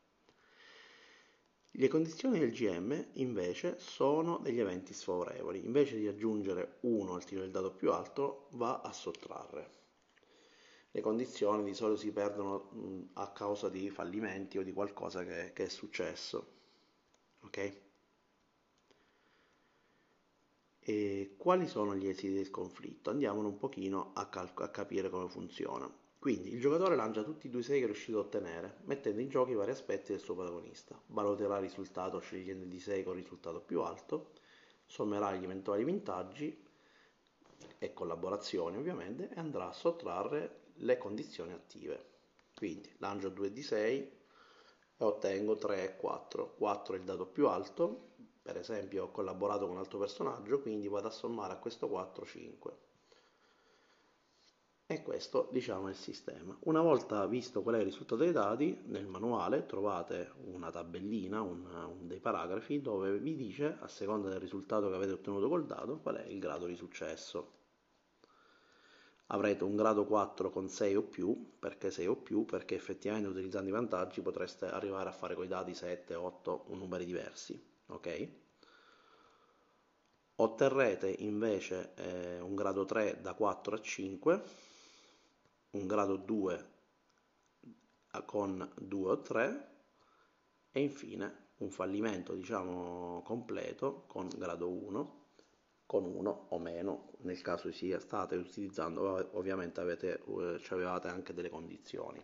Le 1.76 1.88
condizioni 1.88 2.38
del 2.38 2.52
GM 2.52 3.04
invece 3.14 3.80
sono 3.80 4.38
degli 4.38 4.60
eventi 4.60 4.92
sfavorevoli, 4.92 5.64
invece 5.64 5.98
di 5.98 6.06
aggiungere 6.06 6.76
1 6.82 7.14
al 7.14 7.24
tiro 7.24 7.40
del 7.40 7.50
dado 7.50 7.72
più 7.72 7.90
alto 7.90 8.46
va 8.52 8.80
a 8.80 8.92
sottrarre. 8.92 9.70
Le 10.92 11.00
condizioni 11.00 11.64
di 11.64 11.74
solito 11.74 11.98
si 11.98 12.12
perdono 12.12 13.10
a 13.14 13.32
causa 13.32 13.68
di 13.68 13.90
fallimenti 13.90 14.56
o 14.56 14.62
di 14.62 14.72
qualcosa 14.72 15.24
che, 15.24 15.50
che 15.52 15.64
è 15.64 15.68
successo. 15.68 16.46
Okay? 17.40 17.80
E 20.78 21.34
quali 21.36 21.66
sono 21.66 21.96
gli 21.96 22.06
esiti 22.06 22.34
del 22.34 22.50
conflitto? 22.50 23.10
Andiamo 23.10 23.40
un 23.40 23.58
pochino 23.58 24.12
a, 24.14 24.28
cal- 24.28 24.52
a 24.54 24.68
capire 24.68 25.10
come 25.10 25.28
funziona. 25.28 25.92
Quindi 26.24 26.54
il 26.54 26.58
giocatore 26.58 26.96
lancia 26.96 27.22
tutti 27.22 27.48
i 27.48 27.50
due 27.50 27.62
6 27.62 27.76
che 27.76 27.82
è 27.82 27.86
riuscito 27.86 28.16
a 28.16 28.22
ottenere, 28.22 28.76
mettendo 28.84 29.20
in 29.20 29.28
gioco 29.28 29.50
i 29.50 29.54
vari 29.54 29.72
aspetti 29.72 30.12
del 30.12 30.22
suo 30.22 30.34
protagonista. 30.34 30.98
Valuterà 31.08 31.56
il 31.56 31.64
risultato 31.64 32.18
scegliendo 32.18 32.64
il 32.64 32.70
D6 32.70 33.04
con 33.04 33.18
il 33.18 33.22
risultato 33.24 33.60
più 33.60 33.82
alto, 33.82 34.30
sommerà 34.86 35.34
gli 35.34 35.44
eventuali 35.44 35.84
vantaggi 35.84 36.64
e 37.76 37.92
collaborazioni 37.92 38.78
ovviamente 38.78 39.28
e 39.34 39.38
andrà 39.38 39.68
a 39.68 39.72
sottrarre 39.74 40.60
le 40.76 40.96
condizioni 40.96 41.52
attive. 41.52 42.02
Quindi 42.56 42.90
lancio 43.00 43.28
2 43.28 43.52
D6 43.52 43.76
e 43.76 44.10
ottengo 44.96 45.56
3 45.58 45.82
e 45.82 45.96
4. 45.96 46.54
4 46.56 46.94
è 46.94 46.98
il 47.00 47.04
dato 47.04 47.26
più 47.26 47.48
alto, 47.48 48.12
per 48.40 48.56
esempio 48.56 49.04
ho 49.04 49.10
collaborato 49.10 49.66
con 49.66 49.74
un 49.74 49.80
altro 49.82 49.98
personaggio, 49.98 50.62
quindi 50.62 50.88
vado 50.88 51.08
a 51.08 51.10
sommare 51.10 51.52
a 51.52 51.58
questo 51.58 51.86
4 51.86 52.24
5. 52.24 52.93
E 54.94 55.02
questo 55.02 55.48
diciamo 55.50 55.88
è 55.88 55.90
il 55.90 55.96
sistema. 55.96 56.56
Una 56.60 56.80
volta 56.80 57.26
visto 57.26 57.62
qual 57.62 57.74
è 57.74 57.78
il 57.78 57.84
risultato 57.86 58.22
dei 58.22 58.30
dati, 58.30 58.82
nel 58.84 59.08
manuale 59.08 59.66
trovate 59.66 60.34
una 60.44 60.70
tabellina, 60.70 61.42
un, 61.42 61.66
un 61.66 62.06
dei 62.06 62.20
paragrafi 62.20 62.80
dove 62.80 63.18
vi 63.18 63.34
dice, 63.34 63.76
a 63.80 63.88
seconda 63.88 64.28
del 64.28 64.38
risultato 64.38 64.88
che 64.88 64.94
avete 64.94 65.10
ottenuto 65.10 65.48
col 65.48 65.66
dato, 65.66 65.98
qual 65.98 66.18
è 66.18 66.26
il 66.26 66.38
grado 66.38 66.66
di 66.66 66.76
successo. 66.76 67.52
Avrete 69.26 69.64
un 69.64 69.74
grado 69.74 70.04
4 70.04 70.50
con 70.50 70.68
6 70.68 70.94
o 70.94 71.02
più, 71.02 71.56
perché 71.58 71.90
6 71.90 72.06
o 72.06 72.14
più? 72.14 72.44
Perché 72.44 72.76
effettivamente 72.76 73.28
utilizzando 73.28 73.70
i 73.70 73.72
vantaggi 73.72 74.20
potreste 74.20 74.66
arrivare 74.66 75.08
a 75.08 75.12
fare 75.12 75.34
con 75.34 75.42
i 75.42 75.48
dati 75.48 75.74
7, 75.74 76.14
8 76.14 76.66
o 76.68 76.74
numeri 76.76 77.04
diversi 77.04 77.60
ok? 77.86 78.28
Otterrete 80.36 81.14
invece 81.20 81.92
eh, 81.94 82.40
un 82.40 82.56
grado 82.56 82.84
3 82.84 83.20
da 83.20 83.34
4 83.34 83.76
a 83.76 83.80
5, 83.80 84.42
un 85.74 85.86
grado 85.86 86.16
2 86.16 86.72
con 88.26 88.72
2 88.76 89.10
o 89.10 89.20
3 89.20 89.68
e 90.70 90.80
infine 90.80 91.48
un 91.58 91.70
fallimento 91.70 92.34
diciamo 92.34 93.22
completo 93.24 94.04
con 94.06 94.28
grado 94.36 94.70
1 94.70 95.22
con 95.86 96.04
1 96.04 96.46
o 96.50 96.58
meno 96.58 97.10
nel 97.18 97.40
caso 97.40 97.72
sia 97.72 97.98
state 97.98 98.36
utilizzando 98.36 99.36
ovviamente 99.36 99.80
avete, 99.80 100.22
eh, 100.22 100.60
avevate 100.70 101.08
anche 101.08 101.34
delle 101.34 101.50
condizioni 101.50 102.22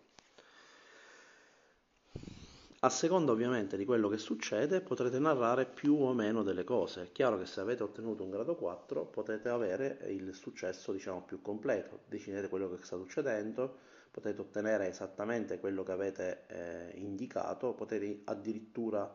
a 2.82 2.88
seconda 2.88 3.32
ovviamente 3.32 3.76
di 3.76 3.84
quello 3.84 4.08
che 4.08 4.16
succede 4.16 4.80
potrete 4.80 5.18
narrare 5.18 5.66
più 5.66 5.96
o 5.96 6.14
meno 6.14 6.42
delle 6.42 6.64
cose. 6.64 7.02
È 7.02 7.12
chiaro 7.12 7.36
che 7.36 7.44
se 7.44 7.60
avete 7.60 7.82
ottenuto 7.82 8.22
un 8.22 8.30
grado 8.30 8.56
4 8.56 9.04
potete 9.04 9.50
avere 9.50 9.98
il 10.08 10.32
successo 10.32 10.90
diciamo 10.90 11.22
più 11.22 11.42
completo, 11.42 12.00
decidete 12.06 12.48
quello 12.48 12.70
che 12.70 12.82
sta 12.82 12.96
succedendo, 12.96 13.76
potete 14.10 14.40
ottenere 14.40 14.88
esattamente 14.88 15.60
quello 15.60 15.82
che 15.82 15.92
avete 15.92 16.46
eh, 16.46 16.92
indicato, 16.98 17.74
potete 17.74 18.22
addirittura 18.24 19.14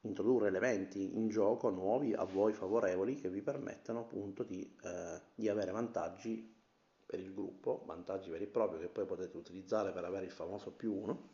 introdurre 0.00 0.46
elementi 0.48 1.18
in 1.18 1.28
gioco 1.28 1.68
nuovi 1.68 2.14
a 2.14 2.24
voi 2.24 2.54
favorevoli 2.54 3.16
che 3.16 3.28
vi 3.28 3.42
permettono 3.42 4.00
appunto 4.00 4.42
di, 4.42 4.74
eh, 4.84 5.20
di 5.34 5.50
avere 5.50 5.70
vantaggi 5.70 6.50
per 7.04 7.20
il 7.20 7.34
gruppo, 7.34 7.82
vantaggi 7.84 8.30
veri 8.30 8.44
e 8.44 8.48
propri 8.48 8.78
che 8.78 8.88
poi 8.88 9.04
potete 9.04 9.36
utilizzare 9.36 9.92
per 9.92 10.04
avere 10.04 10.24
il 10.24 10.32
famoso 10.32 10.70
più 10.70 10.94
1 10.94 11.28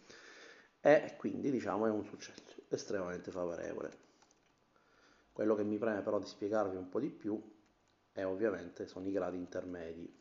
e 0.84 1.14
quindi 1.16 1.52
diciamo 1.52 1.86
è 1.86 1.90
un 1.90 2.04
successo 2.04 2.62
estremamente 2.68 3.30
favorevole. 3.30 3.90
Quello 5.32 5.54
che 5.54 5.62
mi 5.62 5.78
preme 5.78 6.02
però 6.02 6.18
di 6.18 6.26
spiegarvi 6.26 6.76
un 6.76 6.88
po' 6.88 6.98
di 6.98 7.08
più 7.08 7.40
è 8.10 8.24
ovviamente 8.24 8.86
sono 8.86 9.06
i 9.06 9.12
gradi 9.12 9.36
intermedi. 9.36 10.20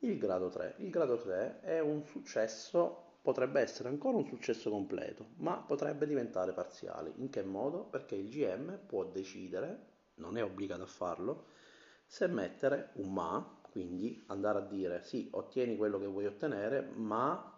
Il 0.00 0.18
grado 0.18 0.48
3. 0.48 0.74
Il 0.78 0.90
grado 0.90 1.16
3 1.16 1.60
è 1.60 1.80
un 1.80 2.04
successo, 2.04 3.18
potrebbe 3.22 3.60
essere 3.60 3.88
ancora 3.88 4.16
un 4.16 4.26
successo 4.26 4.68
completo, 4.68 5.30
ma 5.36 5.56
potrebbe 5.56 6.06
diventare 6.06 6.52
parziale. 6.52 7.12
In 7.16 7.30
che 7.30 7.42
modo? 7.42 7.84
Perché 7.84 8.16
il 8.16 8.28
GM 8.28 8.78
può 8.84 9.04
decidere, 9.04 9.86
non 10.16 10.36
è 10.36 10.44
obbligato 10.44 10.82
a 10.82 10.86
farlo, 10.86 11.46
se 12.04 12.26
mettere 12.26 12.90
un 12.94 13.12
ma, 13.12 13.60
quindi 13.70 14.24
andare 14.26 14.58
a 14.58 14.62
dire 14.62 15.02
sì, 15.04 15.28
ottieni 15.32 15.76
quello 15.76 15.98
che 15.98 16.06
vuoi 16.06 16.26
ottenere, 16.26 16.82
ma 16.82 17.57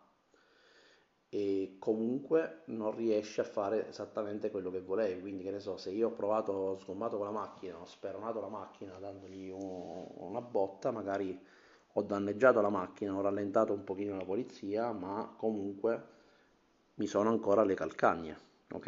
e 1.33 1.77
comunque 1.79 2.63
non 2.67 2.95
riesci 2.95 3.39
a 3.39 3.45
fare 3.45 3.89
esattamente 3.89 4.51
quello 4.51 4.71
che 4.71 4.81
volevi. 4.81 5.21
Quindi, 5.21 5.45
che 5.45 5.53
ne 5.53 5.61
so, 5.61 5.77
se 5.77 5.91
io 5.91 6.09
ho 6.09 6.13
provato, 6.13 6.53
ho 6.53 6.77
sgommato 6.77 7.17
con 7.17 7.27
la 7.27 7.33
macchina, 7.33 7.79
ho 7.79 7.87
speronato 7.87 8.41
la 8.41 8.49
macchina 8.49 8.99
dandogli 8.99 9.49
un, 9.49 10.07
una 10.17 10.41
botta, 10.41 10.91
magari 10.91 11.39
ho 11.95 12.03
danneggiato 12.03 12.61
la 12.61 12.69
macchina, 12.69 13.15
ho 13.15 13.21
rallentato 13.21 13.73
un 13.73 13.85
pochino 13.85 14.17
la 14.17 14.25
polizia, 14.25 14.93
ma 14.93 15.33
comunque 15.37 16.19
mi 16.95 17.07
sono 17.07 17.31
ancora 17.31 17.63
alle 17.63 17.75
calcagne, 17.75 18.37
ok? 18.73 18.87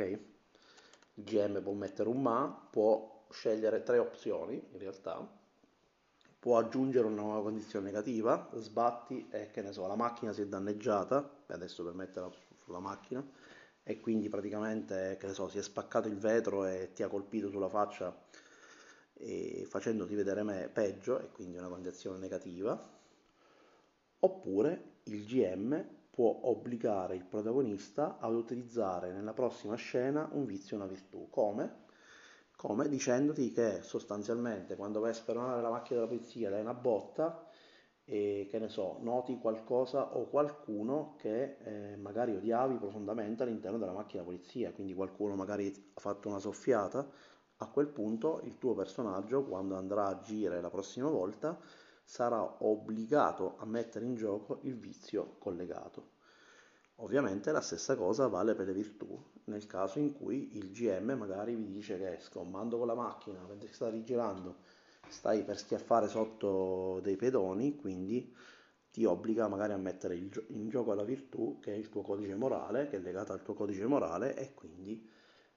Il 1.14 1.24
GM 1.24 1.62
può 1.62 1.72
mettere 1.72 2.08
un 2.08 2.20
ma, 2.20 2.68
può 2.70 3.26
scegliere 3.30 3.82
tre 3.82 3.98
opzioni 3.98 4.54
in 4.54 4.78
realtà, 4.78 5.26
può 6.42 6.58
aggiungere 6.58 7.06
una 7.06 7.22
nuova 7.22 7.40
condizione 7.40 7.84
negativa, 7.84 8.50
sbatti 8.54 9.28
e 9.30 9.52
che 9.52 9.62
ne 9.62 9.70
so, 9.70 9.86
la 9.86 9.94
macchina 9.94 10.32
si 10.32 10.42
è 10.42 10.46
danneggiata, 10.46 11.44
adesso 11.46 11.84
per 11.84 11.94
metterla 11.94 12.32
sulla 12.56 12.80
macchina, 12.80 13.24
e 13.84 14.00
quindi 14.00 14.28
praticamente, 14.28 15.16
che 15.20 15.28
ne 15.28 15.34
so, 15.34 15.46
si 15.46 15.58
è 15.58 15.62
spaccato 15.62 16.08
il 16.08 16.16
vetro 16.16 16.64
e 16.66 16.90
ti 16.94 17.04
ha 17.04 17.08
colpito 17.08 17.48
sulla 17.48 17.68
faccia 17.68 18.12
facendoti 19.68 20.16
vedere 20.16 20.42
me 20.42 20.68
peggio, 20.68 21.20
e 21.20 21.30
quindi 21.30 21.58
una 21.58 21.68
condizione 21.68 22.18
negativa, 22.18 22.76
oppure 24.18 24.94
il 25.04 25.24
GM 25.24 25.86
può 26.10 26.40
obbligare 26.42 27.14
il 27.14 27.24
protagonista 27.24 28.18
ad 28.18 28.34
utilizzare 28.34 29.12
nella 29.12 29.32
prossima 29.32 29.76
scena 29.76 30.28
un 30.32 30.44
vizio 30.44 30.76
e 30.76 30.80
una 30.80 30.88
virtù. 30.88 31.28
Come? 31.30 31.81
Come 32.62 32.88
dicendoti 32.88 33.50
che 33.50 33.82
sostanzialmente 33.82 34.76
quando 34.76 35.00
vai 35.00 35.10
a 35.10 35.14
speronare 35.14 35.60
la 35.60 35.68
macchina 35.68 35.98
della 35.98 36.12
polizia 36.12 36.48
dai 36.48 36.60
una 36.60 36.74
botta 36.74 37.44
e 38.04 38.46
che 38.48 38.60
ne 38.60 38.68
so, 38.68 38.98
noti 39.00 39.36
qualcosa 39.40 40.16
o 40.16 40.28
qualcuno 40.28 41.16
che 41.18 41.56
eh, 41.58 41.96
magari 41.96 42.36
odiavi 42.36 42.76
profondamente 42.76 43.42
all'interno 43.42 43.78
della 43.78 43.90
macchina 43.90 44.22
polizia, 44.22 44.70
quindi 44.70 44.94
qualcuno 44.94 45.34
magari 45.34 45.90
ha 45.92 46.00
fatto 46.00 46.28
una 46.28 46.38
soffiata, 46.38 47.04
a 47.56 47.66
quel 47.66 47.88
punto 47.88 48.40
il 48.44 48.56
tuo 48.58 48.74
personaggio 48.74 49.42
quando 49.42 49.74
andrà 49.74 50.04
a 50.04 50.10
agire 50.10 50.60
la 50.60 50.70
prossima 50.70 51.08
volta 51.08 51.58
sarà 52.04 52.58
obbligato 52.60 53.56
a 53.58 53.66
mettere 53.66 54.04
in 54.04 54.14
gioco 54.14 54.60
il 54.62 54.78
vizio 54.78 55.34
collegato. 55.40 56.10
Ovviamente 56.98 57.50
la 57.50 57.60
stessa 57.60 57.96
cosa 57.96 58.28
vale 58.28 58.54
per 58.54 58.66
le 58.66 58.72
virtù, 58.72 59.20
nel 59.44 59.66
caso 59.66 59.98
in 59.98 60.12
cui 60.12 60.56
il 60.56 60.70
GM 60.70 61.12
magari 61.12 61.54
vi 61.54 61.66
dice 61.66 61.98
che 61.98 62.18
scommando 62.20 62.78
con 62.78 62.86
la 62.86 62.94
macchina 62.94 63.44
mentre 63.48 63.72
sta 63.72 63.88
rigirando 63.88 64.56
stai 65.08 65.44
per 65.44 65.58
schiaffare 65.58 66.08
sotto 66.08 67.00
dei 67.02 67.16
pedoni, 67.16 67.76
quindi 67.76 68.34
ti 68.90 69.04
obbliga 69.04 69.48
magari 69.48 69.72
a 69.72 69.76
mettere 69.76 70.16
in 70.16 70.68
gioco 70.68 70.94
la 70.94 71.04
virtù 71.04 71.58
che 71.60 71.72
è 71.72 71.76
il 71.76 71.88
tuo 71.88 72.02
codice 72.02 72.34
morale, 72.34 72.88
che 72.88 72.96
è 72.96 73.00
legata 73.00 73.32
al 73.32 73.42
tuo 73.42 73.54
codice 73.54 73.86
morale 73.86 74.34
e 74.36 74.54
quindi 74.54 75.08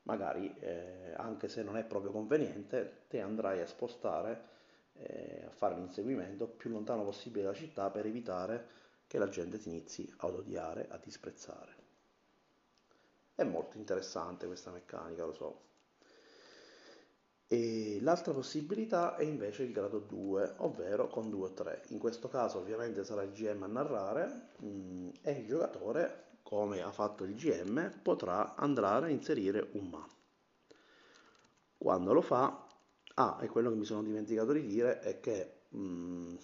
magari 0.04 0.54
eh, 0.60 1.14
anche 1.16 1.48
se 1.48 1.64
non 1.64 1.78
è 1.78 1.84
proprio 1.84 2.12
conveniente 2.12 3.04
te 3.08 3.22
andrai 3.22 3.62
a 3.62 3.66
spostare 3.66 4.54
eh, 4.94 5.44
a 5.48 5.52
fare 5.52 5.76
l'inseguimento 5.76 6.48
più 6.48 6.70
lontano 6.70 7.04
possibile 7.04 7.44
dalla 7.44 7.56
città 7.56 7.90
per 7.90 8.06
evitare 8.06 8.68
che 9.08 9.18
la 9.18 9.30
gente 9.30 9.58
ti 9.58 9.70
inizi 9.70 10.12
ad 10.18 10.34
odiare, 10.34 10.88
a 10.90 10.98
disprezzare. 10.98 11.85
È 13.36 13.44
molto 13.44 13.78
interessante 13.78 14.48
questa 14.48 14.72
meccanica, 14.72 15.26
lo 15.26 15.34
so. 15.34 15.64
E 17.48 18.00
l'altra 18.02 18.34
possibilità 18.34 19.18
è 19.18 19.24
invece 19.24 19.64
il 19.64 19.74
grado 19.74 20.00
2, 20.00 20.56
ovvero 20.58 21.08
con 21.08 21.30
2 21.30 21.46
o 21.46 21.54
3. 21.54 21.84
In 21.90 22.00
questo 22.00 22.30
caso 22.30 22.60
ovviamente 22.60 23.04
sarà 23.04 23.24
il 23.24 23.34
GM 23.34 23.62
a 23.64 23.68
narrare 23.68 24.52
mh, 24.60 24.68
mm, 24.68 25.10
e 25.22 25.32
il 25.34 25.48
giocatore, 25.48 26.38
come 26.44 26.82
ha 26.82 26.92
fatto 26.92 27.24
il 27.24 27.36
GM, 27.36 28.00
potrà 28.02 28.56
andare 28.56 29.08
a 29.08 29.10
inserire 29.10 29.70
un 29.74 29.90
ma. 29.90 30.08
Quando 31.78 32.14
lo 32.14 32.22
fa, 32.22 32.66
ah, 33.16 33.38
e 33.42 33.48
quello 33.48 33.70
che 33.70 33.76
mi 33.76 33.86
sono 33.86 34.02
dimenticato 34.02 34.54
di 34.54 34.66
dire 34.66 35.00
è 35.02 35.20
che 35.20 35.66
mh, 35.70 35.78
mm, 35.78 36.36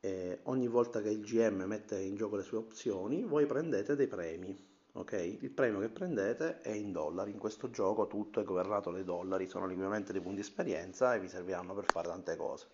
eh, 0.00 0.40
ogni 0.44 0.68
volta 0.68 1.00
che 1.00 1.10
il 1.10 1.24
GM 1.24 1.62
mette 1.64 1.98
in 1.98 2.16
gioco 2.16 2.36
le 2.36 2.42
sue 2.42 2.58
opzioni, 2.58 3.24
voi 3.24 3.46
prendete 3.46 3.96
dei 3.96 4.06
premi 4.06 4.68
ok? 4.98 5.12
Il 5.40 5.50
premio 5.50 5.80
che 5.80 5.88
prendete 5.88 6.60
è 6.60 6.70
in 6.70 6.92
dollari, 6.92 7.30
in 7.30 7.38
questo 7.38 7.70
gioco 7.70 8.06
tutto 8.06 8.40
è 8.40 8.44
governato 8.44 8.90
dai 8.90 9.04
dollari, 9.04 9.46
sono 9.46 9.66
liquidamente 9.66 10.12
dei 10.12 10.20
punti 10.20 10.40
esperienza 10.40 11.14
e 11.14 11.20
vi 11.20 11.28
serviranno 11.28 11.74
per 11.74 11.84
fare 11.86 12.08
tante 12.08 12.36
cose, 12.36 12.66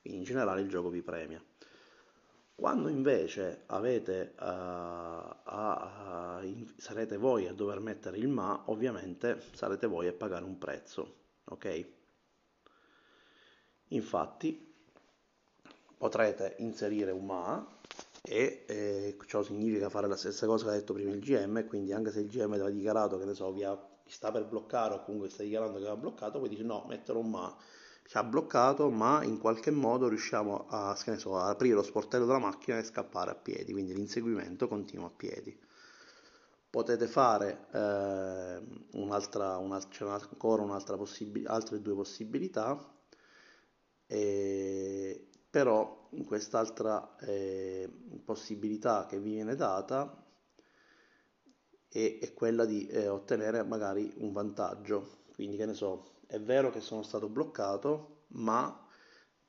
quindi 0.00 0.20
in 0.20 0.24
generale 0.24 0.60
il 0.62 0.68
gioco 0.68 0.88
vi 0.88 1.02
premia. 1.02 1.42
Quando 2.54 2.88
invece 2.88 3.62
avete, 3.66 4.34
uh, 4.38 4.42
a, 4.42 6.40
uh, 6.42 6.66
sarete 6.76 7.16
voi 7.16 7.46
a 7.46 7.54
dover 7.54 7.80
mettere 7.80 8.18
il 8.18 8.28
ma, 8.28 8.64
ovviamente 8.66 9.40
sarete 9.52 9.86
voi 9.86 10.08
a 10.08 10.12
pagare 10.12 10.44
un 10.44 10.58
prezzo, 10.58 11.14
ok? 11.44 11.86
Infatti 13.92 14.69
potrete 16.00 16.54
inserire 16.60 17.10
un 17.10 17.26
ma 17.26 17.66
e 18.22 18.64
eh, 18.66 19.18
ciò 19.26 19.42
significa 19.42 19.90
fare 19.90 20.08
la 20.08 20.16
stessa 20.16 20.46
cosa 20.46 20.64
che 20.64 20.70
ha 20.70 20.74
detto 20.74 20.94
prima 20.94 21.10
il 21.10 21.20
GM, 21.20 21.66
quindi 21.66 21.92
anche 21.92 22.10
se 22.10 22.20
il 22.20 22.26
GM 22.26 22.52
aveva 22.52 22.70
dichiarato 22.70 23.18
che 23.18 23.26
ne 23.26 23.34
so, 23.34 23.52
vi, 23.52 23.64
ha, 23.64 23.74
vi 23.74 24.10
sta 24.10 24.30
per 24.32 24.46
bloccare 24.46 24.94
o 24.94 25.04
comunque 25.04 25.28
sta 25.28 25.42
dichiarando 25.42 25.76
che 25.78 25.84
va 25.84 25.96
bloccato, 25.96 26.38
poi 26.38 26.48
dice 26.48 26.62
no, 26.62 26.86
metterò 26.88 27.18
un 27.18 27.28
ma, 27.28 27.54
ci 28.06 28.16
ha 28.16 28.24
bloccato, 28.24 28.88
ma 28.88 29.22
in 29.24 29.38
qualche 29.38 29.70
modo 29.70 30.08
riusciamo 30.08 30.68
a, 30.68 30.94
so, 30.94 31.36
a 31.36 31.50
aprire 31.50 31.74
lo 31.74 31.82
sportello 31.82 32.24
della 32.24 32.38
macchina 32.38 32.78
e 32.78 32.84
scappare 32.84 33.32
a 33.32 33.34
piedi, 33.34 33.72
quindi 33.72 33.92
l'inseguimento 33.92 34.68
continua 34.68 35.08
a 35.08 35.12
piedi. 35.14 35.54
Potete 36.70 37.06
fare 37.08 37.66
eh, 37.72 38.62
un'altra, 38.92 39.58
una, 39.58 39.78
c'è 39.86 40.06
ancora 40.06 40.62
un'altra 40.62 40.96
possib- 40.96 41.46
altre 41.46 41.82
due 41.82 41.94
possibilità, 41.94 42.90
e, 44.06 45.26
però 45.50 46.08
quest'altra 46.24 47.16
eh, 47.18 47.90
possibilità 48.24 49.06
che 49.06 49.18
vi 49.18 49.32
viene 49.32 49.56
data 49.56 50.24
è, 51.88 52.18
è 52.20 52.32
quella 52.32 52.64
di 52.64 52.86
eh, 52.86 53.08
ottenere 53.08 53.62
magari 53.64 54.12
un 54.18 54.32
vantaggio. 54.32 55.18
Quindi 55.34 55.56
che 55.56 55.66
ne 55.66 55.74
so, 55.74 56.20
è 56.26 56.40
vero 56.40 56.70
che 56.70 56.80
sono 56.80 57.02
stato 57.02 57.28
bloccato, 57.28 58.24
ma 58.28 58.86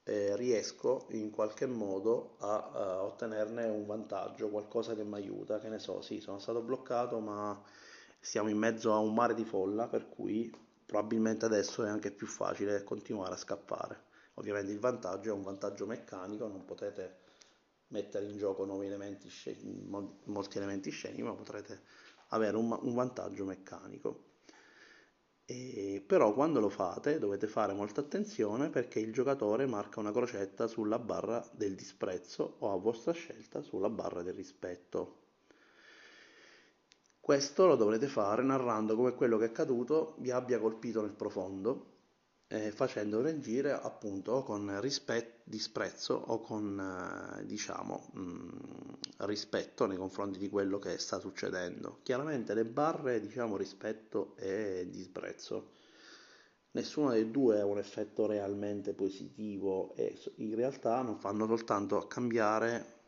eh, 0.04 0.36
riesco 0.36 1.06
in 1.10 1.30
qualche 1.30 1.68
modo 1.68 2.38
a, 2.40 2.72
a, 2.74 3.04
ottenerne 3.04 3.66
un 3.66 3.86
vantaggio, 3.86 4.50
qualcosa 4.50 4.96
che 4.96 5.04
mi 5.04 5.16
aiuta, 5.16 5.60
che 5.60 5.70
ne 5.70 5.80
so, 5.80 6.02
sì, 6.02 6.20
sono 6.20 6.40
stato 6.40 6.62
bloccato, 6.62 7.20
ma 7.20 7.62
siamo 8.20 8.50
in 8.50 8.58
mezzo 8.58 8.94
a 8.94 8.98
un 8.98 9.14
mare 9.14 9.36
di 9.36 9.46
folla, 9.46 9.88
per 9.88 10.10
cui 10.10 10.52
probabilmente 10.86 11.46
adesso 11.46 11.84
è 11.84 11.90
anche 11.90 12.12
più 12.12 12.28
facile 12.28 12.84
continuare 12.84 13.34
a 13.34 13.38
scappare. 13.38 14.10
Ovviamente 14.36 14.72
il 14.72 14.80
vantaggio 14.80 15.30
è 15.30 15.34
un 15.34 15.44
vantaggio 15.44 15.86
meccanico, 15.86 16.48
non 16.48 16.66
potete 16.66 17.20
mettere 17.88 18.26
in 18.26 18.38
gioco 18.38 18.64
elementi, 18.82 19.30
molti 20.26 20.58
elementi 20.58 20.90
scenici, 20.90 21.22
ma 21.22 21.34
potrete 21.34 21.82
avere 22.30 22.58
un, 22.58 22.78
un 22.82 22.94
vantaggio 22.94 23.46
meccanico. 23.46 24.30
E, 25.46 26.02
però 26.06 26.34
quando 26.34 26.60
lo 26.60 26.70
fate 26.70 27.20
dovete 27.20 27.48
fare 27.48 27.74
molta 27.74 28.00
attenzione 28.00 28.70
perché 28.70 29.00
il 29.00 29.12
giocatore 29.12 29.66
marca 29.66 30.00
una 30.00 30.14
crocetta 30.14 30.68
sulla 30.68 30.98
barra 30.98 31.46
del 31.52 31.76
disprezzo 31.76 32.56
o 32.60 32.72
a 32.72 32.78
vostra 32.78 33.12
scelta 33.12 33.62
sulla 33.62 33.90
barra 33.90 34.22
del 34.22 34.34
rispetto. 34.34 35.18
Questo 37.20 37.68
lo 37.68 37.76
dovrete 37.76 38.08
fare 38.08 38.44
narrando 38.44 38.96
come 38.96 39.14
quello 39.14 39.38
che 39.38 39.46
è 39.46 39.50
accaduto 39.50 40.16
vi 40.20 40.32
abbia 40.32 40.60
colpito 40.60 41.02
nel 41.02 41.12
profondo 41.12 41.91
eh, 42.52 42.70
facendo 42.72 43.22
reagire 43.22 43.72
appunto 43.72 44.44
con 44.44 44.82
rispetto, 44.82 45.40
disprezzo 45.46 46.14
o 46.14 46.42
con 46.42 47.38
eh, 47.40 47.46
diciamo 47.46 48.10
mh, 48.12 48.22
mm, 48.22 48.50
rispetto 49.20 49.86
nei 49.86 49.96
confronti 49.96 50.38
di 50.38 50.50
quello 50.50 50.78
che 50.78 50.98
sta 50.98 51.20
succedendo. 51.20 52.00
Chiaramente 52.04 52.54
le 52.54 52.66
barre 52.66 53.22
diciamo 53.22 53.56
rispetto 53.56 54.36
e 54.36 54.86
disprezzo. 54.90 55.72
Nessuno 56.72 57.12
dei 57.12 57.32
due 57.32 57.62
ha 57.62 57.66
un 57.66 57.78
effetto 57.78 58.26
realmente 58.26 58.94
positivo 58.94 59.94
e 59.96 60.18
in 60.38 60.56
realtà 60.56 61.02
non 61.02 61.20
fanno 61.20 61.46
soltanto 61.48 62.06
cambiare 62.08 63.00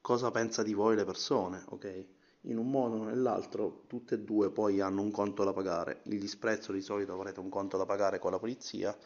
cosa 0.00 0.30
pensa 0.30 0.62
di 0.62 0.74
voi 0.74 0.94
le 0.94 1.04
persone, 1.04 1.62
ok? 1.68 2.13
In 2.46 2.58
un 2.58 2.70
modo 2.70 2.96
o 2.96 3.04
nell'altro, 3.04 3.84
tutte 3.86 4.16
e 4.16 4.18
due 4.20 4.50
poi 4.50 4.80
hanno 4.80 5.00
un 5.00 5.10
conto 5.10 5.44
da 5.44 5.52
pagare. 5.52 6.00
Il 6.04 6.20
disprezzo 6.20 6.72
di 6.72 6.82
solito 6.82 7.12
avrete 7.12 7.40
un 7.40 7.48
conto 7.48 7.76
da 7.76 7.86
pagare 7.86 8.18
con 8.18 8.30
la 8.30 8.38
polizia, 8.38 8.96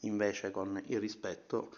invece 0.00 0.50
con 0.50 0.82
il 0.86 0.98
rispetto 0.98 1.70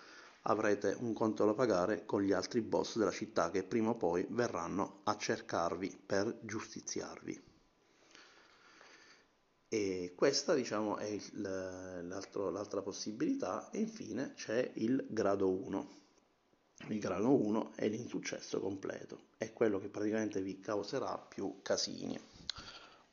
avrete 0.43 0.97
un 1.01 1.13
conto 1.13 1.45
da 1.45 1.55
pagare 1.55 2.05
con 2.07 2.23
gli 2.23 2.33
altri 2.33 2.61
boss 2.61 2.97
della 2.97 3.11
città 3.11 3.51
che 3.51 3.65
prima 3.65 3.91
o 3.91 3.95
poi 3.97 4.27
verranno 4.31 5.01
a 5.05 5.17
cercarvi 5.17 6.01
per 6.05 6.39
giustiziarvi. 6.41 7.43
E 9.69 10.13
questa 10.15 10.55
diciamo 10.55 10.99
è 10.99 11.19
l'altra 11.33 12.81
possibilità 12.83 13.71
e 13.71 13.81
infine 13.81 14.33
c'è 14.35 14.71
il 14.75 15.05
grado 15.09 15.49
1. 15.51 16.04
Il 16.89 16.99
grado 16.99 17.31
1 17.31 17.73
è 17.77 17.89
l'insuccesso 17.89 18.61
completo, 18.61 19.19
è 19.39 19.53
quello 19.53 19.79
che 19.79 19.89
praticamente 19.89 20.43
vi 20.43 20.61
causerà 20.61 21.17
più 21.17 21.61
casini. 21.63 22.21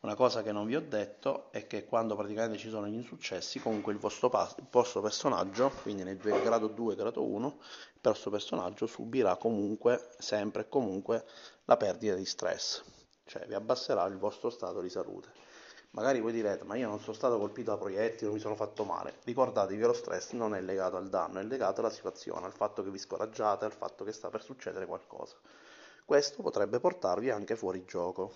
Una 0.02 0.16
cosa 0.16 0.42
che 0.42 0.52
non 0.52 0.66
vi 0.66 0.76
ho 0.76 0.82
detto 0.82 1.52
è 1.52 1.68
che 1.68 1.86
quando 1.86 2.16
praticamente 2.16 2.58
ci 2.58 2.70
sono 2.70 2.88
gli 2.88 2.96
insuccessi, 2.96 3.60
comunque 3.60 3.94
il 3.94 4.00
vostro, 4.00 4.32
il 4.58 4.68
vostro 4.70 5.00
personaggio, 5.00 5.70
quindi 5.84 6.04
nel 6.04 6.18
grado 6.18 6.68
2 6.68 6.94
e 6.94 6.96
grado 6.98 7.24
1, 7.24 7.48
il 7.94 8.00
vostro 8.02 8.32
personaggio 8.32 8.88
subirà 8.88 9.36
comunque, 9.38 10.10
sempre 10.18 10.64
e 10.64 10.68
comunque, 10.68 11.24
la 11.66 11.78
perdita 11.78 12.16
di 12.16 12.26
stress, 12.26 12.84
cioè 13.26 13.46
vi 13.46 13.54
abbasserà 13.54 14.06
il 14.08 14.18
vostro 14.18 14.50
stato 14.50 14.82
di 14.82 14.90
salute. 14.90 15.30
Magari 15.92 16.22
voi 16.22 16.32
direte, 16.32 16.64
ma 16.64 16.76
io 16.76 16.88
non 16.88 17.02
sono 17.02 17.14
stato 17.14 17.38
colpito 17.38 17.72
da 17.72 17.78
proiettili, 17.78 18.26
non 18.26 18.34
mi 18.36 18.40
sono 18.40 18.56
fatto 18.56 18.86
male. 18.86 19.16
Ricordatevi 19.26 19.78
che 19.80 19.86
lo 19.86 19.94
stress 19.94 20.32
non 20.32 20.56
è 20.56 20.62
legato 20.62 20.96
al 20.96 21.10
danno, 21.10 21.40
è 21.40 21.44
legato 21.44 21.82
alla 21.82 21.90
situazione, 21.90 22.46
al 22.46 22.54
fatto 22.54 22.82
che 22.82 22.90
vi 22.90 22.98
scoraggiate, 22.98 23.66
al 23.66 23.74
fatto 23.74 24.06
che 24.06 24.14
sta 24.14 24.30
per 24.30 24.42
succedere 24.42 24.86
qualcosa. 24.86 25.36
Questo 26.06 26.42
potrebbe 26.42 26.80
portarvi 26.80 27.30
anche 27.30 27.58
fuori 27.58 27.84
gioco. 27.86 28.32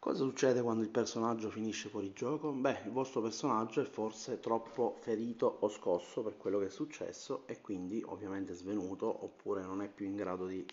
Cosa 0.00 0.24
succede 0.24 0.60
quando 0.60 0.82
il 0.82 0.90
personaggio 0.90 1.48
finisce 1.48 1.88
fuori 1.88 2.12
gioco? 2.12 2.50
Beh, 2.50 2.80
il 2.86 2.90
vostro 2.90 3.20
personaggio 3.20 3.80
è 3.80 3.84
forse 3.84 4.40
troppo 4.40 4.96
ferito 4.98 5.58
o 5.60 5.68
scosso 5.68 6.22
per 6.22 6.36
quello 6.36 6.58
che 6.58 6.66
è 6.66 6.70
successo 6.70 7.44
e 7.46 7.60
quindi 7.60 8.02
ovviamente 8.06 8.54
svenuto 8.54 9.06
oppure 9.06 9.62
non 9.62 9.80
è 9.80 9.86
più 9.88 10.06
in 10.06 10.16
grado 10.16 10.46
di 10.46 10.66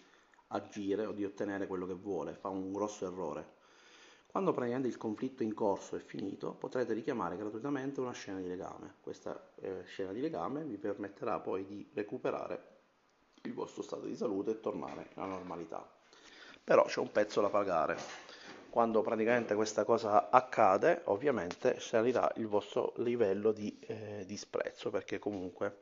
agire 0.50 1.06
o 1.06 1.12
di 1.12 1.26
ottenere 1.26 1.68
quello 1.68 1.86
che 1.86 1.94
vuole, 1.94 2.34
fa 2.34 2.50
un 2.50 2.72
grosso 2.72 3.06
errore. 3.06 3.58
Quando 4.28 4.52
praticamente 4.52 4.88
il 4.88 4.98
conflitto 4.98 5.42
in 5.42 5.56
corso 5.56 5.96
è 5.96 6.00
finito, 6.00 6.54
potrete 6.54 6.94
richiamare 6.94 7.36
gratuitamente 7.36 8.00
una 8.00 8.12
scena 8.12 8.40
di 8.40 8.48
legame. 8.48 8.96
Questa 9.02 9.52
eh, 9.56 9.84
scena 9.86 10.12
di 10.12 10.22
legame 10.22 10.64
vi 10.64 10.78
permetterà 10.78 11.40
poi 11.40 11.66
di 11.66 11.90
recuperare 11.94 12.78
il 13.44 13.54
vostro 13.54 13.82
stato 13.82 14.06
di 14.06 14.16
salute 14.16 14.52
e 14.52 14.60
tornare 14.60 15.10
alla 15.16 15.28
normalità. 15.28 15.88
Però 16.64 16.86
c'è 16.86 17.00
un 17.00 17.12
pezzo 17.12 17.42
da 17.42 17.50
pagare 17.50 17.98
quando 18.70 19.02
praticamente 19.02 19.56
questa 19.56 19.84
cosa 19.84 20.30
accade, 20.30 21.02
ovviamente 21.06 21.80
salirà 21.80 22.32
il 22.36 22.48
vostro 22.48 22.94
livello 22.98 23.52
di 23.52 23.76
eh, 23.82 24.24
disprezzo, 24.28 24.92
perché 24.92 25.18
comunque 25.18 25.78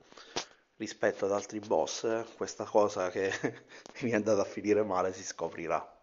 rispetto 0.78 1.26
ad 1.26 1.32
altri 1.32 1.60
boss, 1.60 2.26
questa 2.36 2.64
cosa 2.64 3.10
che 3.10 3.32
vi 4.02 4.12
è 4.12 4.16
andata 4.16 4.42
a 4.42 4.46
finire 4.46 4.84
male 4.84 5.14
si 5.14 5.24
scoprirà. 5.24 5.96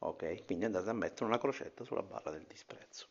Ok, 0.00 0.44
quindi 0.44 0.64
andate 0.64 0.90
a 0.90 0.92
mettere 0.92 1.24
una 1.24 1.38
crocetta 1.38 1.84
sulla 1.84 2.02
barra 2.02 2.30
del 2.30 2.44
disprezzo. 2.46 3.06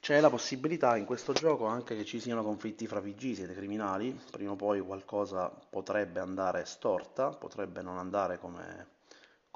C'è 0.00 0.20
la 0.20 0.30
possibilità 0.30 0.96
in 0.96 1.04
questo 1.04 1.32
gioco 1.32 1.66
anche 1.66 1.94
che 1.94 2.04
ci 2.04 2.18
siano 2.18 2.42
conflitti 2.42 2.86
fra 2.86 3.00
PG, 3.00 3.34
siete 3.34 3.54
criminali, 3.54 4.18
prima 4.30 4.52
o 4.52 4.56
poi 4.56 4.80
qualcosa 4.80 5.48
potrebbe 5.48 6.20
andare 6.20 6.64
storta, 6.64 7.28
potrebbe 7.30 7.82
non 7.82 7.98
andare 7.98 8.38
come 8.38 8.96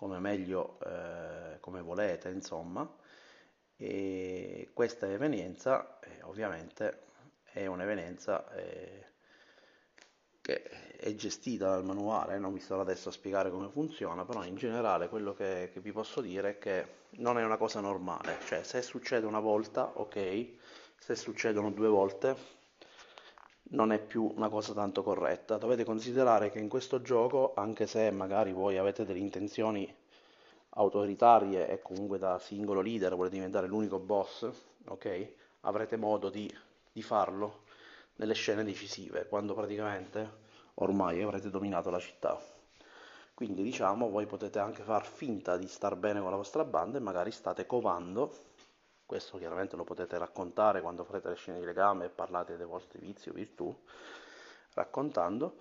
come 0.03 0.19
meglio, 0.19 0.79
eh, 0.81 1.61
come 1.61 1.81
volete, 1.81 2.29
insomma. 2.29 2.89
E 3.77 4.71
questa 4.73 5.09
evenienza 5.09 6.01
eh, 6.01 6.23
ovviamente 6.23 7.05
è 7.53 7.67
un'evenienza 7.67 8.51
eh, 8.55 9.07
che 10.41 10.63
è 10.97 11.15
gestita 11.15 11.69
dal 11.69 11.85
manuale, 11.85 12.39
non 12.39 12.53
vi 12.53 12.61
sto 12.61 12.81
adesso 12.81 13.09
a 13.09 13.13
spiegare 13.13 13.51
come 13.51 13.69
funziona, 13.69 14.25
però 14.25 14.45
in 14.45 14.57
generale 14.57 15.09
quello 15.09 15.35
che, 15.35 15.71
che 15.73 15.81
vi 15.81 15.93
posso 15.93 16.21
dire 16.21 16.51
è 16.51 16.59
che 16.59 16.87
non 17.19 17.39
è 17.39 17.45
una 17.45 17.57
cosa 17.57 17.81
normale, 17.81 18.39
cioè 18.47 18.63
se 18.63 18.83
succede 18.83 19.27
una 19.27 19.41
volta, 19.41 19.93
ok, 19.95 20.47
se 20.99 21.15
succedono 21.15 21.71
due 21.71 21.89
volte, 21.89 22.61
non 23.73 23.93
è 23.93 23.99
più 23.99 24.31
una 24.35 24.49
cosa 24.49 24.73
tanto 24.73 25.03
corretta. 25.03 25.57
Dovete 25.57 25.85
considerare 25.85 26.51
che 26.51 26.59
in 26.59 26.69
questo 26.69 27.03
gioco, 27.03 27.53
anche 27.55 27.87
se 27.87 28.11
magari 28.11 28.53
voi 28.53 28.79
avete 28.79 29.05
delle 29.05 29.19
intenzioni 29.19 29.93
autoritarie 30.75 31.69
e 31.69 31.81
comunque 31.83 32.19
da 32.19 32.39
singolo 32.39 32.81
leader 32.81 33.15
volete 33.15 33.35
diventare 33.35 33.67
l'unico 33.67 33.99
boss, 33.99 34.49
ok? 34.87 35.33
Avrete 35.63 35.97
modo 35.97 36.29
di, 36.31 36.51
di 36.93 37.03
farlo 37.03 37.63
nelle 38.17 38.35
scene 38.35 38.65
decisive, 38.65 39.27
quando 39.27 39.55
praticamente 39.55 40.41
ormai 40.75 41.23
avrete 41.23 41.51
dominato 41.51 41.91
la 41.91 41.99
città. 41.99 42.41
Quindi 43.35 43.63
diciamo, 43.63 44.09
voi 44.09 44.27
potete 44.27 44.59
anche 44.59 44.83
far 44.83 45.07
finta 45.07 45.57
di 45.57 45.67
star 45.67 45.97
bene 45.97 46.21
con 46.21 46.31
la 46.31 46.37
vostra 46.37 46.65
banda 46.65 46.99
e 46.99 47.01
magari 47.01 47.31
state 47.31 47.67
covando 47.67 48.51
questo 49.13 49.37
chiaramente 49.37 49.77
lo 49.77 49.85
potete 49.85 50.17
raccontare 50.17 50.81
quando 50.81 51.05
farete 51.05 51.29
le 51.29 51.35
scene 51.35 51.59
di 51.59 51.67
legame 51.67 52.07
e 52.07 52.09
parlate 52.09 52.57
dei 52.57 52.65
vostri 52.65 52.99
vizi 52.99 53.29
o 53.29 53.35
virtù, 53.35 53.83
raccontando, 54.73 55.57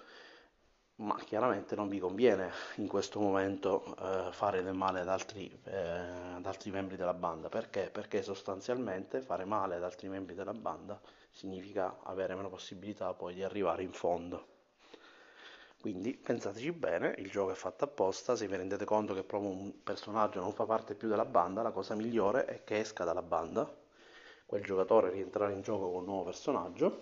ma 1.02 1.20
chiaramente 1.26 1.76
non 1.76 1.90
vi 1.90 2.00
conviene 2.00 2.50
in 2.76 2.88
questo 2.88 3.20
momento 3.20 3.84
eh, 3.98 4.32
fare 4.32 4.64
del 4.64 4.74
male 4.74 5.02
ad 5.02 5.10
altri, 5.10 5.52
eh, 5.66 5.78
ad 5.78 6.46
altri 6.46 6.72
membri 6.72 6.96
della 6.96 7.14
banda. 7.14 7.50
Perché? 7.50 7.90
Perché 7.92 8.24
sostanzialmente 8.24 9.20
fare 9.20 9.44
male 9.44 9.76
ad 9.76 9.84
altri 9.84 10.08
membri 10.08 10.34
della 10.34 10.54
banda 10.54 10.98
significa 11.32 12.00
avere 12.04 12.36
meno 12.36 12.50
possibilità 12.50 13.14
poi 13.14 13.34
di 13.34 13.44
arrivare 13.44 13.84
in 13.84 13.94
fondo. 13.94 14.48
Quindi 15.80 16.14
pensateci 16.14 16.72
bene, 16.74 17.16
il 17.18 17.32
gioco 17.32 17.52
è 17.52 17.56
fatto 17.56 17.86
apposta, 17.86 18.36
se 18.36 18.48
vi 18.48 18.56
rendete 18.56 18.86
conto 18.86 19.16
che 19.16 19.24
proprio 19.24 19.50
un 19.50 19.82
personaggio 19.82 20.40
non 20.40 20.54
fa 20.54 20.66
parte 20.66 20.94
più 20.94 21.08
della 21.08 21.26
banda, 21.26 21.64
la 21.64 21.72
cosa 21.72 21.96
migliore 21.96 22.46
è 22.46 22.64
che 22.64 22.80
esca 22.80 23.04
dalla 23.04 23.24
banda, 23.24 23.68
quel 24.46 24.64
giocatore 24.64 25.10
rientrerà 25.10 25.50
in 25.50 25.62
gioco 25.62 25.90
con 25.90 26.00
un 26.02 26.06
nuovo 26.06 26.26
personaggio 26.26 27.00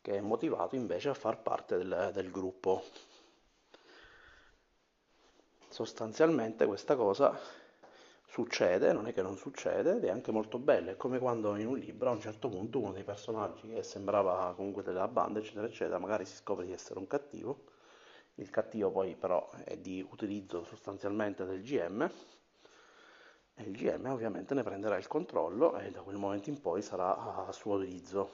che 0.00 0.16
è 0.16 0.20
motivato 0.20 0.74
invece 0.74 1.08
a 1.10 1.14
far 1.14 1.38
parte 1.42 1.76
del, 1.76 2.10
del 2.14 2.30
gruppo. 2.30 2.82
Sostanzialmente 5.68 6.66
questa 6.66 6.94
cosa 6.96 7.38
succede, 8.34 8.92
non 8.92 9.06
è 9.06 9.12
che 9.12 9.22
non 9.22 9.36
succede, 9.36 9.94
ed 9.94 10.04
è 10.04 10.10
anche 10.10 10.32
molto 10.32 10.58
bello. 10.58 10.90
È 10.90 10.96
come 10.96 11.20
quando 11.20 11.54
in 11.54 11.68
un 11.68 11.78
libro 11.78 12.08
a 12.10 12.12
un 12.14 12.20
certo 12.20 12.48
punto 12.48 12.80
uno 12.80 12.90
dei 12.90 13.04
personaggi 13.04 13.68
che 13.68 13.84
sembrava 13.84 14.52
comunque 14.56 14.82
della 14.82 15.06
banda, 15.06 15.38
eccetera, 15.38 15.68
eccetera, 15.68 15.98
magari 16.00 16.24
si 16.24 16.34
scopre 16.34 16.64
di 16.66 16.72
essere 16.72 16.98
un 16.98 17.06
cattivo. 17.06 17.66
Il 18.34 18.50
cattivo 18.50 18.90
poi 18.90 19.14
però 19.14 19.48
è 19.64 19.76
di 19.76 20.04
utilizzo 20.10 20.64
sostanzialmente 20.64 21.44
del 21.44 21.62
GM 21.62 22.10
e 23.54 23.62
il 23.62 23.76
GM 23.76 24.06
ovviamente 24.06 24.52
ne 24.54 24.64
prenderà 24.64 24.96
il 24.96 25.06
controllo 25.06 25.78
e 25.78 25.92
da 25.92 26.00
quel 26.00 26.16
momento 26.16 26.50
in 26.50 26.60
poi 26.60 26.82
sarà 26.82 27.46
a 27.46 27.52
suo 27.52 27.76
utilizzo. 27.76 28.30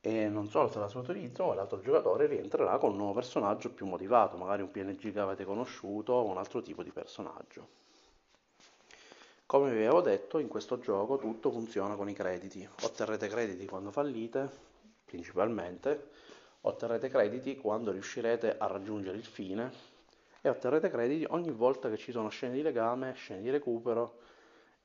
E 0.00 0.28
non 0.28 0.48
solo 0.48 0.66
sarà 0.66 0.86
a 0.86 0.88
suo 0.88 1.02
utilizzo, 1.02 1.46
ma 1.46 1.54
l'altro 1.54 1.78
giocatore 1.78 2.26
rientrerà 2.26 2.78
con 2.78 2.90
un 2.90 2.96
nuovo 2.96 3.12
personaggio 3.12 3.70
più 3.70 3.86
motivato, 3.86 4.36
magari 4.36 4.62
un 4.62 4.72
PNG 4.72 5.12
che 5.12 5.20
avete 5.20 5.44
conosciuto 5.44 6.14
o 6.14 6.24
un 6.24 6.38
altro 6.38 6.60
tipo 6.60 6.82
di 6.82 6.90
personaggio. 6.90 7.81
Come 9.52 9.70
vi 9.70 9.84
avevo 9.84 10.00
detto, 10.00 10.38
in 10.38 10.48
questo 10.48 10.78
gioco 10.78 11.18
tutto 11.18 11.50
funziona 11.50 11.94
con 11.94 12.08
i 12.08 12.14
crediti. 12.14 12.66
Otterrete 12.84 13.28
crediti 13.28 13.66
quando 13.66 13.90
fallite, 13.90 14.48
principalmente, 15.04 16.08
otterrete 16.62 17.10
crediti 17.10 17.58
quando 17.58 17.90
riuscirete 17.90 18.56
a 18.56 18.66
raggiungere 18.66 19.18
il 19.18 19.26
fine 19.26 19.70
e 20.40 20.48
otterrete 20.48 20.88
crediti 20.88 21.26
ogni 21.28 21.50
volta 21.50 21.90
che 21.90 21.98
ci 21.98 22.12
sono 22.12 22.30
scene 22.30 22.54
di 22.54 22.62
legame, 22.62 23.12
scene 23.12 23.42
di 23.42 23.50
recupero, 23.50 24.20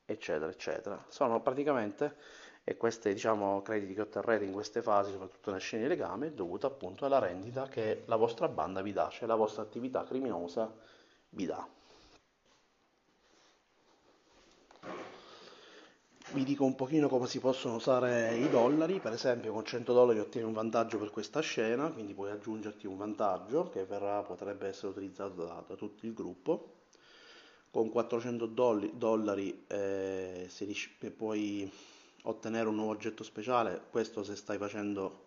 eccetera, 0.04 0.50
eccetera. 0.50 1.02
Sono 1.08 1.40
praticamente, 1.40 2.16
e 2.62 2.76
questi 2.76 3.10
diciamo, 3.10 3.62
crediti 3.62 3.94
che 3.94 4.02
otterrete 4.02 4.44
in 4.44 4.52
queste 4.52 4.82
fasi, 4.82 5.12
soprattutto 5.12 5.48
nelle 5.48 5.62
scene 5.62 5.84
di 5.84 5.88
legame, 5.88 6.34
dovuto 6.34 6.66
appunto 6.66 7.06
alla 7.06 7.18
rendita 7.18 7.68
che 7.68 8.02
la 8.04 8.16
vostra 8.16 8.48
banda 8.48 8.82
vi 8.82 8.92
dà, 8.92 9.08
cioè 9.08 9.26
la 9.26 9.34
vostra 9.34 9.62
attività 9.62 10.04
criminosa 10.04 10.70
vi 11.30 11.46
dà. 11.46 11.66
Vi 16.32 16.44
dico 16.44 16.64
un 16.64 16.74
pochino 16.74 17.08
come 17.08 17.26
si 17.26 17.40
possono 17.40 17.76
usare 17.76 18.36
i 18.36 18.50
dollari, 18.50 19.00
per 19.00 19.12
esempio 19.12 19.52
con 19.52 19.64
100 19.64 19.92
dollari 19.94 20.18
ottieni 20.18 20.46
un 20.46 20.52
vantaggio 20.52 20.98
per 20.98 21.10
questa 21.10 21.40
scena, 21.40 21.90
quindi 21.90 22.12
puoi 22.12 22.30
aggiungerti 22.30 22.86
un 22.86 22.98
vantaggio 22.98 23.70
che 23.70 23.84
verrà, 23.84 24.22
potrebbe 24.22 24.68
essere 24.68 24.88
utilizzato 24.88 25.44
da, 25.46 25.64
da 25.66 25.74
tutto 25.74 26.04
il 26.04 26.12
gruppo. 26.12 26.74
Con 27.70 27.90
400 27.90 28.46
dollari 28.46 29.64
eh, 29.68 30.48
puoi 31.16 31.70
ottenere 32.22 32.68
un 32.68 32.74
nuovo 32.74 32.90
oggetto 32.90 33.22
speciale, 33.22 33.80
questo 33.90 34.22
se 34.22 34.36
stai 34.36 34.58
facendo 34.58 35.26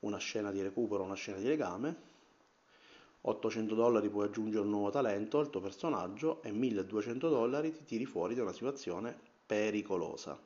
una 0.00 0.18
scena 0.18 0.50
di 0.50 0.60
recupero, 0.60 1.04
una 1.04 1.14
scena 1.14 1.38
di 1.38 1.46
legame. 1.46 2.10
800 3.20 3.74
dollari 3.76 4.08
puoi 4.08 4.26
aggiungere 4.26 4.64
un 4.64 4.70
nuovo 4.70 4.90
talento 4.90 5.38
al 5.38 5.50
tuo 5.50 5.60
personaggio 5.60 6.42
e 6.42 6.50
1200 6.50 7.28
dollari 7.28 7.72
ti 7.72 7.84
tiri 7.84 8.06
fuori 8.06 8.34
da 8.34 8.42
una 8.42 8.52
situazione 8.52 9.30
pericolosa. 9.52 10.38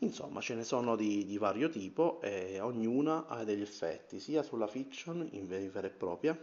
Insomma, 0.00 0.40
ce 0.40 0.54
ne 0.54 0.64
sono 0.64 0.96
di, 0.96 1.24
di 1.24 1.38
vario 1.38 1.70
tipo 1.70 2.20
e 2.20 2.60
ognuna 2.60 3.26
ha 3.26 3.42
degli 3.44 3.62
effetti 3.62 4.18
sia 4.20 4.42
sulla 4.42 4.66
fiction 4.66 5.26
in 5.32 5.46
vera 5.46 5.86
e 5.86 5.90
propria, 5.90 6.36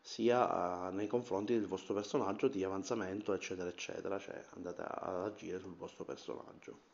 sia 0.00 0.86
uh, 0.88 0.94
nei 0.94 1.06
confronti 1.08 1.54
del 1.54 1.66
vostro 1.66 1.94
personaggio 1.94 2.46
di 2.48 2.62
avanzamento, 2.62 3.32
eccetera, 3.32 3.68
eccetera, 3.68 4.18
cioè 4.18 4.44
andate 4.54 4.82
ad 4.82 5.24
agire 5.24 5.58
sul 5.58 5.74
vostro 5.74 6.04
personaggio. 6.04 6.90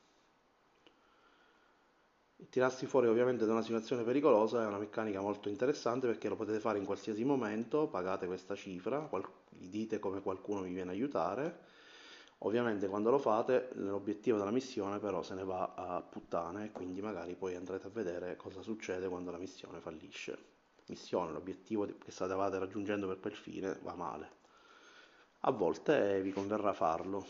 Tirarsi 2.51 2.87
fuori 2.87 3.09
ovviamente 3.09 3.45
da 3.45 3.53
una 3.53 3.63
situazione 3.63 4.03
pericolosa 4.05 4.63
è 4.63 4.67
una 4.67 4.79
meccanica 4.79 5.21
molto 5.21 5.49
interessante 5.51 6.07
perché 6.07 6.29
lo 6.29 6.37
potete 6.37 6.61
fare 6.61 6.79
in 6.79 6.85
qualsiasi 6.87 7.25
momento, 7.25 7.89
pagate 7.89 8.27
questa 8.27 8.55
cifra, 8.55 9.01
qual- 9.01 9.29
dite 9.51 9.99
come 9.99 10.23
qualcuno 10.23 10.63
vi 10.63 10.73
viene 10.73 10.91
a 10.91 10.95
aiutare. 10.95 11.78
Ovviamente 12.43 12.87
quando 12.87 13.11
lo 13.11 13.19
fate 13.19 13.71
l'obiettivo 13.75 14.39
della 14.39 14.53
missione 14.53 14.99
però 15.01 15.23
se 15.23 15.35
ne 15.35 15.45
va 15.45 15.75
a 15.75 16.01
puttane 16.01 16.71
quindi 16.71 17.01
magari 17.01 17.35
poi 17.35 17.57
andrete 17.57 17.89
a 17.89 17.91
vedere 17.91 18.37
cosa 18.37 18.63
succede 18.63 19.09
quando 19.09 19.31
la 19.33 19.39
missione 19.39 19.81
fallisce. 19.81 20.57
Missione, 20.87 21.33
l'obiettivo 21.33 21.87
che 21.87 22.11
stavate 22.11 22.59
raggiungendo 22.59 23.07
per 23.09 23.21
quel 23.21 23.35
fine 23.35 23.79
va 23.83 23.95
male. 23.95 24.37
A 25.41 25.51
volte 25.51 26.21
vi 26.23 26.33
converrà 26.33 26.73
farlo 26.73 27.27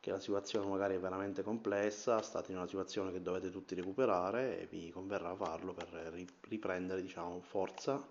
che 0.00 0.10
la 0.10 0.20
situazione 0.20 0.66
magari 0.66 0.94
è 0.94 0.98
veramente 0.98 1.42
complessa, 1.42 2.22
state 2.22 2.50
in 2.52 2.58
una 2.58 2.66
situazione 2.66 3.12
che 3.12 3.20
dovete 3.20 3.50
tutti 3.50 3.74
recuperare 3.74 4.60
e 4.60 4.66
vi 4.66 4.90
converrà 4.90 5.34
farlo 5.34 5.74
per 5.74 5.88
riprendere 6.48 7.02
diciamo, 7.02 7.40
forza 7.40 8.06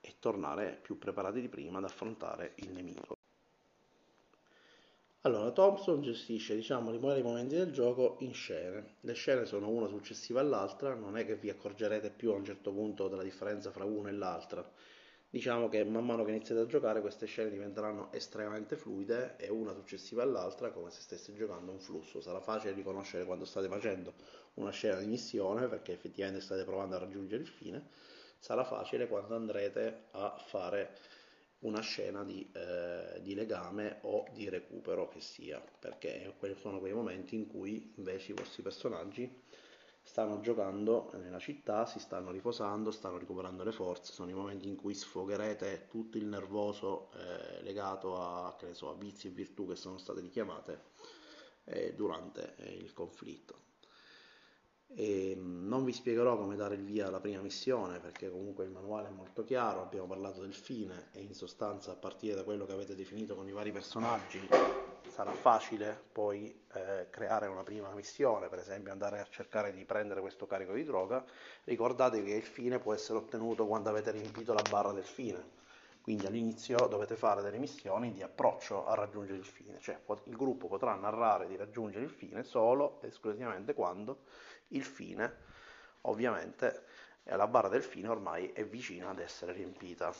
e 0.00 0.14
tornare 0.18 0.78
più 0.80 0.98
preparati 0.98 1.40
di 1.40 1.48
prima 1.48 1.78
ad 1.78 1.84
affrontare 1.84 2.52
il 2.56 2.72
nemico. 2.72 3.15
Allora, 5.26 5.50
Thompson 5.50 6.02
gestisce 6.02 6.54
diciamo, 6.54 6.94
i 6.94 6.98
vari 6.98 7.20
momenti 7.20 7.56
del 7.56 7.72
gioco 7.72 8.14
in 8.20 8.32
scene. 8.32 8.94
Le 9.00 9.12
scene 9.14 9.44
sono 9.44 9.68
una 9.68 9.88
successiva 9.88 10.38
all'altra, 10.38 10.94
non 10.94 11.18
è 11.18 11.26
che 11.26 11.34
vi 11.34 11.50
accorgerete 11.50 12.10
più 12.10 12.30
a 12.30 12.36
un 12.36 12.44
certo 12.44 12.70
punto 12.70 13.08
della 13.08 13.24
differenza 13.24 13.72
fra 13.72 13.84
una 13.84 14.08
e 14.08 14.12
l'altra 14.12 14.64
diciamo 15.28 15.68
che 15.68 15.82
man 15.84 16.06
mano 16.06 16.22
che 16.24 16.30
iniziate 16.30 16.60
a 16.60 16.66
giocare 16.66 17.00
queste 17.00 17.26
scene 17.26 17.50
diventeranno 17.50 18.12
estremamente 18.12 18.76
fluide 18.76 19.34
e 19.36 19.50
una 19.50 19.72
successiva 19.72 20.22
all'altra 20.22 20.70
come 20.70 20.90
se 20.92 21.00
stesse 21.00 21.34
giocando 21.34 21.72
un 21.72 21.80
flusso. 21.80 22.20
Sarà 22.20 22.38
facile 22.38 22.72
riconoscere 22.74 23.24
quando 23.24 23.44
state 23.44 23.66
facendo 23.66 24.14
una 24.54 24.70
scena 24.70 25.00
di 25.00 25.06
missione 25.06 25.66
perché 25.66 25.92
effettivamente 25.92 26.40
state 26.40 26.62
provando 26.62 26.94
a 26.94 26.98
raggiungere 27.00 27.42
il 27.42 27.48
fine, 27.48 27.88
sarà 28.38 28.62
facile 28.62 29.08
quando 29.08 29.34
andrete 29.34 30.04
a 30.12 30.36
fare 30.46 30.96
una 31.60 31.80
scena 31.80 32.22
di, 32.22 32.48
eh, 32.52 33.20
di 33.22 33.34
legame 33.34 33.98
o 34.02 34.26
di 34.32 34.48
recupero 34.48 35.08
che 35.08 35.20
sia, 35.20 35.62
perché 35.78 36.34
sono 36.56 36.78
quei 36.78 36.92
momenti 36.92 37.34
in 37.34 37.46
cui 37.46 37.92
invece 37.96 38.32
i 38.32 38.34
vostri 38.34 38.62
personaggi 38.62 39.42
stanno 40.06 40.40
giocando 40.40 41.10
nella 41.14 41.40
città, 41.40 41.84
si 41.84 41.98
stanno 41.98 42.30
riposando, 42.30 42.92
stanno 42.92 43.18
recuperando 43.18 43.64
le 43.64 43.72
forze, 43.72 44.12
sono 44.12 44.30
i 44.30 44.34
momenti 44.34 44.68
in 44.68 44.76
cui 44.76 44.94
sfogherete 44.94 45.88
tutto 45.88 46.16
il 46.16 46.26
nervoso 46.26 47.10
eh, 47.14 47.62
legato 47.62 48.16
a, 48.16 48.56
so, 48.70 48.90
a, 48.90 48.94
vizi 48.94 49.26
e 49.26 49.30
virtù 49.30 49.66
che 49.66 49.74
sono 49.74 49.98
state 49.98 50.20
richiamate 50.20 50.82
eh, 51.64 51.94
durante 51.94 52.54
eh, 52.56 52.74
il 52.74 52.92
conflitto. 52.92 53.65
E 54.94 55.34
non 55.36 55.84
vi 55.84 55.92
spiegherò 55.92 56.36
come 56.38 56.56
dare 56.56 56.74
il 56.74 56.84
via 56.84 57.06
alla 57.06 57.20
prima 57.20 57.42
missione 57.42 57.98
perché 57.98 58.30
comunque 58.30 58.64
il 58.64 58.70
manuale 58.70 59.08
è 59.08 59.12
molto 59.12 59.44
chiaro, 59.44 59.82
abbiamo 59.82 60.06
parlato 60.06 60.40
del 60.40 60.54
fine 60.54 61.08
e 61.12 61.20
in 61.20 61.34
sostanza 61.34 61.92
a 61.92 61.96
partire 61.96 62.34
da 62.34 62.44
quello 62.44 62.64
che 62.64 62.72
avete 62.72 62.94
definito 62.94 63.34
con 63.34 63.46
i 63.46 63.52
vari 63.52 63.72
personaggi 63.72 64.48
sarà 65.16 65.32
facile 65.32 65.98
poi 66.12 66.54
eh, 66.74 67.06
creare 67.08 67.46
una 67.46 67.62
prima 67.62 67.90
missione, 67.94 68.48
per 68.48 68.58
esempio 68.58 68.92
andare 68.92 69.18
a 69.18 69.26
cercare 69.30 69.72
di 69.72 69.86
prendere 69.86 70.20
questo 70.20 70.46
carico 70.46 70.74
di 70.74 70.84
droga, 70.84 71.24
ricordatevi 71.64 72.28
che 72.28 72.36
il 72.36 72.42
fine 72.42 72.78
può 72.78 72.92
essere 72.92 73.16
ottenuto 73.16 73.66
quando 73.66 73.88
avete 73.88 74.10
riempito 74.10 74.52
la 74.52 74.60
barra 74.68 74.92
del 74.92 75.04
fine. 75.04 75.54
Quindi 76.02 76.26
all'inizio 76.26 76.86
dovete 76.86 77.16
fare 77.16 77.40
delle 77.40 77.58
missioni 77.58 78.12
di 78.12 78.22
approccio 78.22 78.86
a 78.86 78.94
raggiungere 78.94 79.38
il 79.38 79.44
fine, 79.44 79.78
cioè 79.80 79.98
il 80.24 80.36
gruppo 80.36 80.68
potrà 80.68 80.94
narrare 80.94 81.48
di 81.48 81.56
raggiungere 81.56 82.04
il 82.04 82.10
fine 82.10 82.44
solo 82.44 82.98
ed 83.00 83.08
esclusivamente 83.08 83.72
quando 83.72 84.18
il 84.68 84.84
fine, 84.84 85.36
ovviamente, 86.02 86.84
la 87.24 87.46
barra 87.46 87.68
del 87.68 87.82
fine 87.82 88.08
ormai 88.08 88.48
è 88.52 88.64
vicina 88.64 89.10
ad 89.10 89.18
essere 89.18 89.52
riempita. 89.52 90.12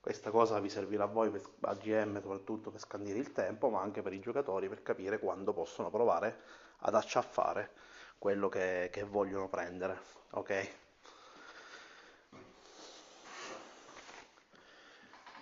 Questa 0.00 0.30
cosa 0.30 0.60
vi 0.60 0.70
servirà 0.70 1.04
a 1.04 1.06
voi, 1.06 1.30
a 1.60 1.74
GM 1.74 2.20
soprattutto 2.20 2.70
per 2.70 2.80
scandire 2.80 3.18
il 3.18 3.32
tempo, 3.32 3.68
ma 3.68 3.80
anche 3.80 4.00
per 4.00 4.12
i 4.12 4.20
giocatori 4.20 4.68
per 4.68 4.82
capire 4.82 5.18
quando 5.18 5.52
possono 5.52 5.90
provare 5.90 6.40
ad 6.78 6.94
acciaffare 6.94 7.72
quello 8.18 8.48
che, 8.48 8.88
che 8.92 9.02
vogliono 9.02 9.48
prendere. 9.48 9.98
Ok? 10.30 10.70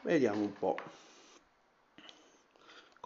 Vediamo 0.03 0.40
un 0.40 0.53
po'. 0.53 1.06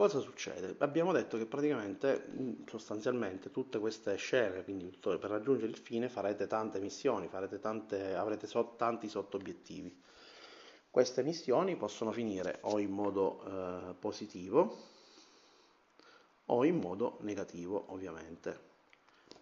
Cosa 0.00 0.20
succede? 0.20 0.76
Abbiamo 0.78 1.12
detto 1.12 1.36
che 1.36 1.44
praticamente, 1.44 2.24
sostanzialmente, 2.66 3.50
tutte 3.50 3.78
queste 3.78 4.16
scene, 4.16 4.64
quindi 4.64 4.86
per 4.98 5.18
raggiungere 5.20 5.70
il 5.70 5.76
fine 5.76 6.08
farete 6.08 6.46
tante 6.46 6.80
missioni, 6.80 7.28
farete 7.28 7.58
tante, 7.58 8.14
avrete 8.14 8.46
so, 8.46 8.76
tanti 8.78 9.10
sotto 9.10 9.36
obiettivi. 9.36 9.94
Queste 10.88 11.22
missioni 11.22 11.76
possono 11.76 12.12
finire 12.12 12.60
o 12.62 12.78
in 12.78 12.90
modo 12.92 13.44
eh, 13.44 13.92
positivo 13.98 14.74
o 16.46 16.64
in 16.64 16.76
modo 16.78 17.18
negativo, 17.20 17.84
ovviamente. 17.88 18.58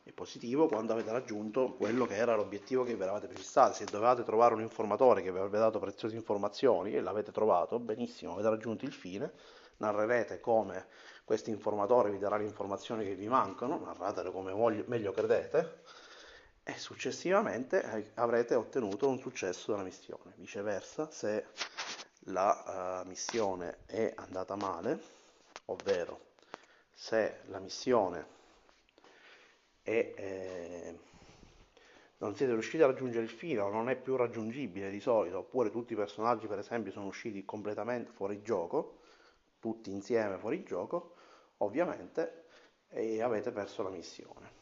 È 0.03 0.11
positivo 0.11 0.67
quando 0.67 0.93
avete 0.93 1.13
raggiunto 1.13 1.75
quello 1.75 2.05
che 2.05 2.17
era 2.17 2.35
l'obiettivo 2.35 2.83
che 2.83 2.97
vi 2.97 3.03
eravate 3.03 3.29
prefissati. 3.29 3.77
Se 3.77 3.85
dovevate 3.85 4.25
trovare 4.25 4.55
un 4.55 4.63
informatore 4.63 5.23
che 5.23 5.31
vi 5.31 5.39
avrebbe 5.39 5.59
dato 5.59 5.79
preziose 5.79 6.17
informazioni 6.17 6.95
e 6.95 7.01
l'avete 7.01 7.31
trovato, 7.31 7.79
benissimo, 7.79 8.33
avete 8.33 8.49
raggiunto 8.49 8.85
il 8.87 8.93
fine, 8.93 9.33
narrerete 9.79 10.41
come 10.41 10.87
questo 11.25 11.51
informatore 11.51 12.11
vi 12.11 12.19
darà 12.19 12.37
le 12.37 12.45
informazioni 12.45 13.05
che 13.05 13.15
vi 13.15 13.29
mancano, 13.29 13.79
narratele 13.79 14.31
come 14.31 14.53
voglio, 14.53 14.85
meglio 14.87 15.13
credete 15.13 15.83
e 16.63 16.77
successivamente 16.77 18.11
avrete 18.15 18.55
ottenuto 18.55 19.09
un 19.09 19.19
successo 19.19 19.71
dalla 19.71 19.85
missione. 19.85 20.35
Viceversa, 20.37 21.11
se 21.11 21.47
la 22.31 23.03
uh, 23.03 23.09
missione 23.09 23.79
è 23.87 24.13
andata 24.17 24.55
male, 24.57 25.01
ovvero 25.67 26.27
se 26.93 27.41
la 27.47 27.59
missione 27.59 28.27
è, 29.83 30.13
eh, 30.17 30.99
non 32.19 32.35
siete 32.35 32.53
riusciti 32.53 32.83
a 32.83 32.87
raggiungere 32.87 33.25
il 33.25 33.31
fine 33.31 33.61
o 33.61 33.71
non 33.71 33.89
è 33.89 33.97
più 33.97 34.17
raggiungibile 34.17 34.91
di 34.91 35.01
solito, 35.01 35.39
oppure 35.39 35.71
tutti 35.71 35.95
i 35.95 35.97
personaggi 35.97 36.47
per 36.47 36.59
esempio 36.59 36.93
sono 36.93 37.07
usciti 37.07 37.45
completamente 37.45 38.11
fuori 38.11 38.43
gioco, 38.43 38.98
tutti 39.61 39.91
insieme 39.91 40.39
fuori 40.39 40.63
gioco, 40.65 41.15
ovviamente 41.59 42.45
e 42.91 43.23
avete 43.23 43.51
perso 43.51 43.83
la 43.83 43.91
missione. 43.91 44.57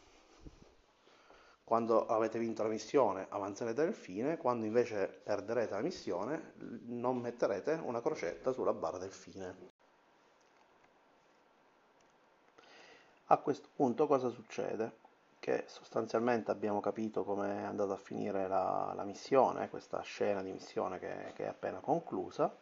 Quando 1.65 2.07
avete 2.07 2.39
vinto 2.39 2.63
la 2.63 2.69
missione 2.69 3.27
avanzerete 3.29 3.83
nel 3.85 3.95
fine, 3.95 4.37
quando 4.37 4.67
invece 4.67 5.09
perderete 5.09 5.75
la 5.75 5.81
missione 5.81 6.53
non 6.85 7.19
metterete 7.19 7.73
una 7.83 8.01
crocetta 8.01 8.53
sulla 8.53 8.73
barra 8.73 8.99
del 8.99 9.11
fine. 9.11 9.75
A 13.27 13.39
questo 13.39 13.69
punto 13.75 14.07
cosa 14.07 14.29
succede? 14.29 15.05
Che 15.41 15.65
sostanzialmente 15.67 16.53
abbiamo 16.53 16.81
capito 16.81 17.25
come 17.25 17.63
è 17.63 17.63
andata 17.65 17.95
a 17.95 17.99
finire 17.99 18.47
la, 18.47 18.93
la 18.95 19.05
missione, 19.05 19.69
questa 19.69 20.01
scena 20.03 20.43
di 20.43 20.53
missione 20.53 21.01
che, 21.01 21.33
che 21.35 21.45
è 21.45 21.49
appena 21.49 21.81
conclusa 21.81 22.57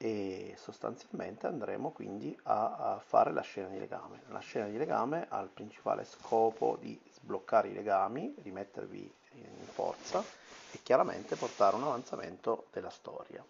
e 0.00 0.54
sostanzialmente 0.56 1.48
andremo 1.48 1.90
quindi 1.90 2.38
a, 2.44 2.94
a, 2.94 2.98
fare 3.00 3.32
la 3.32 3.40
scena 3.40 3.68
di 3.68 3.80
legame. 3.80 4.22
La 4.28 4.38
scena 4.38 4.66
di 4.66 4.78
legame 4.78 5.26
ha 5.28 5.40
il 5.40 5.48
principale 5.48 6.04
scopo 6.04 6.78
di 6.80 6.98
sbloccare 7.10 7.68
i 7.68 7.74
legami, 7.74 8.32
rimettervi 8.42 9.12
in 9.32 9.66
forza 9.66 10.22
e 10.70 10.78
chiaramente 10.82 11.34
portare 11.34 11.74
un 11.74 11.82
avanzamento 11.82 12.66
della 12.72 12.90
storia. 12.90 13.44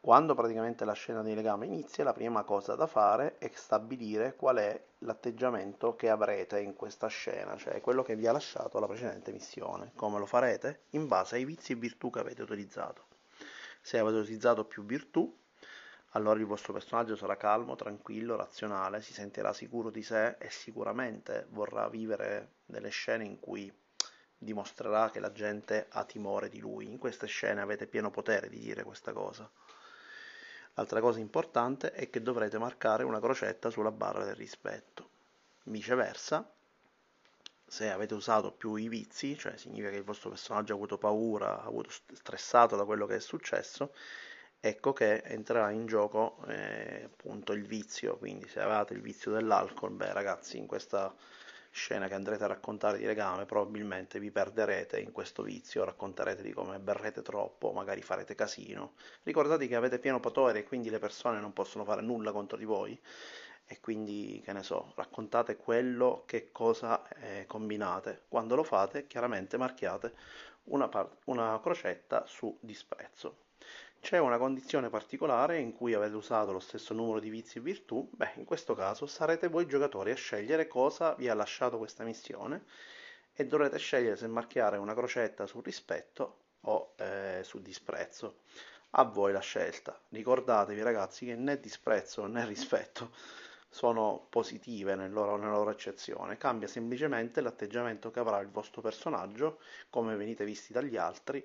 Quando 0.00 0.34
praticamente 0.34 0.84
la 0.84 0.92
scena 0.92 1.22
di 1.22 1.34
legame 1.34 1.64
inizia, 1.66 2.04
la 2.04 2.12
prima 2.12 2.42
cosa 2.42 2.74
da 2.74 2.86
fare 2.86 3.38
è 3.38 3.50
stabilire 3.54 4.36
qual 4.36 4.56
è 4.56 4.82
l'atteggiamento 4.98 5.96
che 5.96 6.10
avrete 6.10 6.60
in 6.60 6.74
questa 6.74 7.06
scena, 7.06 7.56
cioè 7.56 7.80
quello 7.80 8.02
che 8.02 8.14
vi 8.14 8.26
ha 8.26 8.32
lasciato 8.32 8.78
la 8.78 8.86
precedente 8.86 9.32
missione. 9.32 9.92
Come 9.94 10.18
lo 10.18 10.26
farete? 10.26 10.80
In 10.90 11.06
base 11.06 11.36
ai 11.36 11.46
vizi 11.46 11.72
e 11.72 11.76
virtù 11.76 12.10
che 12.10 12.18
avete 12.18 12.42
utilizzato. 12.42 13.13
Se 13.86 13.98
avete 13.98 14.16
utilizzato 14.16 14.64
più 14.64 14.82
virtù, 14.86 15.30
allora 16.12 16.40
il 16.40 16.46
vostro 16.46 16.72
personaggio 16.72 17.16
sarà 17.16 17.36
calmo, 17.36 17.76
tranquillo, 17.76 18.34
razionale, 18.34 19.02
si 19.02 19.12
sentirà 19.12 19.52
sicuro 19.52 19.90
di 19.90 20.02
sé 20.02 20.36
e 20.38 20.48
sicuramente 20.48 21.48
vorrà 21.50 21.86
vivere 21.90 22.52
delle 22.64 22.88
scene 22.88 23.24
in 23.24 23.38
cui 23.38 23.70
dimostrerà 24.38 25.10
che 25.10 25.20
la 25.20 25.32
gente 25.32 25.84
ha 25.90 26.04
timore 26.04 26.48
di 26.48 26.60
lui. 26.60 26.90
In 26.90 26.96
queste 26.96 27.26
scene 27.26 27.60
avete 27.60 27.86
pieno 27.86 28.10
potere 28.10 28.48
di 28.48 28.58
dire 28.58 28.84
questa 28.84 29.12
cosa. 29.12 29.46
L'altra 30.72 31.00
cosa 31.00 31.18
importante 31.18 31.92
è 31.92 32.08
che 32.08 32.22
dovrete 32.22 32.56
marcare 32.56 33.04
una 33.04 33.20
crocetta 33.20 33.68
sulla 33.68 33.92
barra 33.92 34.24
del 34.24 34.34
rispetto. 34.34 35.10
Viceversa, 35.64 36.50
se 37.66 37.90
avete 37.90 38.14
usato 38.14 38.52
più 38.52 38.76
i 38.76 38.88
vizi, 38.88 39.36
cioè 39.36 39.56
significa 39.56 39.90
che 39.90 39.96
il 39.96 40.04
vostro 40.04 40.30
personaggio 40.30 40.72
ha 40.72 40.76
avuto 40.76 40.98
paura, 40.98 41.60
ha 41.60 41.66
avuto 41.66 41.90
stressato 42.12 42.76
da 42.76 42.84
quello 42.84 43.06
che 43.06 43.16
è 43.16 43.20
successo, 43.20 43.92
ecco 44.60 44.92
che 44.92 45.22
entrerà 45.24 45.70
in 45.70 45.86
gioco 45.86 46.38
eh, 46.48 47.02
appunto 47.04 47.52
il 47.52 47.64
vizio, 47.66 48.16
quindi 48.16 48.48
se 48.48 48.60
avete 48.60 48.94
il 48.94 49.00
vizio 49.00 49.32
dell'alcol, 49.32 49.90
beh 49.92 50.12
ragazzi 50.12 50.58
in 50.58 50.66
questa 50.66 51.14
scena 51.74 52.06
che 52.06 52.14
andrete 52.14 52.44
a 52.44 52.46
raccontare 52.46 52.98
di 52.98 53.04
legame 53.04 53.46
probabilmente 53.46 54.20
vi 54.20 54.30
perderete 54.30 55.00
in 55.00 55.10
questo 55.10 55.42
vizio, 55.42 55.84
racconterete 55.84 56.40
di 56.40 56.52
come 56.52 56.78
berrete 56.78 57.20
troppo, 57.20 57.72
magari 57.72 58.00
farete 58.00 58.36
casino. 58.36 58.94
Ricordate 59.24 59.66
che 59.66 59.74
avete 59.74 59.98
pieno 59.98 60.20
potere 60.20 60.60
e 60.60 60.64
quindi 60.64 60.88
le 60.88 61.00
persone 61.00 61.40
non 61.40 61.52
possono 61.52 61.84
fare 61.84 62.00
nulla 62.00 62.30
contro 62.30 62.56
di 62.56 62.64
voi 62.64 62.98
e 63.66 63.80
quindi 63.80 64.42
che 64.44 64.52
ne 64.52 64.62
so, 64.62 64.92
raccontate 64.94 65.56
quello 65.56 66.24
che 66.26 66.50
cosa 66.52 67.06
eh, 67.20 67.46
combinate. 67.46 68.24
Quando 68.28 68.54
lo 68.54 68.62
fate 68.62 69.06
chiaramente 69.06 69.56
marchiate 69.56 70.14
una, 70.64 70.88
una 71.24 71.58
crocetta 71.60 72.24
su 72.26 72.56
disprezzo. 72.60 73.42
C'è 74.00 74.18
una 74.18 74.36
condizione 74.36 74.90
particolare 74.90 75.58
in 75.58 75.72
cui 75.72 75.94
avete 75.94 76.14
usato 76.14 76.52
lo 76.52 76.60
stesso 76.60 76.92
numero 76.92 77.20
di 77.20 77.30
vizi 77.30 77.56
e 77.56 77.62
virtù, 77.62 78.06
beh, 78.12 78.32
in 78.36 78.44
questo 78.44 78.74
caso 78.74 79.06
sarete 79.06 79.48
voi 79.48 79.66
giocatori 79.66 80.10
a 80.10 80.14
scegliere 80.14 80.66
cosa 80.66 81.14
vi 81.14 81.30
ha 81.30 81.34
lasciato 81.34 81.78
questa 81.78 82.04
missione 82.04 82.64
e 83.32 83.46
dovrete 83.46 83.78
scegliere 83.78 84.16
se 84.16 84.26
marchiare 84.26 84.76
una 84.76 84.94
crocetta 84.94 85.46
sul 85.46 85.62
rispetto 85.64 86.40
o 86.62 86.92
eh, 86.96 87.40
sul 87.44 87.62
disprezzo. 87.62 88.40
A 88.96 89.04
voi 89.04 89.32
la 89.32 89.40
scelta. 89.40 89.98
Ricordatevi 90.10 90.82
ragazzi 90.82 91.24
che 91.24 91.34
né 91.34 91.58
disprezzo 91.58 92.26
né 92.26 92.44
rispetto 92.44 93.10
sono 93.74 94.28
positive 94.30 94.94
nel 94.94 95.10
loro, 95.10 95.36
nella 95.36 95.54
loro 95.54 95.70
accezione, 95.70 96.38
cambia 96.38 96.68
semplicemente 96.68 97.40
l'atteggiamento 97.40 98.12
che 98.12 98.20
avrà 98.20 98.38
il 98.38 98.48
vostro 98.48 98.80
personaggio, 98.80 99.58
come 99.90 100.14
venite 100.14 100.44
visti 100.44 100.72
dagli 100.72 100.96
altri 100.96 101.44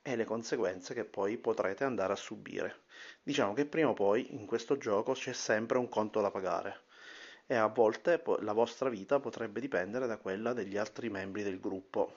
e 0.00 0.14
le 0.14 0.24
conseguenze 0.24 0.94
che 0.94 1.04
poi 1.04 1.38
potrete 1.38 1.82
andare 1.82 2.12
a 2.12 2.16
subire. 2.16 2.82
Diciamo 3.20 3.52
che 3.52 3.66
prima 3.66 3.88
o 3.88 3.94
poi 3.94 4.32
in 4.32 4.46
questo 4.46 4.78
gioco 4.78 5.14
c'è 5.14 5.32
sempre 5.32 5.78
un 5.78 5.88
conto 5.88 6.20
da 6.20 6.30
pagare 6.30 6.82
e 7.46 7.56
a 7.56 7.66
volte 7.66 8.22
la 8.42 8.52
vostra 8.52 8.88
vita 8.88 9.18
potrebbe 9.18 9.58
dipendere 9.58 10.06
da 10.06 10.18
quella 10.18 10.52
degli 10.52 10.76
altri 10.76 11.10
membri 11.10 11.42
del 11.42 11.58
gruppo. 11.58 12.14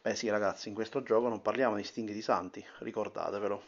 Beh 0.00 0.14
sì 0.14 0.28
ragazzi, 0.28 0.68
in 0.68 0.74
questo 0.76 1.02
gioco 1.02 1.28
non 1.28 1.42
parliamo 1.42 1.74
di 1.74 1.82
stinghi 1.82 2.12
di 2.12 2.22
santi, 2.22 2.64
ricordatevelo, 2.78 3.62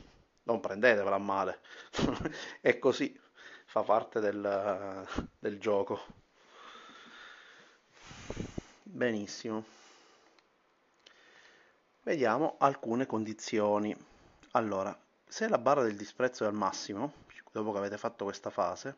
non 0.45 0.61
prendetevela 0.61 1.17
a 1.17 1.19
male, 1.19 1.59
è 2.63 2.79
così, 2.79 3.19
fa 3.67 3.83
parte 3.83 4.21
del, 4.21 5.07
del 5.39 5.59
gioco. 5.59 6.01
Benissimo. 8.83 9.65
Vediamo 12.03 12.57
alcune 12.59 13.07
condizioni. 13.07 13.97
Allora, 14.53 14.97
se 15.27 15.49
la 15.49 15.59
barra 15.59 15.83
del 15.83 15.97
disprezzo 15.97 16.45
è 16.45 16.47
al 16.47 16.53
massimo, 16.53 17.13
dopo 17.53 17.73
che 17.73 17.79
avete 17.79 17.97
fatto 17.97 18.25
questa 18.25 18.51
fase, 18.51 18.97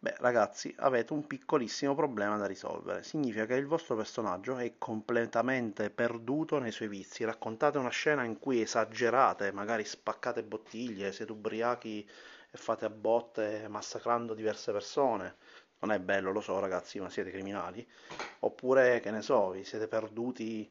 beh 0.00 0.16
ragazzi 0.18 0.74
avete 0.78 1.12
un 1.12 1.26
piccolissimo 1.26 1.94
problema 1.94 2.36
da 2.36 2.46
risolvere. 2.46 3.02
Significa 3.02 3.46
che 3.46 3.54
il 3.54 3.66
vostro 3.66 3.96
personaggio 3.96 4.58
è 4.58 4.74
completamente 4.78 5.90
perduto 5.90 6.58
nei 6.58 6.72
suoi 6.72 6.88
vizi. 6.88 7.24
Raccontate 7.24 7.78
una 7.78 7.88
scena 7.88 8.24
in 8.24 8.38
cui 8.38 8.60
esagerate, 8.60 9.52
magari 9.52 9.84
spaccate 9.84 10.42
bottiglie, 10.42 11.12
siete 11.12 11.32
ubriachi 11.32 12.08
e 12.50 12.58
fate 12.58 12.84
a 12.84 12.90
botte 12.90 13.66
massacrando 13.68 14.34
diverse 14.34 14.72
persone. 14.72 15.36
Non 15.80 15.92
è 15.92 16.00
bello, 16.00 16.32
lo 16.32 16.40
so 16.40 16.58
ragazzi, 16.58 16.98
ma 17.00 17.08
siete 17.08 17.30
criminali. 17.30 17.86
Oppure, 18.40 19.00
che 19.00 19.10
ne 19.10 19.22
so, 19.22 19.50
vi 19.50 19.64
siete 19.64 19.86
perduti 19.86 20.70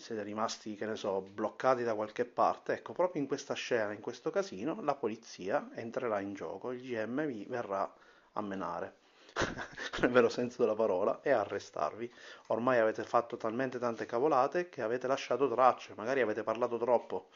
siete 0.00 0.22
rimasti, 0.22 0.76
che 0.76 0.86
ne 0.86 0.96
so, 0.96 1.20
bloccati 1.20 1.82
da 1.82 1.94
qualche 1.94 2.24
parte, 2.24 2.72
ecco, 2.72 2.92
proprio 2.92 3.20
in 3.20 3.28
questa 3.28 3.54
scena, 3.54 3.92
in 3.92 4.00
questo 4.00 4.30
casino, 4.30 4.80
la 4.82 4.94
polizia 4.94 5.68
entrerà 5.74 6.20
in 6.20 6.32
gioco, 6.34 6.72
il 6.72 6.80
GM 6.80 7.26
vi 7.26 7.44
verrà 7.48 7.92
a 8.32 8.40
menare, 8.40 8.96
nel 10.00 10.10
vero 10.10 10.28
senso 10.28 10.62
della 10.62 10.74
parola, 10.74 11.20
e 11.22 11.30
arrestarvi. 11.30 12.12
Ormai 12.48 12.78
avete 12.78 13.04
fatto 13.04 13.36
talmente 13.36 13.78
tante 13.78 14.06
cavolate 14.06 14.68
che 14.68 14.82
avete 14.82 15.06
lasciato 15.06 15.48
tracce, 15.50 15.92
magari 15.96 16.20
avete 16.20 16.42
parlato 16.42 16.78
troppo 16.78 17.28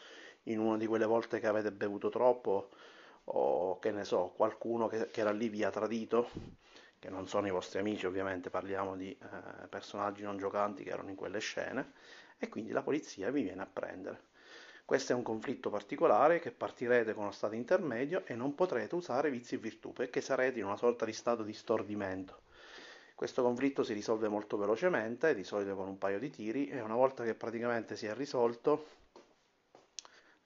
in 0.44 0.58
una 0.58 0.76
di 0.76 0.86
quelle 0.86 1.06
volte 1.06 1.40
che 1.40 1.46
avete 1.46 1.72
bevuto 1.72 2.08
troppo, 2.08 2.70
o 3.24 3.78
che 3.78 3.90
ne 3.90 4.04
so, 4.04 4.32
qualcuno 4.36 4.86
che, 4.86 5.08
che 5.10 5.20
era 5.20 5.32
lì 5.32 5.48
vi 5.48 5.64
ha 5.64 5.70
tradito 5.70 6.28
che 7.04 7.10
non 7.10 7.28
sono 7.28 7.46
i 7.46 7.50
vostri 7.50 7.80
amici 7.80 8.06
ovviamente, 8.06 8.48
parliamo 8.48 8.96
di 8.96 9.10
eh, 9.10 9.66
personaggi 9.68 10.22
non 10.22 10.38
giocanti 10.38 10.82
che 10.84 10.88
erano 10.88 11.10
in 11.10 11.16
quelle 11.16 11.38
scene, 11.38 11.92
e 12.38 12.48
quindi 12.48 12.72
la 12.72 12.80
polizia 12.80 13.30
vi 13.30 13.42
viene 13.42 13.60
a 13.60 13.68
prendere. 13.70 14.32
Questo 14.86 15.12
è 15.12 15.14
un 15.14 15.22
conflitto 15.22 15.68
particolare 15.68 16.40
che 16.40 16.50
partirete 16.50 17.12
con 17.12 17.24
uno 17.24 17.32
stato 17.32 17.54
intermedio 17.54 18.22
e 18.24 18.34
non 18.34 18.54
potrete 18.54 18.94
usare 18.94 19.30
vizi 19.30 19.56
e 19.56 19.58
virtù 19.58 19.92
perché 19.92 20.22
sarete 20.22 20.58
in 20.60 20.64
una 20.64 20.78
sorta 20.78 21.04
di 21.04 21.12
stato 21.12 21.42
di 21.42 21.52
stordimento. 21.52 22.40
Questo 23.14 23.42
conflitto 23.42 23.82
si 23.82 23.92
risolve 23.92 24.28
molto 24.28 24.56
velocemente, 24.56 25.34
di 25.34 25.44
solito 25.44 25.76
con 25.76 25.88
un 25.88 25.98
paio 25.98 26.18
di 26.18 26.30
tiri, 26.30 26.68
e 26.68 26.80
una 26.80 26.96
volta 26.96 27.22
che 27.22 27.34
praticamente 27.34 27.96
si 27.96 28.06
è 28.06 28.14
risolto 28.14 28.86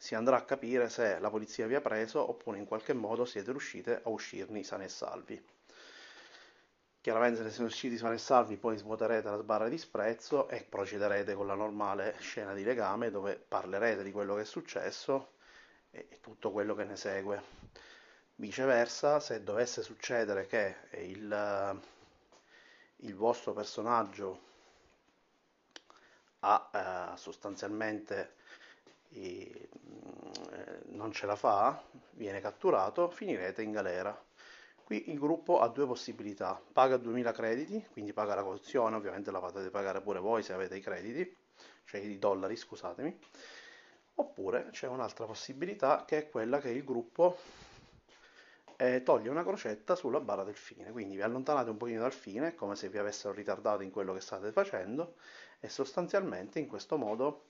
si 0.01 0.15
andrà 0.15 0.37
a 0.37 0.45
capire 0.45 0.89
se 0.89 1.19
la 1.19 1.29
polizia 1.29 1.67
vi 1.67 1.75
ha 1.75 1.81
preso 1.81 2.27
oppure 2.27 2.59
in 2.59 2.67
qualche 2.67 2.93
modo 2.93 3.25
siete 3.25 3.51
riusciti 3.51 3.91
a 3.91 4.01
uscirne 4.05 4.63
sani 4.63 4.85
e 4.85 4.89
salvi. 4.89 5.45
Chiaramente 7.01 7.43
se 7.43 7.51
siete 7.51 7.65
usciti 7.65 7.99
sani 7.99 8.15
e 8.15 8.19
salvi 8.19 8.57
poi 8.57 8.77
svuoterete 8.77 9.29
la 9.29 9.39
sbarra 9.39 9.69
di 9.69 9.77
sprezzo 9.77 10.49
e 10.49 10.63
procederete 10.63 11.35
con 11.35 11.49
la 11.49 11.55
normale 11.55 12.15
scena 12.21 12.55
di 12.55 12.63
legame 12.63 13.11
dove 13.11 13.37
parlerete 13.37 14.05
di 14.05 14.13
quello 14.13 14.37
che 14.37 14.43
è 14.43 14.45
successo 14.45 15.33
e 15.91 16.19
tutto 16.21 16.53
quello 16.53 16.77
che 16.77 16.85
ne 16.85 16.97
segue. 16.97 17.43
Viceversa, 18.37 19.19
se 19.19 19.43
dovesse 19.43 19.83
succedere 19.83 20.47
che 20.47 20.77
il, 20.93 21.81
il 22.97 23.15
vostro 23.17 23.53
personaggio 23.53 24.47
ha 26.41 27.11
eh, 27.15 27.17
sostanzialmente 27.17 28.37
eh, 29.11 29.69
non 30.89 31.13
ce 31.13 31.27
la 31.27 31.37
fa, 31.37 31.83
viene 32.13 32.41
catturato, 32.41 33.11
finirete 33.11 33.63
in 33.63 33.73
galera. 33.73 34.25
Qui 34.85 35.11
il 35.11 35.19
gruppo 35.19 35.61
ha 35.61 35.69
due 35.69 35.87
possibilità, 35.87 36.61
paga 36.73 36.97
2000 36.97 37.33
crediti, 37.33 37.87
quindi 37.93 38.13
paga 38.13 38.35
la 38.35 38.43
cauzione, 38.43 38.97
ovviamente 38.97 39.31
la 39.31 39.39
potete 39.39 39.71
pagare 39.71 40.01
pure 40.01 40.19
voi 40.19 40.43
se 40.43 40.55
avete 40.55 40.77
i 40.77 40.81
crediti, 40.81 41.37
cioè 41.85 42.01
i 42.01 42.19
dollari, 42.19 42.57
scusatemi, 42.57 43.19
oppure 44.15 44.69
c'è 44.71 44.87
un'altra 44.87 45.27
possibilità 45.27 46.05
che 46.07 46.19
è 46.19 46.29
quella 46.31 46.59
che 46.59 46.71
il 46.71 46.85
gruppo 46.85 47.37
eh, 48.77 49.03
toglie 49.03 49.29
una 49.29 49.43
crocetta 49.43 49.95
sulla 49.95 50.21
barra 50.21 50.45
del 50.45 50.55
fine, 50.55 50.91
quindi 50.93 51.17
vi 51.17 51.23
allontanate 51.23 51.69
un 51.69 51.77
pochino 51.77 52.01
dal 52.01 52.13
fine, 52.13 52.55
come 52.55 52.77
se 52.77 52.89
vi 52.89 52.97
avessero 52.97 53.35
ritardato 53.35 53.83
in 53.83 53.91
quello 53.91 54.15
che 54.15 54.21
state 54.21 54.53
facendo 54.53 55.17
e 55.61 55.69
sostanzialmente 55.69 56.61
in 56.61 56.69
questo 56.69 56.97
modo 56.97 57.48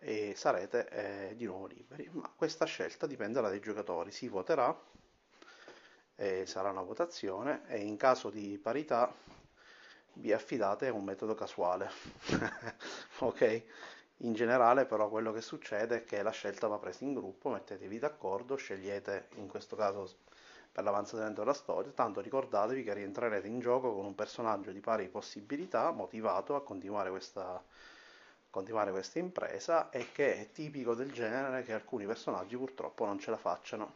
eh, 0.00 0.34
sarete 0.36 0.88
eh, 0.88 1.36
di 1.36 1.44
nuovo 1.44 1.66
liberi. 1.66 2.08
Ma 2.12 2.30
questa 2.34 2.64
scelta 2.64 3.06
dipenderà 3.06 3.48
dai 3.48 3.60
giocatori, 3.60 4.10
si 4.10 4.28
voterà 4.28 4.76
e 6.16 6.44
sarà 6.46 6.70
una 6.70 6.82
votazione 6.82 7.62
e 7.68 7.78
in 7.80 7.96
caso 7.96 8.28
di 8.28 8.58
parità 8.58 9.12
vi 10.14 10.32
affidate 10.32 10.88
a 10.88 10.92
un 10.92 11.04
metodo 11.04 11.34
casuale. 11.34 11.90
ok? 13.20 13.62
In 14.22 14.34
generale 14.34 14.84
però 14.84 15.08
quello 15.08 15.32
che 15.32 15.40
succede 15.40 15.96
è 15.96 16.04
che 16.04 16.22
la 16.22 16.30
scelta 16.30 16.66
va 16.66 16.78
presa 16.78 17.04
in 17.04 17.14
gruppo, 17.14 17.48
mettetevi 17.48 17.98
d'accordo, 17.98 18.56
scegliete 18.56 19.28
in 19.36 19.48
questo 19.48 19.76
caso 19.76 20.18
per 20.70 20.84
l'avanzamento 20.84 21.40
della 21.40 21.54
storia, 21.54 21.90
tanto 21.92 22.20
ricordatevi 22.20 22.82
che 22.82 22.92
rientrerete 22.94 23.46
in 23.48 23.60
gioco 23.60 23.94
con 23.94 24.04
un 24.04 24.14
personaggio 24.14 24.72
di 24.72 24.80
pari 24.80 25.08
possibilità, 25.08 25.90
motivato 25.90 26.54
a 26.54 26.62
continuare 26.62 27.08
questa, 27.10 27.64
continuare 28.50 28.90
questa 28.90 29.18
impresa 29.18 29.90
e 29.90 30.10
che 30.12 30.36
è 30.36 30.50
tipico 30.50 30.94
del 30.94 31.12
genere 31.12 31.62
che 31.62 31.72
alcuni 31.72 32.04
personaggi 32.04 32.56
purtroppo 32.56 33.06
non 33.06 33.18
ce 33.18 33.30
la 33.30 33.36
facciano 33.36 33.94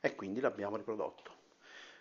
e 0.00 0.14
quindi 0.14 0.40
l'abbiamo 0.40 0.76
riprodotto. 0.76 1.30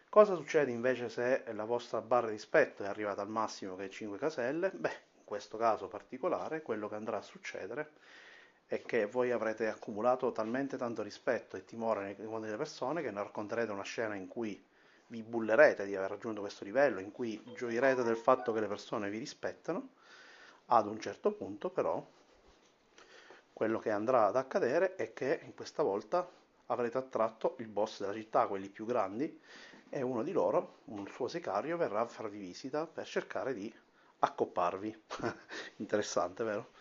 Cosa 0.09 0.35
succede 0.35 0.71
invece 0.71 1.07
se 1.07 1.43
la 1.53 1.63
vostra 1.63 2.01
barra 2.01 2.27
di 2.27 2.33
rispetto 2.33 2.83
è 2.83 2.87
arrivata 2.87 3.21
al 3.21 3.29
massimo 3.29 3.75
che 3.75 3.85
è 3.85 3.89
5 3.89 4.17
caselle? 4.17 4.71
Beh, 4.71 4.97
in 5.19 5.23
questo 5.23 5.57
caso 5.57 5.87
particolare 5.87 6.61
quello 6.61 6.89
che 6.89 6.95
andrà 6.95 7.17
a 7.17 7.21
succedere 7.21 7.91
è 8.65 8.81
che 8.81 9.05
voi 9.05 9.31
avrete 9.31 9.67
accumulato 9.67 10.31
talmente 10.31 10.77
tanto 10.77 11.03
rispetto 11.03 11.57
e 11.57 11.63
timore 11.63 12.03
nei 12.03 12.15
confronti 12.15 12.45
delle 12.45 12.57
persone 12.57 13.01
che 13.01 13.11
ne 13.11 13.21
racconterete 13.21 13.71
una 13.71 13.83
scena 13.83 14.15
in 14.15 14.27
cui 14.27 14.61
vi 15.07 15.23
bullerete 15.23 15.85
di 15.85 15.95
aver 15.95 16.09
raggiunto 16.09 16.39
questo 16.41 16.63
livello, 16.63 16.99
in 16.99 17.11
cui 17.11 17.41
gioirete 17.53 18.01
del 18.01 18.15
fatto 18.15 18.53
che 18.53 18.61
le 18.61 18.67
persone 18.67 19.09
vi 19.09 19.17
rispettano, 19.17 19.89
ad 20.73 20.87
un 20.87 20.99
certo 20.99 21.31
punto 21.31 21.69
però 21.69 22.05
quello 23.53 23.79
che 23.79 23.91
andrà 23.91 24.27
ad 24.27 24.35
accadere 24.35 24.95
è 24.95 25.13
che 25.13 25.51
questa 25.55 25.83
volta 25.83 26.27
avrete 26.67 26.97
attratto 26.97 27.55
il 27.59 27.67
boss 27.67 27.99
della 27.99 28.13
città, 28.13 28.47
quelli 28.47 28.69
più 28.69 28.85
grandi, 28.85 29.39
e 29.89 30.01
uno 30.01 30.23
di 30.23 30.31
loro, 30.31 30.77
un 30.85 31.05
suo 31.07 31.27
sicario, 31.27 31.77
verrà 31.77 31.99
a 31.99 32.07
farvi 32.07 32.39
visita 32.39 32.87
per 32.87 33.05
cercare 33.05 33.53
di 33.53 33.71
accopparvi. 34.19 35.03
Interessante, 35.77 36.43
vero? 36.43 36.71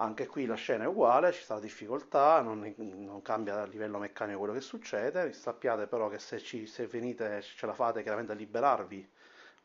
Anche 0.00 0.26
qui 0.26 0.44
la 0.46 0.56
scena 0.56 0.84
è 0.84 0.86
uguale, 0.86 1.32
ci 1.32 1.42
sta 1.42 1.58
difficoltà, 1.58 2.40
non, 2.40 2.74
non, 2.76 3.22
cambia 3.22 3.62
a 3.62 3.66
livello 3.66 3.98
meccanico 3.98 4.38
quello 4.38 4.52
che 4.52 4.60
succede. 4.60 5.32
Sappiate 5.32 5.86
però 5.86 6.08
che 6.08 6.18
se, 6.18 6.38
ci, 6.38 6.66
se 6.66 6.86
venite, 6.86 7.40
ce 7.40 7.66
la 7.66 7.72
fate 7.72 8.02
chiaramente 8.02 8.32
a 8.32 8.34
liberarvi, 8.34 9.08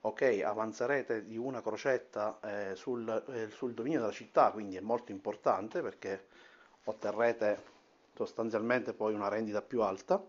ok, 0.05 0.41
avanzerete 0.43 1.25
di 1.25 1.37
una 1.37 1.61
crocetta 1.61 2.39
eh, 2.43 2.75
sul, 2.75 3.07
eh, 3.29 3.49
sul 3.49 3.73
dominio 3.73 3.99
della 4.01 4.11
città, 4.11 4.51
quindi 4.51 4.75
è 4.75 4.81
molto 4.81 5.11
importante 5.11 5.81
perché 5.81 6.27
otterrete 6.83 7.71
sostanzialmente 8.13 8.93
poi 8.93 9.13
una 9.13 9.29
rendita 9.29 9.61
più 9.61 9.81
alta. 9.81 10.21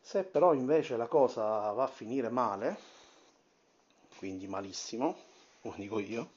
Se 0.00 0.22
però 0.22 0.54
invece 0.54 0.96
la 0.96 1.06
cosa 1.06 1.42
va 1.72 1.84
a 1.84 1.88
finire 1.88 2.28
male, 2.28 2.76
quindi 4.18 4.46
malissimo, 4.46 5.16
come 5.60 5.74
dico 5.78 5.98
io, 5.98 6.30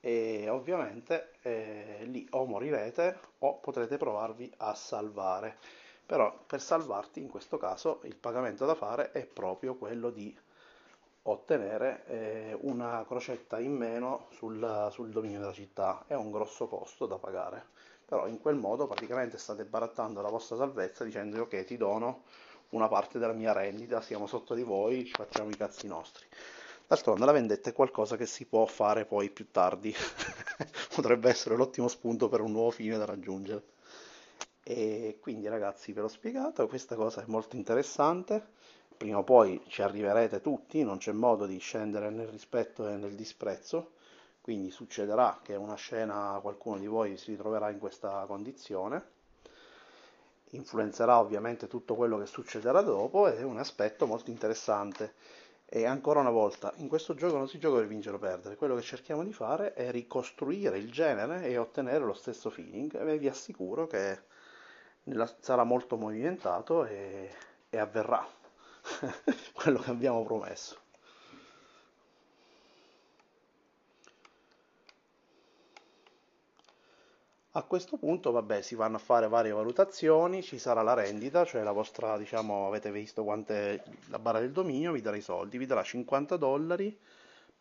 e 0.00 0.48
ovviamente 0.48 1.32
eh, 1.42 2.04
lì 2.04 2.24
o 2.30 2.44
morirete 2.44 3.18
o 3.40 3.56
potrete 3.56 3.96
provarvi 3.96 4.52
a 4.58 4.74
salvare. 4.76 5.56
Però 6.06 6.38
per 6.46 6.60
salvarti 6.60 7.20
in 7.20 7.28
questo 7.28 7.58
caso 7.58 8.00
il 8.04 8.14
pagamento 8.14 8.64
da 8.64 8.76
fare 8.76 9.10
è 9.10 9.26
proprio 9.26 9.74
quello 9.74 10.10
di 10.10 10.32
ottenere 11.30 12.04
eh, 12.06 12.58
una 12.62 13.04
crocetta 13.06 13.58
in 13.58 13.72
meno 13.72 14.26
sul, 14.30 14.88
sul 14.90 15.10
dominio 15.10 15.40
della 15.40 15.52
città. 15.52 16.04
È 16.06 16.14
un 16.14 16.30
grosso 16.30 16.68
costo 16.68 17.06
da 17.06 17.18
pagare 17.18 17.74
però 18.06 18.28
in 18.28 18.40
quel 18.40 18.54
modo 18.54 18.86
praticamente 18.86 19.36
state 19.36 19.64
barattando 19.64 20.20
la 20.20 20.30
vostra 20.30 20.56
salvezza 20.56 21.02
dicendo 21.02 21.42
ok 21.42 21.64
ti 21.64 21.76
dono 21.76 22.22
una 22.70 22.88
parte 22.88 23.18
della 23.18 23.32
mia 23.32 23.52
rendita, 23.52 24.00
siamo 24.00 24.26
sotto 24.26 24.54
di 24.54 24.62
voi, 24.62 25.04
ci 25.04 25.12
facciamo 25.12 25.50
i 25.50 25.56
cazzi 25.56 25.86
nostri. 25.86 26.26
D'altronde 26.86 27.24
la 27.24 27.32
vendetta 27.32 27.70
è 27.70 27.72
qualcosa 27.72 28.16
che 28.16 28.26
si 28.26 28.44
può 28.44 28.64
fare 28.66 29.04
poi 29.04 29.30
più 29.30 29.50
tardi, 29.50 29.94
potrebbe 30.94 31.28
essere 31.28 31.56
l'ottimo 31.56 31.88
spunto 31.88 32.28
per 32.28 32.40
un 32.40 32.52
nuovo 32.52 32.70
fine 32.70 32.96
da 32.96 33.04
raggiungere. 33.04 33.74
E 34.62 35.18
quindi 35.20 35.46
ragazzi 35.48 35.92
ve 35.92 36.00
l'ho 36.00 36.08
spiegato, 36.08 36.66
questa 36.66 36.96
cosa 36.96 37.22
è 37.22 37.24
molto 37.26 37.54
interessante, 37.56 38.50
prima 38.96 39.18
o 39.18 39.22
poi 39.22 39.62
ci 39.68 39.82
arriverete 39.82 40.40
tutti, 40.40 40.82
non 40.82 40.98
c'è 40.98 41.12
modo 41.12 41.46
di 41.46 41.58
scendere 41.58 42.10
nel 42.10 42.28
rispetto 42.28 42.88
e 42.88 42.96
nel 42.96 43.14
disprezzo, 43.14 43.92
quindi 44.40 44.70
succederà 44.70 45.40
che 45.42 45.54
una 45.54 45.74
scena 45.74 46.38
qualcuno 46.40 46.78
di 46.78 46.86
voi 46.86 47.16
si 47.16 47.32
ritroverà 47.32 47.70
in 47.70 47.78
questa 47.78 48.24
condizione, 48.26 49.14
influenzerà 50.50 51.18
ovviamente 51.18 51.66
tutto 51.66 51.94
quello 51.94 52.18
che 52.18 52.26
succederà 52.26 52.80
dopo 52.82 53.26
ed 53.28 53.38
è 53.38 53.42
un 53.42 53.58
aspetto 53.58 54.06
molto 54.06 54.30
interessante. 54.30 55.14
E 55.68 55.84
ancora 55.84 56.20
una 56.20 56.30
volta, 56.30 56.72
in 56.76 56.86
questo 56.86 57.14
gioco 57.14 57.36
non 57.36 57.48
si 57.48 57.58
gioca 57.58 57.78
per 57.78 57.88
vincere 57.88 58.14
o 58.14 58.18
perdere, 58.20 58.54
quello 58.54 58.76
che 58.76 58.82
cerchiamo 58.82 59.24
di 59.24 59.32
fare 59.32 59.74
è 59.74 59.90
ricostruire 59.90 60.78
il 60.78 60.92
genere 60.92 61.42
e 61.42 61.58
ottenere 61.58 62.04
lo 62.04 62.14
stesso 62.14 62.50
feeling 62.50 62.94
e 62.94 63.18
vi 63.18 63.26
assicuro 63.26 63.88
che 63.88 64.20
sarà 65.40 65.64
molto 65.64 65.96
movimentato 65.96 66.84
e, 66.84 67.30
e 67.68 67.78
avverrà 67.78 68.24
quello 69.52 69.78
che 69.78 69.90
abbiamo 69.90 70.24
promesso. 70.24 70.76
A 77.52 77.62
questo 77.62 77.96
punto, 77.96 78.32
vabbè, 78.32 78.60
si 78.60 78.74
vanno 78.74 78.96
a 78.96 78.98
fare 78.98 79.28
varie 79.28 79.50
valutazioni, 79.50 80.42
ci 80.42 80.58
sarà 80.58 80.82
la 80.82 80.92
rendita, 80.92 81.44
cioè 81.46 81.62
la 81.62 81.72
vostra, 81.72 82.18
diciamo, 82.18 82.66
avete 82.66 82.90
visto 82.90 83.24
quant'è 83.24 83.82
la 84.08 84.18
barra 84.18 84.40
del 84.40 84.52
dominio, 84.52 84.92
vi 84.92 85.00
darà 85.00 85.16
i 85.16 85.22
soldi, 85.22 85.56
vi 85.56 85.64
darà 85.64 85.82
50 85.82 86.36
dollari 86.36 86.94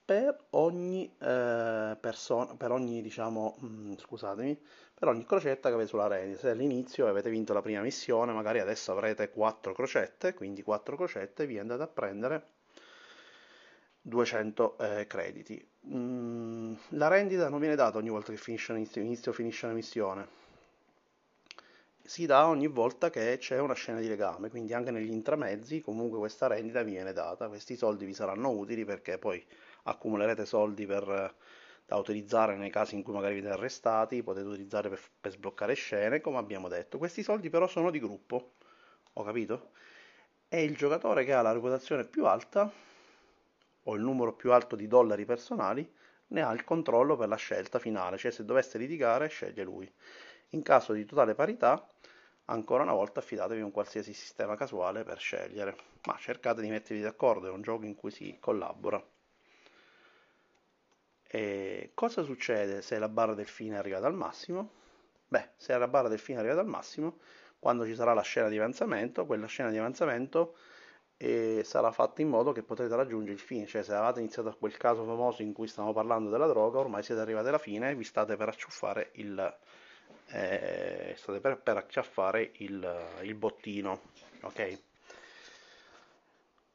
per 0.05 0.37
ogni 0.51 1.11
eh, 1.19 1.97
persona, 1.99 2.55
per 2.55 2.71
ogni, 2.71 3.01
diciamo, 3.01 3.57
mh, 3.59 3.65
mm, 3.65 3.93
scusatemi, 3.97 4.61
per 4.93 5.07
ogni 5.07 5.25
crocetta 5.25 5.69
che 5.69 5.75
avete 5.75 5.89
sulla 5.89 6.07
rendita. 6.07 6.39
Se 6.39 6.49
all'inizio 6.51 7.07
avete 7.07 7.29
vinto 7.29 7.53
la 7.53 7.61
prima 7.61 7.81
missione, 7.81 8.31
magari 8.31 8.59
adesso 8.59 8.91
avrete 8.91 9.29
4 9.31 9.73
crocette, 9.73 10.33
quindi 10.33 10.61
4 10.61 10.95
crocette 10.95 11.47
vi 11.47 11.57
andate 11.57 11.83
a 11.83 11.87
prendere 11.87 12.47
200 14.01 14.77
eh, 14.77 15.07
crediti. 15.07 15.67
Mm, 15.87 16.73
la 16.89 17.07
rendita 17.07 17.49
non 17.49 17.59
viene 17.59 17.75
data 17.75 17.97
ogni 17.97 18.09
volta 18.09 18.31
che 18.31 18.37
finisce 18.37 18.73
inizio 18.73 19.31
o 19.31 19.33
finisce 19.33 19.67
la 19.67 19.73
missione, 19.73 20.27
si 22.05 22.27
dà 22.27 22.47
ogni 22.47 22.67
volta 22.67 23.09
che 23.09 23.37
c'è 23.39 23.59
una 23.59 23.73
scena 23.73 23.99
di 23.99 24.07
legame, 24.07 24.49
quindi 24.49 24.73
anche 24.73 24.91
negli 24.91 25.11
intramezzi 25.11 25.81
comunque 25.81 26.19
questa 26.19 26.45
rendita 26.45 26.83
viene 26.83 27.13
data, 27.13 27.47
questi 27.47 27.75
soldi 27.75 28.05
vi 28.05 28.13
saranno 28.13 28.51
utili 28.51 28.85
perché 28.85 29.17
poi 29.17 29.43
accumulerete 29.85 30.45
soldi 30.45 30.85
per, 30.85 31.33
da 31.85 31.95
utilizzare 31.97 32.55
nei 32.55 32.69
casi 32.69 32.95
in 32.95 33.03
cui 33.03 33.13
magari 33.13 33.39
vi 33.39 33.47
arrestati, 33.47 34.23
potete 34.23 34.47
utilizzare 34.47 34.89
per, 34.89 34.99
per 35.21 35.31
sbloccare 35.31 35.73
scene, 35.73 36.21
come 36.21 36.37
abbiamo 36.37 36.67
detto. 36.67 36.97
Questi 36.97 37.23
soldi 37.23 37.49
però 37.49 37.67
sono 37.67 37.91
di 37.91 37.99
gruppo, 37.99 38.53
ho 39.13 39.23
capito? 39.23 39.71
E 40.47 40.63
il 40.63 40.75
giocatore 40.75 41.25
che 41.25 41.33
ha 41.33 41.41
la 41.41 41.51
reputazione 41.51 42.05
più 42.05 42.25
alta 42.25 42.71
o 43.87 43.95
il 43.95 44.01
numero 44.01 44.33
più 44.33 44.51
alto 44.51 44.75
di 44.75 44.87
dollari 44.87 45.25
personali 45.25 45.91
ne 46.27 46.41
ha 46.41 46.51
il 46.51 46.63
controllo 46.63 47.15
per 47.15 47.27
la 47.27 47.35
scelta 47.35 47.77
finale, 47.77 48.17
cioè 48.17 48.31
se 48.31 48.45
dovesse 48.45 48.77
litigare 48.77 49.27
sceglie 49.27 49.63
lui. 49.63 49.91
In 50.49 50.63
caso 50.63 50.93
di 50.93 51.05
totale 51.05 51.35
parità, 51.35 51.87
ancora 52.45 52.83
una 52.83 52.93
volta 52.93 53.19
affidatevi 53.19 53.61
a 53.61 53.65
un 53.65 53.71
qualsiasi 53.71 54.13
sistema 54.13 54.55
casuale 54.55 55.03
per 55.03 55.19
scegliere, 55.19 55.75
ma 56.05 56.17
cercate 56.19 56.61
di 56.61 56.69
mettervi 56.69 57.01
d'accordo, 57.03 57.47
è 57.47 57.51
un 57.51 57.61
gioco 57.61 57.85
in 57.85 57.95
cui 57.95 58.11
si 58.11 58.37
collabora. 58.39 59.03
E 61.27 61.91
cosa 61.93 62.23
succede 62.23 62.81
se 62.81 62.97
la 62.99 63.09
barra 63.09 63.33
del 63.33 63.47
fine 63.47 63.75
è 63.75 63.77
arrivata 63.77 64.07
al 64.07 64.13
massimo? 64.13 64.71
Beh, 65.27 65.49
se 65.57 65.77
la 65.77 65.87
barra 65.87 66.07
del 66.07 66.19
fine 66.19 66.37
è 66.37 66.39
arrivata 66.41 66.61
al 66.61 66.67
massimo, 66.67 67.17
quando 67.59 67.85
ci 67.85 67.95
sarà 67.95 68.13
la 68.13 68.21
scena 68.21 68.47
di 68.47 68.57
avanzamento, 68.57 69.25
quella 69.25 69.47
scena 69.47 69.69
di 69.69 69.77
avanzamento 69.77 70.55
e 71.17 71.61
sarà 71.63 71.91
fatto 71.91 72.21
in 72.21 72.29
modo 72.29 72.51
che 72.51 72.61
potrete 72.61 72.95
raggiungere 72.95 73.33
il 73.33 73.39
fine, 73.39 73.65
cioè 73.65 73.83
se 73.83 73.93
avete 73.93 74.19
iniziato 74.19 74.49
a 74.49 74.55
quel 74.55 74.75
caso 74.77 75.03
famoso 75.05 75.41
in 75.41 75.53
cui 75.53 75.67
stiamo 75.67 75.93
parlando 75.93 76.29
della 76.29 76.47
droga, 76.47 76.79
ormai 76.79 77.03
siete 77.03 77.21
arrivati 77.21 77.47
alla 77.47 77.57
fine 77.57 77.89
e 77.89 77.95
vi 77.95 78.03
state 78.03 78.35
per 78.35 78.49
acciuffare 78.49 79.09
il, 79.13 79.57
eh, 80.27 81.13
state 81.17 81.39
per, 81.39 81.57
per 81.59 81.77
acciaffare 81.77 82.51
il, 82.57 83.07
il 83.21 83.35
bottino, 83.35 84.01
ok? 84.41 84.79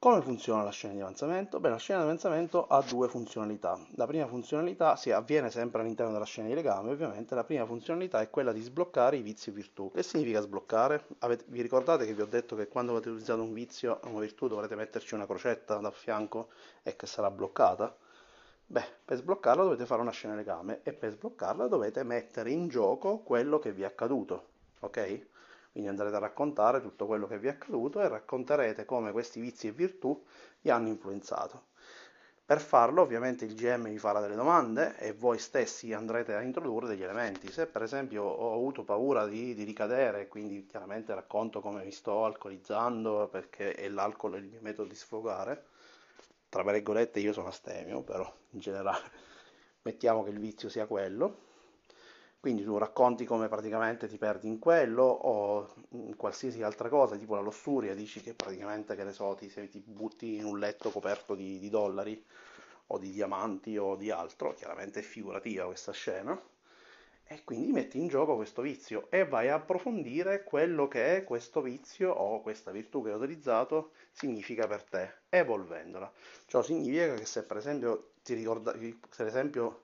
Come 0.02 0.22
funziona 0.22 0.62
la 0.62 0.70
scena 0.70 0.94
di 0.94 1.00
avanzamento? 1.02 1.60
Beh, 1.60 1.68
la 1.68 1.76
scena 1.76 1.98
di 1.98 2.06
avanzamento 2.06 2.66
ha 2.66 2.80
due 2.80 3.06
funzionalità. 3.06 3.78
La 3.96 4.06
prima 4.06 4.26
funzionalità 4.26 4.96
si 4.96 5.10
avviene 5.10 5.50
sempre 5.50 5.82
all'interno 5.82 6.10
della 6.10 6.24
scena 6.24 6.48
di 6.48 6.54
legame, 6.54 6.90
ovviamente. 6.90 7.34
La 7.34 7.44
prima 7.44 7.66
funzionalità 7.66 8.22
è 8.22 8.30
quella 8.30 8.52
di 8.52 8.62
sbloccare 8.62 9.18
i 9.18 9.20
vizi 9.20 9.50
e 9.50 9.52
virtù. 9.52 9.90
Che 9.92 10.02
significa 10.02 10.40
sbloccare? 10.40 11.04
Avete, 11.18 11.44
vi 11.48 11.60
ricordate 11.60 12.06
che 12.06 12.14
vi 12.14 12.22
ho 12.22 12.26
detto 12.26 12.56
che 12.56 12.66
quando 12.68 12.92
avete 12.92 13.10
utilizzato 13.10 13.42
un 13.42 13.52
vizio 13.52 14.00
o 14.02 14.08
una 14.08 14.20
virtù 14.20 14.48
dovrete 14.48 14.74
metterci 14.74 15.12
una 15.12 15.26
crocetta 15.26 15.76
da 15.76 15.90
fianco 15.90 16.48
e 16.82 16.96
che 16.96 17.04
sarà 17.06 17.30
bloccata? 17.30 17.94
Beh, 18.64 18.86
per 19.04 19.18
sbloccarla 19.18 19.64
dovete 19.64 19.84
fare 19.84 20.00
una 20.00 20.12
scena 20.12 20.32
di 20.32 20.38
legame 20.38 20.80
e 20.82 20.94
per 20.94 21.10
sbloccarla 21.10 21.66
dovete 21.66 22.04
mettere 22.04 22.50
in 22.50 22.68
gioco 22.68 23.18
quello 23.18 23.58
che 23.58 23.70
vi 23.70 23.82
è 23.82 23.84
accaduto, 23.84 24.46
ok? 24.80 25.26
Quindi 25.72 25.88
andrete 25.88 26.16
a 26.16 26.20
raccontare 26.20 26.80
tutto 26.80 27.06
quello 27.06 27.26
che 27.26 27.38
vi 27.38 27.46
è 27.46 27.50
accaduto 27.50 28.00
e 28.00 28.08
racconterete 28.08 28.84
come 28.84 29.12
questi 29.12 29.40
vizi 29.40 29.68
e 29.68 29.72
virtù 29.72 30.24
vi 30.60 30.70
hanno 30.70 30.88
influenzato. 30.88 31.68
Per 32.50 32.60
farlo 32.60 33.02
ovviamente 33.02 33.44
il 33.44 33.54
GM 33.54 33.88
vi 33.88 33.98
farà 33.98 34.18
delle 34.18 34.34
domande 34.34 34.96
e 34.98 35.12
voi 35.12 35.38
stessi 35.38 35.92
andrete 35.92 36.34
a 36.34 36.42
introdurre 36.42 36.88
degli 36.88 37.04
elementi. 37.04 37.52
Se 37.52 37.66
per 37.66 37.82
esempio 37.82 38.24
ho 38.24 38.52
avuto 38.52 38.82
paura 38.82 39.24
di, 39.24 39.54
di 39.54 39.62
ricadere, 39.62 40.26
quindi 40.26 40.66
chiaramente 40.66 41.14
racconto 41.14 41.60
come 41.60 41.84
mi 41.84 41.92
sto 41.92 42.24
alcolizzando 42.24 43.28
perché 43.28 43.74
è 43.74 43.88
l'alcol 43.88 44.34
il 44.38 44.46
mio 44.46 44.58
metodo 44.62 44.88
di 44.88 44.96
sfogare, 44.96 45.66
tra 46.48 46.64
virgolette 46.64 47.20
io 47.20 47.32
sono 47.32 47.46
astemio, 47.46 48.02
però 48.02 48.28
in 48.50 48.58
generale 48.58 49.04
mettiamo 49.82 50.24
che 50.24 50.30
il 50.30 50.40
vizio 50.40 50.68
sia 50.68 50.86
quello, 50.86 51.49
quindi 52.40 52.64
tu 52.64 52.78
racconti 52.78 53.26
come 53.26 53.48
praticamente 53.48 54.08
ti 54.08 54.16
perdi 54.16 54.48
in 54.48 54.58
quello 54.58 55.04
o 55.04 55.74
in 55.90 56.16
qualsiasi 56.16 56.62
altra 56.62 56.88
cosa, 56.88 57.16
tipo 57.16 57.34
la 57.34 57.42
lussuria, 57.42 57.94
dici 57.94 58.22
che 58.22 58.32
praticamente, 58.32 58.96
che 58.96 59.04
ne 59.04 59.12
so, 59.12 59.34
ti, 59.34 59.50
se 59.50 59.68
ti 59.68 59.82
butti 59.84 60.36
in 60.36 60.46
un 60.46 60.58
letto 60.58 60.90
coperto 60.90 61.34
di, 61.34 61.58
di 61.58 61.68
dollari 61.68 62.24
o 62.88 62.98
di 62.98 63.10
diamanti 63.10 63.76
o 63.76 63.94
di 63.94 64.10
altro, 64.10 64.54
chiaramente 64.54 65.00
è 65.00 65.02
figurativa 65.02 65.66
questa 65.66 65.92
scena, 65.92 66.40
e 67.32 67.44
quindi 67.44 67.70
metti 67.70 67.98
in 67.98 68.08
gioco 68.08 68.34
questo 68.34 68.62
vizio 68.62 69.06
e 69.10 69.24
vai 69.24 69.48
a 69.48 69.54
approfondire 69.54 70.42
quello 70.42 70.88
che 70.88 71.22
questo 71.24 71.60
vizio 71.60 72.10
o 72.10 72.40
questa 72.40 72.72
virtù 72.72 73.04
che 73.04 73.10
hai 73.10 73.16
utilizzato 73.16 73.92
significa 74.10 74.66
per 74.66 74.82
te, 74.82 75.12
evolvendola. 75.28 76.10
Ciò 76.46 76.62
significa 76.62 77.14
che 77.14 77.26
se 77.26 77.44
per 77.44 77.58
esempio 77.58 78.12
ti 78.24 78.34
ricorda, 78.34 78.72
se 78.72 78.96
per 79.16 79.26
esempio 79.26 79.82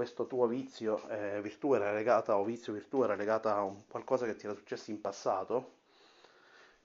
questo 0.00 0.26
tuo 0.26 0.46
vizio, 0.46 1.06
eh, 1.10 1.42
virtù 1.42 1.74
era 1.74 1.92
legata 1.92 2.38
o 2.38 2.42
vizio 2.42 2.72
virtù 2.72 3.02
era 3.02 3.14
legata 3.14 3.54
a 3.56 3.64
un, 3.64 3.82
qualcosa 3.86 4.24
che 4.24 4.34
ti 4.34 4.46
era 4.46 4.54
successo 4.54 4.90
in 4.90 4.98
passato, 4.98 5.72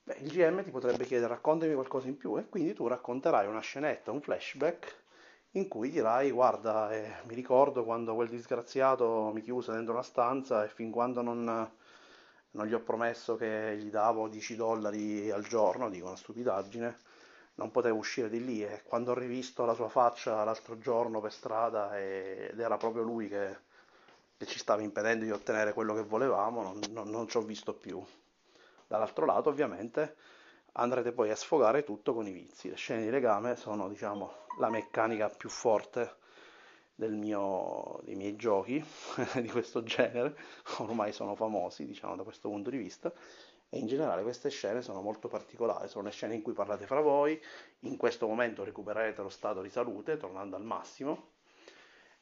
beh, 0.04 0.18
il 0.20 0.32
GM 0.32 0.62
ti 0.62 0.70
potrebbe 0.70 1.06
chiedere 1.06 1.30
raccontami 1.30 1.74
qualcosa 1.76 2.10
in 2.10 2.18
più 2.18 2.38
e 2.38 2.50
quindi 2.50 2.74
tu 2.74 2.88
racconterai 2.88 3.48
una 3.48 3.62
scenetta, 3.62 4.12
un 4.12 4.20
flashback 4.20 5.04
in 5.52 5.70
cui 5.70 5.90
dirai 5.92 6.30
guarda 6.30 6.92
eh, 6.92 7.10
mi 7.28 7.36
ricordo 7.36 7.86
quando 7.86 8.14
quel 8.16 8.28
disgraziato 8.28 9.32
mi 9.34 9.42
chiuse 9.42 9.72
dentro 9.72 9.94
una 9.94 10.04
stanza 10.04 10.66
e 10.66 10.68
fin 10.68 10.92
quando 10.92 11.22
non, 11.22 11.72
non 12.52 12.66
gli 12.68 12.74
ho 12.74 12.82
promesso 12.82 13.38
che 13.38 13.78
gli 13.78 13.90
davo 13.90 14.28
10 14.28 14.58
dollari 14.58 15.32
al 15.32 15.48
giorno, 15.48 15.90
dico 15.90 16.08
una 16.08 16.18
stupidaggine, 16.18 16.98
non 17.56 17.72
potevo 17.72 17.98
uscire 17.98 18.30
di 18.30 18.44
lì 18.44 18.64
e 18.64 18.84
quando 18.84 19.12
ho 19.12 19.16
rivisto 19.16 19.66
la 19.66 19.74
sua 19.74 19.90
faccia 19.90 20.44
l'altro 20.44 20.78
giorno 20.78 21.22
per 21.22 21.32
strada 21.32 21.98
ed 21.98 22.60
era 22.60 22.78
proprio 22.78 23.04
lui 23.04 23.28
che, 23.28 23.58
che 24.38 24.46
ci 24.46 24.60
stava 24.60 24.82
impedendo 24.82 25.26
di 25.26 25.32
ottenere 25.32 25.74
quello 25.74 25.94
che 25.94 26.04
volevamo, 26.04 26.62
non, 26.62 26.80
non, 26.92 27.10
non 27.10 27.28
ci 27.28 27.38
ho 27.38 27.42
visto 27.42 27.74
più. 27.74 28.04
Dall'altro 28.88 29.26
lato 29.26 29.50
ovviamente 29.50 30.16
andrete 30.74 31.12
poi 31.12 31.32
a 31.32 31.36
sfogare 31.36 31.84
tutto 31.84 32.14
con 32.14 32.28
i 32.28 32.32
vizi. 32.32 32.70
Le 32.70 32.76
scene 32.76 33.04
di 33.04 33.10
legame 33.10 33.56
sono, 33.56 33.88
diciamo, 33.88 34.32
la 34.60 34.70
meccanica 34.70 35.30
più 35.30 35.50
forte 35.50 36.24
mio, 36.96 38.00
dei 38.04 38.16
miei 38.16 38.36
giochi 38.36 38.84
di 39.42 39.50
questo 39.50 39.84
genere, 39.84 40.36
ormai 40.78 41.12
sono 41.12 41.36
famosi, 41.36 41.86
diciamo, 41.86 42.16
da 42.16 42.24
questo 42.24 42.50
punto 42.50 42.70
di 42.70 42.78
vista. 42.78 43.12
E 43.76 43.80
in 43.80 43.88
generale 43.88 44.24
queste 44.24 44.50
scene 44.50 44.82
sono 44.82 45.02
molto 45.02 45.28
particolari, 45.28 45.90
sono 45.90 46.06
le 46.06 46.12
scene 46.12 46.34
in 46.34 46.42
cui 46.42 46.54
parlate 46.54 46.86
fra 46.86 47.02
voi, 47.02 47.38
in 47.80 47.98
questo 47.98 48.26
momento 48.26 48.64
recupererete 48.64 49.22
lo 49.22 49.28
stato 49.28 49.62
di 49.62 49.70
salute 49.70 50.16
tornando 50.16 50.56
al 50.56 50.64
massimo 50.64 51.32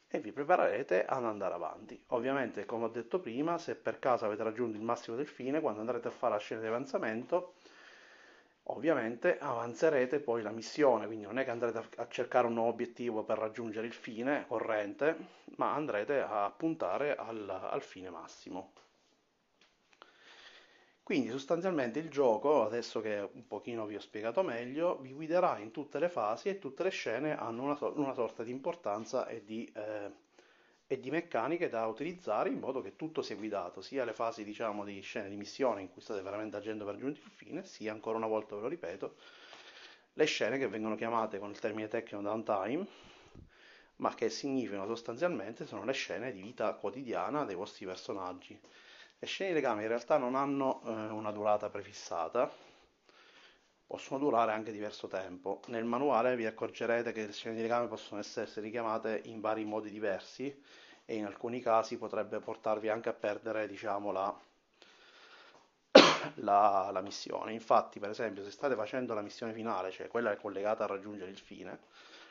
e 0.07 0.19
vi 0.19 0.31
preparerete 0.31 1.05
ad 1.05 1.23
andare 1.23 1.53
avanti. 1.53 2.03
Ovviamente, 2.07 2.65
come 2.65 2.85
ho 2.85 2.87
detto 2.87 3.19
prima, 3.19 3.59
se 3.59 3.75
per 3.75 3.99
caso 3.99 4.25
avete 4.25 4.41
raggiunto 4.41 4.77
il 4.77 4.83
massimo 4.83 5.15
del 5.15 5.27
fine, 5.27 5.61
quando 5.61 5.81
andrete 5.81 6.07
a 6.07 6.11
fare 6.11 6.33
la 6.33 6.39
scena 6.39 6.61
di 6.61 6.67
avanzamento, 6.67 7.53
Ovviamente 8.67 9.37
avanzerete 9.39 10.21
poi 10.21 10.41
la 10.41 10.49
missione, 10.49 11.05
quindi 11.05 11.25
non 11.25 11.37
è 11.37 11.43
che 11.43 11.51
andrete 11.51 11.83
a 11.97 12.07
cercare 12.07 12.47
un 12.47 12.53
nuovo 12.53 12.69
obiettivo 12.69 13.23
per 13.23 13.37
raggiungere 13.37 13.85
il 13.85 13.91
fine 13.91 14.45
corrente, 14.47 15.17
ma 15.57 15.73
andrete 15.73 16.21
a 16.21 16.49
puntare 16.49 17.13
al, 17.13 17.49
al 17.49 17.81
fine 17.81 18.09
massimo. 18.09 18.71
Quindi 21.03 21.29
sostanzialmente 21.29 21.99
il 21.99 22.09
gioco, 22.09 22.63
adesso 22.65 23.01
che 23.01 23.29
un 23.33 23.45
pochino 23.45 23.85
vi 23.85 23.95
ho 23.95 23.99
spiegato 23.99 24.41
meglio, 24.41 24.97
vi 24.99 25.11
guiderà 25.13 25.59
in 25.59 25.71
tutte 25.71 25.99
le 25.99 26.09
fasi 26.09 26.49
e 26.49 26.59
tutte 26.59 26.83
le 26.83 26.89
scene 26.89 27.37
hanno 27.37 27.63
una, 27.63 27.77
una 27.95 28.13
sorta 28.13 28.43
di 28.43 28.51
importanza 28.51 29.27
e 29.27 29.43
di 29.43 29.69
eh, 29.75 30.11
e 30.87 30.99
di 30.99 31.09
meccaniche 31.09 31.69
da 31.69 31.85
utilizzare 31.87 32.49
in 32.49 32.59
modo 32.59 32.81
che 32.81 32.95
tutto 32.95 33.21
sia 33.23 33.35
guidato, 33.35 33.81
sia 33.81 34.05
le 34.05 34.13
fasi 34.13 34.43
diciamo 34.43 34.83
di 34.83 34.99
scene 35.01 35.29
di 35.29 35.35
missione 35.35 35.81
in 35.81 35.89
cui 35.91 36.01
state 36.01 36.21
veramente 36.21 36.57
agendo 36.57 36.85
per 36.85 36.97
giungere 36.97 37.25
il 37.25 37.31
fine, 37.31 37.65
sia 37.65 37.91
ancora 37.91 38.17
una 38.17 38.27
volta 38.27 38.55
ve 38.55 38.61
lo 38.61 38.67
ripeto, 38.67 39.15
le 40.13 40.25
scene 40.25 40.57
che 40.59 40.67
vengono 40.67 40.95
chiamate 40.95 41.39
con 41.39 41.49
il 41.49 41.59
termine 41.59 41.87
tecnico 41.87 42.21
downtime, 42.21 42.85
ma 43.97 44.13
che 44.13 44.29
significano 44.29 44.85
sostanzialmente 44.85 45.65
sono 45.65 45.83
le 45.83 45.93
scene 45.93 46.31
di 46.31 46.41
vita 46.41 46.71
quotidiana 46.73 47.43
dei 47.45 47.55
vostri 47.55 47.85
personaggi. 47.85 48.59
Le 49.19 49.27
scene 49.27 49.49
di 49.49 49.55
legame 49.55 49.83
in 49.83 49.87
realtà 49.87 50.17
non 50.17 50.35
hanno 50.35 50.81
eh, 50.85 50.91
una 50.91 51.31
durata 51.31 51.69
prefissata, 51.69 52.51
possono 53.85 54.19
durare 54.19 54.51
anche 54.51 54.71
diverso 54.71 55.07
tempo. 55.07 55.61
Nel 55.67 55.85
manuale 55.85 56.35
vi 56.35 56.45
accorgerete 56.45 57.11
che 57.11 57.25
le 57.25 57.31
scene 57.31 57.55
di 57.55 57.61
legame 57.61 57.87
possono 57.87 58.19
essere 58.19 58.49
richiamate 58.59 59.21
in 59.25 59.39
vari 59.39 59.63
modi 59.65 59.91
diversi 59.91 60.63
e 61.05 61.15
in 61.15 61.25
alcuni 61.25 61.61
casi 61.61 61.97
potrebbe 61.97 62.39
portarvi 62.39 62.89
anche 62.89 63.09
a 63.09 63.13
perdere 63.13 63.67
diciamo, 63.67 64.11
la, 64.11 64.35
la, 66.35 66.89
la, 66.91 67.01
missione. 67.01 67.53
Infatti, 67.53 67.99
per 67.99 68.09
esempio, 68.09 68.43
se 68.43 68.51
state 68.51 68.75
facendo 68.75 69.13
la 69.13 69.21
missione 69.21 69.53
finale, 69.53 69.91
cioè 69.91 70.07
quella 70.07 70.35
collegata 70.37 70.85
a 70.85 70.87
raggiungere 70.87 71.29
il 71.29 71.37
fine, 71.37 71.79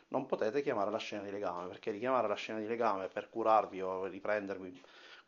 non 0.09 0.27
potete 0.27 0.63
chiamare 0.63 0.91
la 0.91 0.99
scena 0.99 1.23
di 1.23 1.31
legame, 1.31 1.69
perché 1.69 1.91
richiamare 1.91 2.29
la 2.29 2.35
scena 2.35 2.59
di 2.59 2.67
legame 2.67 3.09
per 3.09 3.31
curarvi 3.31 3.81
o 3.83 4.07
riprendervi 4.07 4.83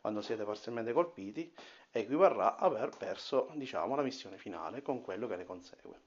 quando 0.05 0.21
siete 0.21 0.43
parzialmente 0.43 0.93
colpiti 0.93 1.51
equivarrà 1.89 2.57
a 2.57 2.65
aver 2.65 2.95
perso 2.95 3.49
diciamo, 3.55 3.95
la 3.95 4.03
missione 4.03 4.37
finale 4.37 4.83
con 4.83 5.01
quello 5.01 5.27
che 5.27 5.35
ne 5.35 5.45
consegue. 5.45 5.99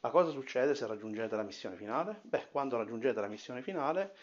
Ma 0.00 0.10
cosa 0.10 0.32
succede 0.32 0.74
se 0.74 0.84
raggiungete 0.84 1.36
la 1.36 1.44
missione 1.44 1.76
finale? 1.76 2.18
Beh, 2.22 2.48
quando 2.50 2.76
raggiungete 2.76 3.20
la 3.20 3.28
missione 3.28 3.62
finale 3.62 4.16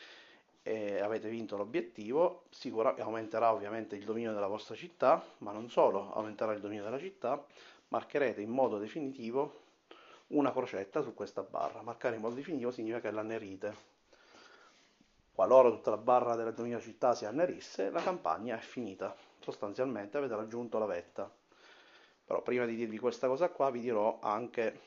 e 0.62 1.00
avete 1.00 1.30
vinto 1.30 1.56
l'obiettivo, 1.56 2.44
sicura, 2.50 2.94
aumenterà 2.98 3.54
ovviamente 3.54 3.96
il 3.96 4.04
dominio 4.04 4.34
della 4.34 4.48
vostra 4.48 4.76
città, 4.76 5.24
ma 5.38 5.54
non 5.54 5.70
solo, 5.70 6.12
aumenterà 6.14 6.52
il 6.52 6.60
dominio 6.60 6.84
della 6.84 7.00
città, 7.00 7.42
marcherete 7.88 8.42
in 8.42 8.50
modo 8.50 8.78
definitivo 8.78 9.60
una 10.28 10.52
crocetta 10.52 11.02
su 11.02 11.14
questa 11.14 11.44
barra. 11.44 11.82
Marcare 11.82 12.16
in 12.16 12.22
modo 12.22 12.36
definitivo 12.36 12.72
significa 12.72 13.00
che 13.00 13.12
l'annerite. 13.12 13.91
Qualora 15.34 15.70
tutta 15.70 15.90
la 15.90 15.98
barra 15.98 16.36
della 16.36 16.52
dominio 16.52 16.78
della 16.78 16.90
città 16.90 17.16
si 17.16 17.26
annerisse, 17.26 17.90
la 17.90 18.02
campagna 18.02 18.58
è 18.58 18.60
finita. 18.60 19.16
Sostanzialmente 19.40 20.18
avete 20.18 20.36
raggiunto 20.36 20.78
la 20.78 20.86
vetta. 20.86 21.32
Però 22.26 22.42
prima 22.42 22.66
di 22.66 22.76
dirvi 22.76 23.00
questa 23.00 23.28
cosa 23.28 23.50
qua 23.50 23.70
vi 23.72 23.82
dirò 23.82 24.20
anche 24.22 24.80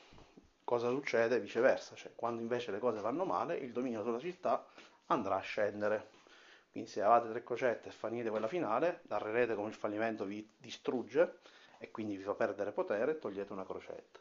cosa 0.64 0.88
succede 0.88 1.40
viceversa, 1.40 1.95
cioè 1.95 2.12
quando 2.14 2.40
invece 2.40 2.70
le 2.70 2.78
cose 2.78 3.01
vanno 3.01 3.24
male, 3.24 3.57
il 3.57 3.72
dominio 3.72 4.03
sulla 4.03 4.18
città 4.18 4.64
andrà 5.07 5.36
a 5.36 5.40
scendere. 5.40 6.11
Quindi 6.70 6.90
se 6.90 7.03
avete 7.03 7.30
tre 7.30 7.45
crocette 7.45 7.88
e 7.88 7.92
fallite 7.92 8.30
quella 8.30 8.49
finale, 8.49 9.03
narrerete 9.09 9.55
come 9.55 9.68
il 9.68 9.74
fallimento 9.74 10.24
vi 10.24 10.49
distrugge 10.57 11.38
e 11.78 11.90
quindi 11.90 12.16
vi 12.16 12.22
fa 12.22 12.34
perdere 12.34 12.72
potere 12.72 13.18
togliete 13.18 13.53
una 13.53 13.64
crocetta. 13.64 14.20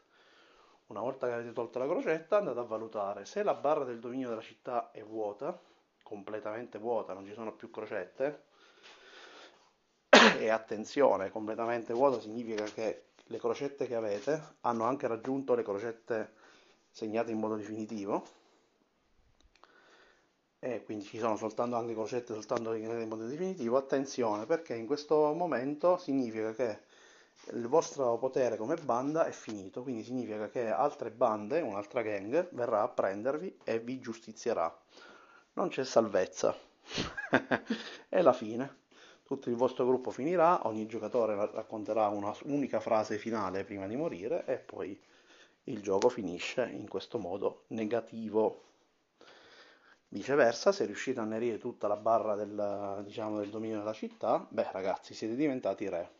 Una 0.86 1.00
volta 1.00 1.26
che 1.26 1.32
avete 1.32 1.52
tolto 1.52 1.78
la 1.78 1.86
crocetta 1.86 2.36
andate 2.36 2.58
a 2.58 2.64
valutare 2.64 3.24
se 3.24 3.42
la 3.42 3.54
barra 3.54 3.84
del 3.84 3.98
dominio 3.98 4.28
della 4.28 4.42
città 4.42 4.90
è 4.90 5.02
vuota, 5.02 5.58
completamente 6.14 6.78
vuota, 6.78 7.12
non 7.12 7.26
ci 7.26 7.32
sono 7.32 7.52
più 7.52 7.70
crocette, 7.70 8.42
e 10.38 10.48
attenzione, 10.48 11.30
completamente 11.30 11.92
vuota 11.92 12.20
significa 12.20 12.64
che 12.64 13.06
le 13.24 13.38
crocette 13.38 13.86
che 13.86 13.96
avete 13.96 14.56
hanno 14.60 14.84
anche 14.84 15.08
raggiunto 15.08 15.54
le 15.54 15.64
crocette 15.64 16.32
segnate 16.90 17.32
in 17.32 17.38
modo 17.38 17.56
definitivo. 17.56 18.42
E 20.60 20.82
quindi 20.84 21.04
ci 21.04 21.18
sono 21.18 21.36
soltanto 21.36 21.76
anche 21.76 21.92
crocette 21.92 22.32
soltanto 22.32 22.72
in 22.72 23.08
modo 23.08 23.26
definitivo. 23.26 23.76
Attenzione 23.76 24.46
perché 24.46 24.74
in 24.74 24.86
questo 24.86 25.32
momento 25.34 25.98
significa 25.98 26.52
che 26.52 26.80
il 27.52 27.66
vostro 27.66 28.16
potere 28.16 28.56
come 28.56 28.76
banda 28.76 29.26
è 29.26 29.32
finito. 29.32 29.82
Quindi 29.82 30.04
significa 30.04 30.48
che 30.48 30.70
altre 30.70 31.10
bande 31.10 31.60
un'altra 31.60 32.02
gang 32.02 32.48
verrà 32.52 32.82
a 32.82 32.88
prendervi 32.88 33.58
e 33.64 33.80
vi 33.80 34.00
giustizierà 34.00 34.74
non 35.54 35.68
c'è 35.68 35.84
salvezza 35.84 36.56
è 38.08 38.20
la 38.20 38.32
fine 38.32 38.82
tutto 39.24 39.48
il 39.48 39.56
vostro 39.56 39.86
gruppo 39.86 40.10
finirà, 40.10 40.66
ogni 40.66 40.86
giocatore 40.86 41.34
racconterà 41.34 42.08
una 42.08 42.34
unica 42.42 42.78
frase 42.78 43.16
finale 43.16 43.64
prima 43.64 43.86
di 43.86 43.96
morire 43.96 44.44
e 44.44 44.58
poi 44.58 45.00
il 45.64 45.80
gioco 45.80 46.10
finisce 46.10 46.68
in 46.70 46.86
questo 46.86 47.18
modo 47.18 47.64
negativo. 47.68 48.62
Viceversa, 50.08 50.72
se 50.72 50.84
riuscite 50.84 51.20
a 51.20 51.22
annerire 51.22 51.56
tutta 51.56 51.88
la 51.88 51.96
barra 51.96 52.34
del, 52.34 53.02
diciamo, 53.02 53.38
del 53.38 53.48
dominio 53.48 53.78
della 53.78 53.94
città, 53.94 54.46
beh 54.46 54.70
ragazzi, 54.72 55.14
siete 55.14 55.34
diventati 55.34 55.88
re. 55.88 56.12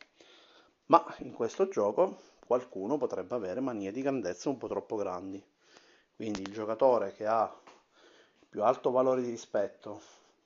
Ma 0.86 1.04
in 1.18 1.32
questo 1.32 1.68
gioco 1.68 2.20
qualcuno 2.46 2.96
potrebbe 2.96 3.34
avere 3.34 3.60
manie 3.60 3.92
di 3.92 4.00
grandezza 4.00 4.48
un 4.48 4.56
po' 4.56 4.66
troppo 4.66 4.96
grandi. 4.96 5.44
Quindi 6.16 6.40
il 6.40 6.52
giocatore 6.52 7.12
che 7.12 7.26
ha 7.26 7.54
più 8.54 8.62
alto 8.62 8.92
valore 8.92 9.20
di 9.20 9.30
rispetto, 9.30 10.00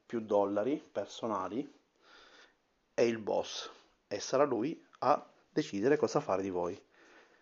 più 0.06 0.20
dollari 0.20 0.82
personali, 0.90 1.70
è 2.94 3.02
il 3.02 3.18
boss 3.18 3.70
e 4.08 4.18
sarà 4.18 4.44
lui 4.44 4.82
a 5.00 5.30
decidere 5.46 5.98
cosa 5.98 6.18
fare 6.20 6.40
di 6.40 6.48
voi. 6.48 6.82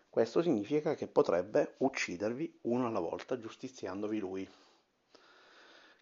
Questo 0.09 0.41
significa 0.41 0.93
che 0.93 1.07
potrebbe 1.07 1.75
uccidervi 1.77 2.59
uno 2.63 2.87
alla 2.87 2.99
volta 2.99 3.39
giustiziandovi 3.39 4.19
lui. 4.19 4.49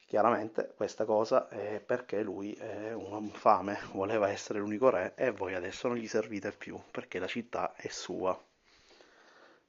Chiaramente 0.08 0.74
questa 0.76 1.06
cosa 1.06 1.48
è 1.48 1.80
perché 1.80 2.24
lui 2.24 2.54
è 2.54 2.92
un 2.92 3.30
fame, 3.30 3.78
voleva 3.94 4.30
essere 4.32 4.58
l'unico 4.58 4.90
re 4.90 5.14
e 5.16 5.30
voi 5.30 5.54
adesso 5.54 5.90
non 5.90 5.98
gli 5.98 6.08
servite 6.08 6.52
più 6.52 6.82
perché 6.90 7.20
la 7.20 7.28
città 7.28 7.76
è 7.76 7.90
sua. 7.90 8.36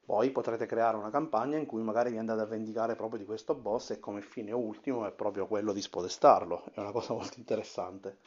Poi 0.07 0.31
potrete 0.31 0.67
creare 0.67 0.97
una 0.97 1.11
campagna 1.11 1.59
in 1.59 1.67
cui 1.67 1.83
magari 1.83 2.13
vi 2.13 2.19
andate 2.19 2.41
a 2.41 2.47
vendicare 2.47 2.95
proprio 2.95 3.19
di 3.19 3.25
questo 3.25 3.57
boss 3.57 3.91
e 3.91 3.99
come 3.99 4.21
fine 4.21 4.53
ultimo 4.53 5.05
è 5.05 5.11
proprio 5.11 5.49
quello 5.49 5.73
di 5.73 5.83
spodestarlo, 5.83 6.63
è 6.75 6.79
una 6.79 6.93
cosa 6.93 7.13
molto 7.15 7.41
interessante. 7.41 8.19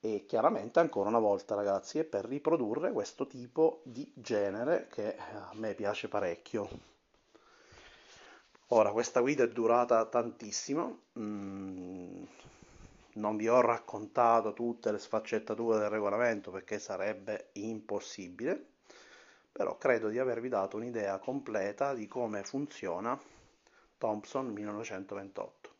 E 0.00 0.24
chiaramente 0.26 0.80
ancora 0.80 1.10
una 1.10 1.18
volta 1.18 1.54
ragazzi 1.54 1.98
è 1.98 2.04
per 2.04 2.24
riprodurre 2.24 2.90
questo 2.90 3.26
tipo 3.26 3.82
di 3.84 4.10
genere 4.14 4.86
che 4.90 5.18
a 5.18 5.50
me 5.52 5.74
piace 5.74 6.08
parecchio. 6.08 6.68
Ora 8.68 8.92
questa 8.92 9.20
guida 9.20 9.44
è 9.44 9.48
durata 9.48 10.06
tantissimo. 10.06 11.00
Mm, 11.18 12.22
non 13.14 13.36
vi 13.36 13.46
ho 13.46 13.60
raccontato 13.60 14.54
tutte 14.54 14.90
le 14.90 14.98
sfaccettature 14.98 15.80
del 15.80 15.90
regolamento 15.90 16.50
perché 16.50 16.78
sarebbe 16.78 17.50
impossibile 17.52 18.75
però 19.56 19.78
credo 19.78 20.08
di 20.08 20.18
avervi 20.18 20.48
dato 20.48 20.76
un'idea 20.76 21.18
completa 21.18 21.94
di 21.94 22.06
come 22.06 22.42
funziona 22.42 23.18
Thompson 23.96 24.52
1928 24.52 25.74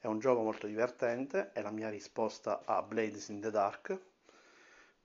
è 0.00 0.06
un 0.06 0.20
gioco 0.20 0.42
molto 0.42 0.68
divertente, 0.68 1.50
è 1.52 1.60
la 1.60 1.72
mia 1.72 1.88
risposta 1.88 2.62
a 2.64 2.82
Blades 2.82 3.28
in 3.30 3.40
the 3.40 3.50
Dark. 3.50 3.98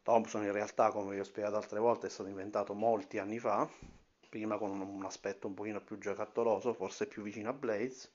Thompson 0.04 0.44
in 0.44 0.52
realtà, 0.52 0.92
come 0.92 1.16
vi 1.16 1.20
ho 1.20 1.24
spiegato 1.24 1.56
altre 1.56 1.80
volte, 1.80 2.08
è 2.08 2.10
stato 2.12 2.30
inventato 2.30 2.76
molti 2.76 3.18
anni 3.18 3.40
fa, 3.40 3.68
prima 4.30 4.58
con 4.58 4.80
un 4.80 5.04
aspetto 5.04 5.48
un 5.48 5.56
pochino 5.56 5.82
più 5.82 5.98
giocattoloso, 5.98 6.74
forse 6.74 7.08
più 7.08 7.24
vicino 7.24 7.50
a 7.50 7.54
Blades. 7.54 8.12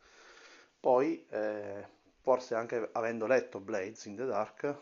Poi, 0.79 1.27
eh, 1.31 1.85
forse 2.21 2.55
anche 2.55 2.91
avendo 2.93 3.27
letto 3.27 3.59
Blades 3.59 4.05
in 4.05 4.15
the 4.15 4.27
Dark, 4.27 4.77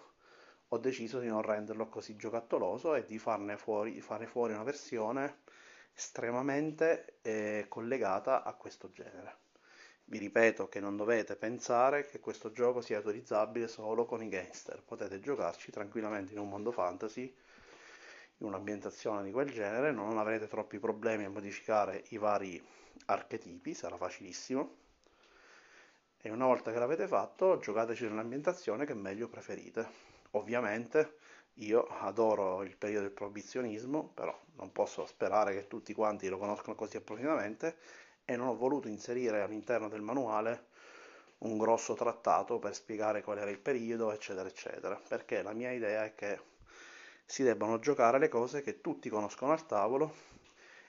ho 0.69 0.79
deciso 0.79 1.21
di 1.21 1.29
non 1.29 1.43
renderlo 1.43 1.89
così 1.89 2.17
giocattoloso 2.17 2.95
e 2.95 3.05
di 3.05 3.19
farne 3.19 3.57
fuori, 3.57 4.01
fare 4.01 4.27
fuori 4.27 4.53
una 4.53 4.65
versione 4.65 5.43
estremamente 5.95 7.19
eh, 7.23 7.67
collegata 7.69 8.43
a 8.43 8.53
questo 8.55 8.91
genere. 8.91 9.45
Vi 10.09 10.19
ripeto 10.19 10.69
che 10.69 10.79
non 10.79 10.97
dovete 10.97 11.37
pensare 11.37 12.07
che 12.07 12.21
questo 12.21 12.53
gioco 12.53 12.81
sia 12.81 12.99
autorizzabile 12.99 13.67
solo 13.67 14.05
con 14.05 14.23
i 14.23 14.29
gangster, 14.29 14.83
potete 14.83 15.19
giocarci 15.21 15.73
tranquillamente 15.73 16.33
in 16.33 16.39
un 16.39 16.49
mondo 16.49 16.71
fantasy, 16.71 17.35
in 18.39 18.47
un'ambientazione 18.47 19.25
di 19.25 19.33
quel 19.33 19.51
genere, 19.51 19.93
non 19.93 20.19
avrete 20.19 20.47
troppi 20.47 20.79
problemi 20.79 21.25
a 21.25 21.31
modificare 21.31 22.05
i 22.11 22.19
vari 22.19 22.63
archetipi, 23.07 23.75
sarà 23.75 23.97
facilissimo. 23.97 24.85
E 26.21 26.31
una 26.31 26.47
volta 26.47 26.73
che 26.73 26.79
l'avete 26.79 27.07
fatto, 27.07 27.59
giocateci 27.59 28.05
nell'ambientazione 28.05 28.85
che 28.85 28.95
meglio 28.95 29.29
preferite. 29.29 30.16
Ovviamente 30.37 31.17
io 31.61 31.87
adoro 31.87 32.63
il 32.63 32.77
periodo 32.77 33.03
del 33.05 33.13
proibizionismo, 33.13 34.11
però 34.15 34.39
non 34.57 34.71
posso 34.73 35.07
sperare 35.07 35.55
che 35.55 35.67
tutti 35.69 35.95
quanti 35.95 36.29
lo 36.29 36.39
conoscano 36.39 36.75
così 36.75 36.99
approfonditamente 36.99 37.77
e 38.25 38.37
non 38.37 38.49
ho 38.49 38.57
voluto 38.57 38.89
inserire 38.89 39.41
all'interno 39.41 39.89
del 39.89 40.03
manuale 40.03 40.67
un 41.39 41.57
grosso 41.59 41.95
trattato 41.95 42.59
per 42.59 42.75
spiegare 42.75 43.23
qual 43.23 43.39
era 43.39 43.51
il 43.51 43.59
periodo, 43.59 44.13
eccetera, 44.13 44.49
eccetera, 44.49 45.01
perché 45.09 45.43
la 45.43 45.53
mia 45.53 45.71
idea 45.73 46.05
è 46.05 46.15
che 46.15 46.41
si 47.25 47.43
debbano 47.43 47.79
giocare 47.79 48.19
le 48.19 48.29
cose 48.29 48.63
che 48.63 48.81
tutti 48.81 49.09
conoscono 49.09 49.53
al 49.53 49.67
tavolo 49.67 50.15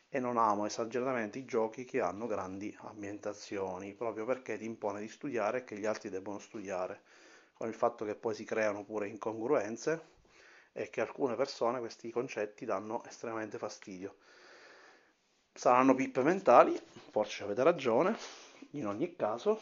e 0.10 0.20
non 0.20 0.38
amo 0.38 0.66
esageratamente 0.66 1.40
i 1.40 1.46
giochi 1.46 1.84
che 1.84 2.00
hanno 2.00 2.28
grandi 2.28 2.76
ambientazioni, 2.82 3.94
proprio 3.94 4.26
perché 4.26 4.58
ti 4.58 4.66
impone 4.66 5.00
di 5.02 5.08
studiare 5.10 5.60
e 5.60 5.64
che 5.64 5.78
gli 5.78 5.86
altri 5.86 6.10
debbono 6.10 6.40
studiare, 6.40 7.02
con 7.58 7.68
il 7.68 7.74
fatto 7.74 8.06
che 8.06 8.16
poi 8.16 8.36
si 8.36 8.44
creano 8.44 8.84
pure 8.84 9.08
incongruenze 9.08 10.16
e 10.72 10.90
che 10.90 11.02
alcune 11.02 11.36
persone 11.36 11.80
questi 11.80 12.12
concetti 12.12 12.66
danno 12.66 13.04
estremamente 13.06 13.58
fastidio. 13.58 14.18
Saranno 15.54 15.96
pippe 15.96 16.22
mentali, 16.22 16.80
forse 17.10 17.44
avete 17.44 17.64
ragione, 17.64 18.16
in 18.72 18.86
ogni 18.86 19.16
caso 19.16 19.60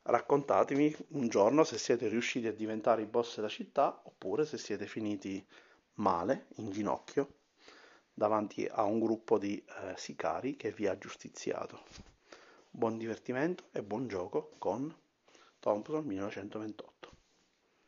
raccontatemi 0.00 0.94
un 1.08 1.28
giorno 1.28 1.62
se 1.64 1.76
siete 1.76 2.08
riusciti 2.08 2.46
a 2.46 2.52
diventare 2.52 3.02
i 3.02 3.06
boss 3.06 3.36
della 3.36 3.48
città 3.48 4.00
oppure 4.04 4.46
se 4.46 4.56
siete 4.56 4.86
finiti 4.86 5.46
male, 5.94 6.46
in 6.56 6.70
ginocchio, 6.70 7.34
davanti 8.14 8.66
a 8.70 8.84
un 8.84 8.98
gruppo 8.98 9.38
di 9.38 9.62
eh, 9.62 9.94
sicari 9.96 10.56
che 10.56 10.72
vi 10.72 10.86
ha 10.86 10.96
giustiziato. 10.96 11.82
Buon 12.70 12.96
divertimento 12.96 13.64
e 13.72 13.82
buon 13.82 14.08
gioco 14.08 14.54
con 14.58 14.92
Thompson 15.64 16.04
1928. 16.04 17.13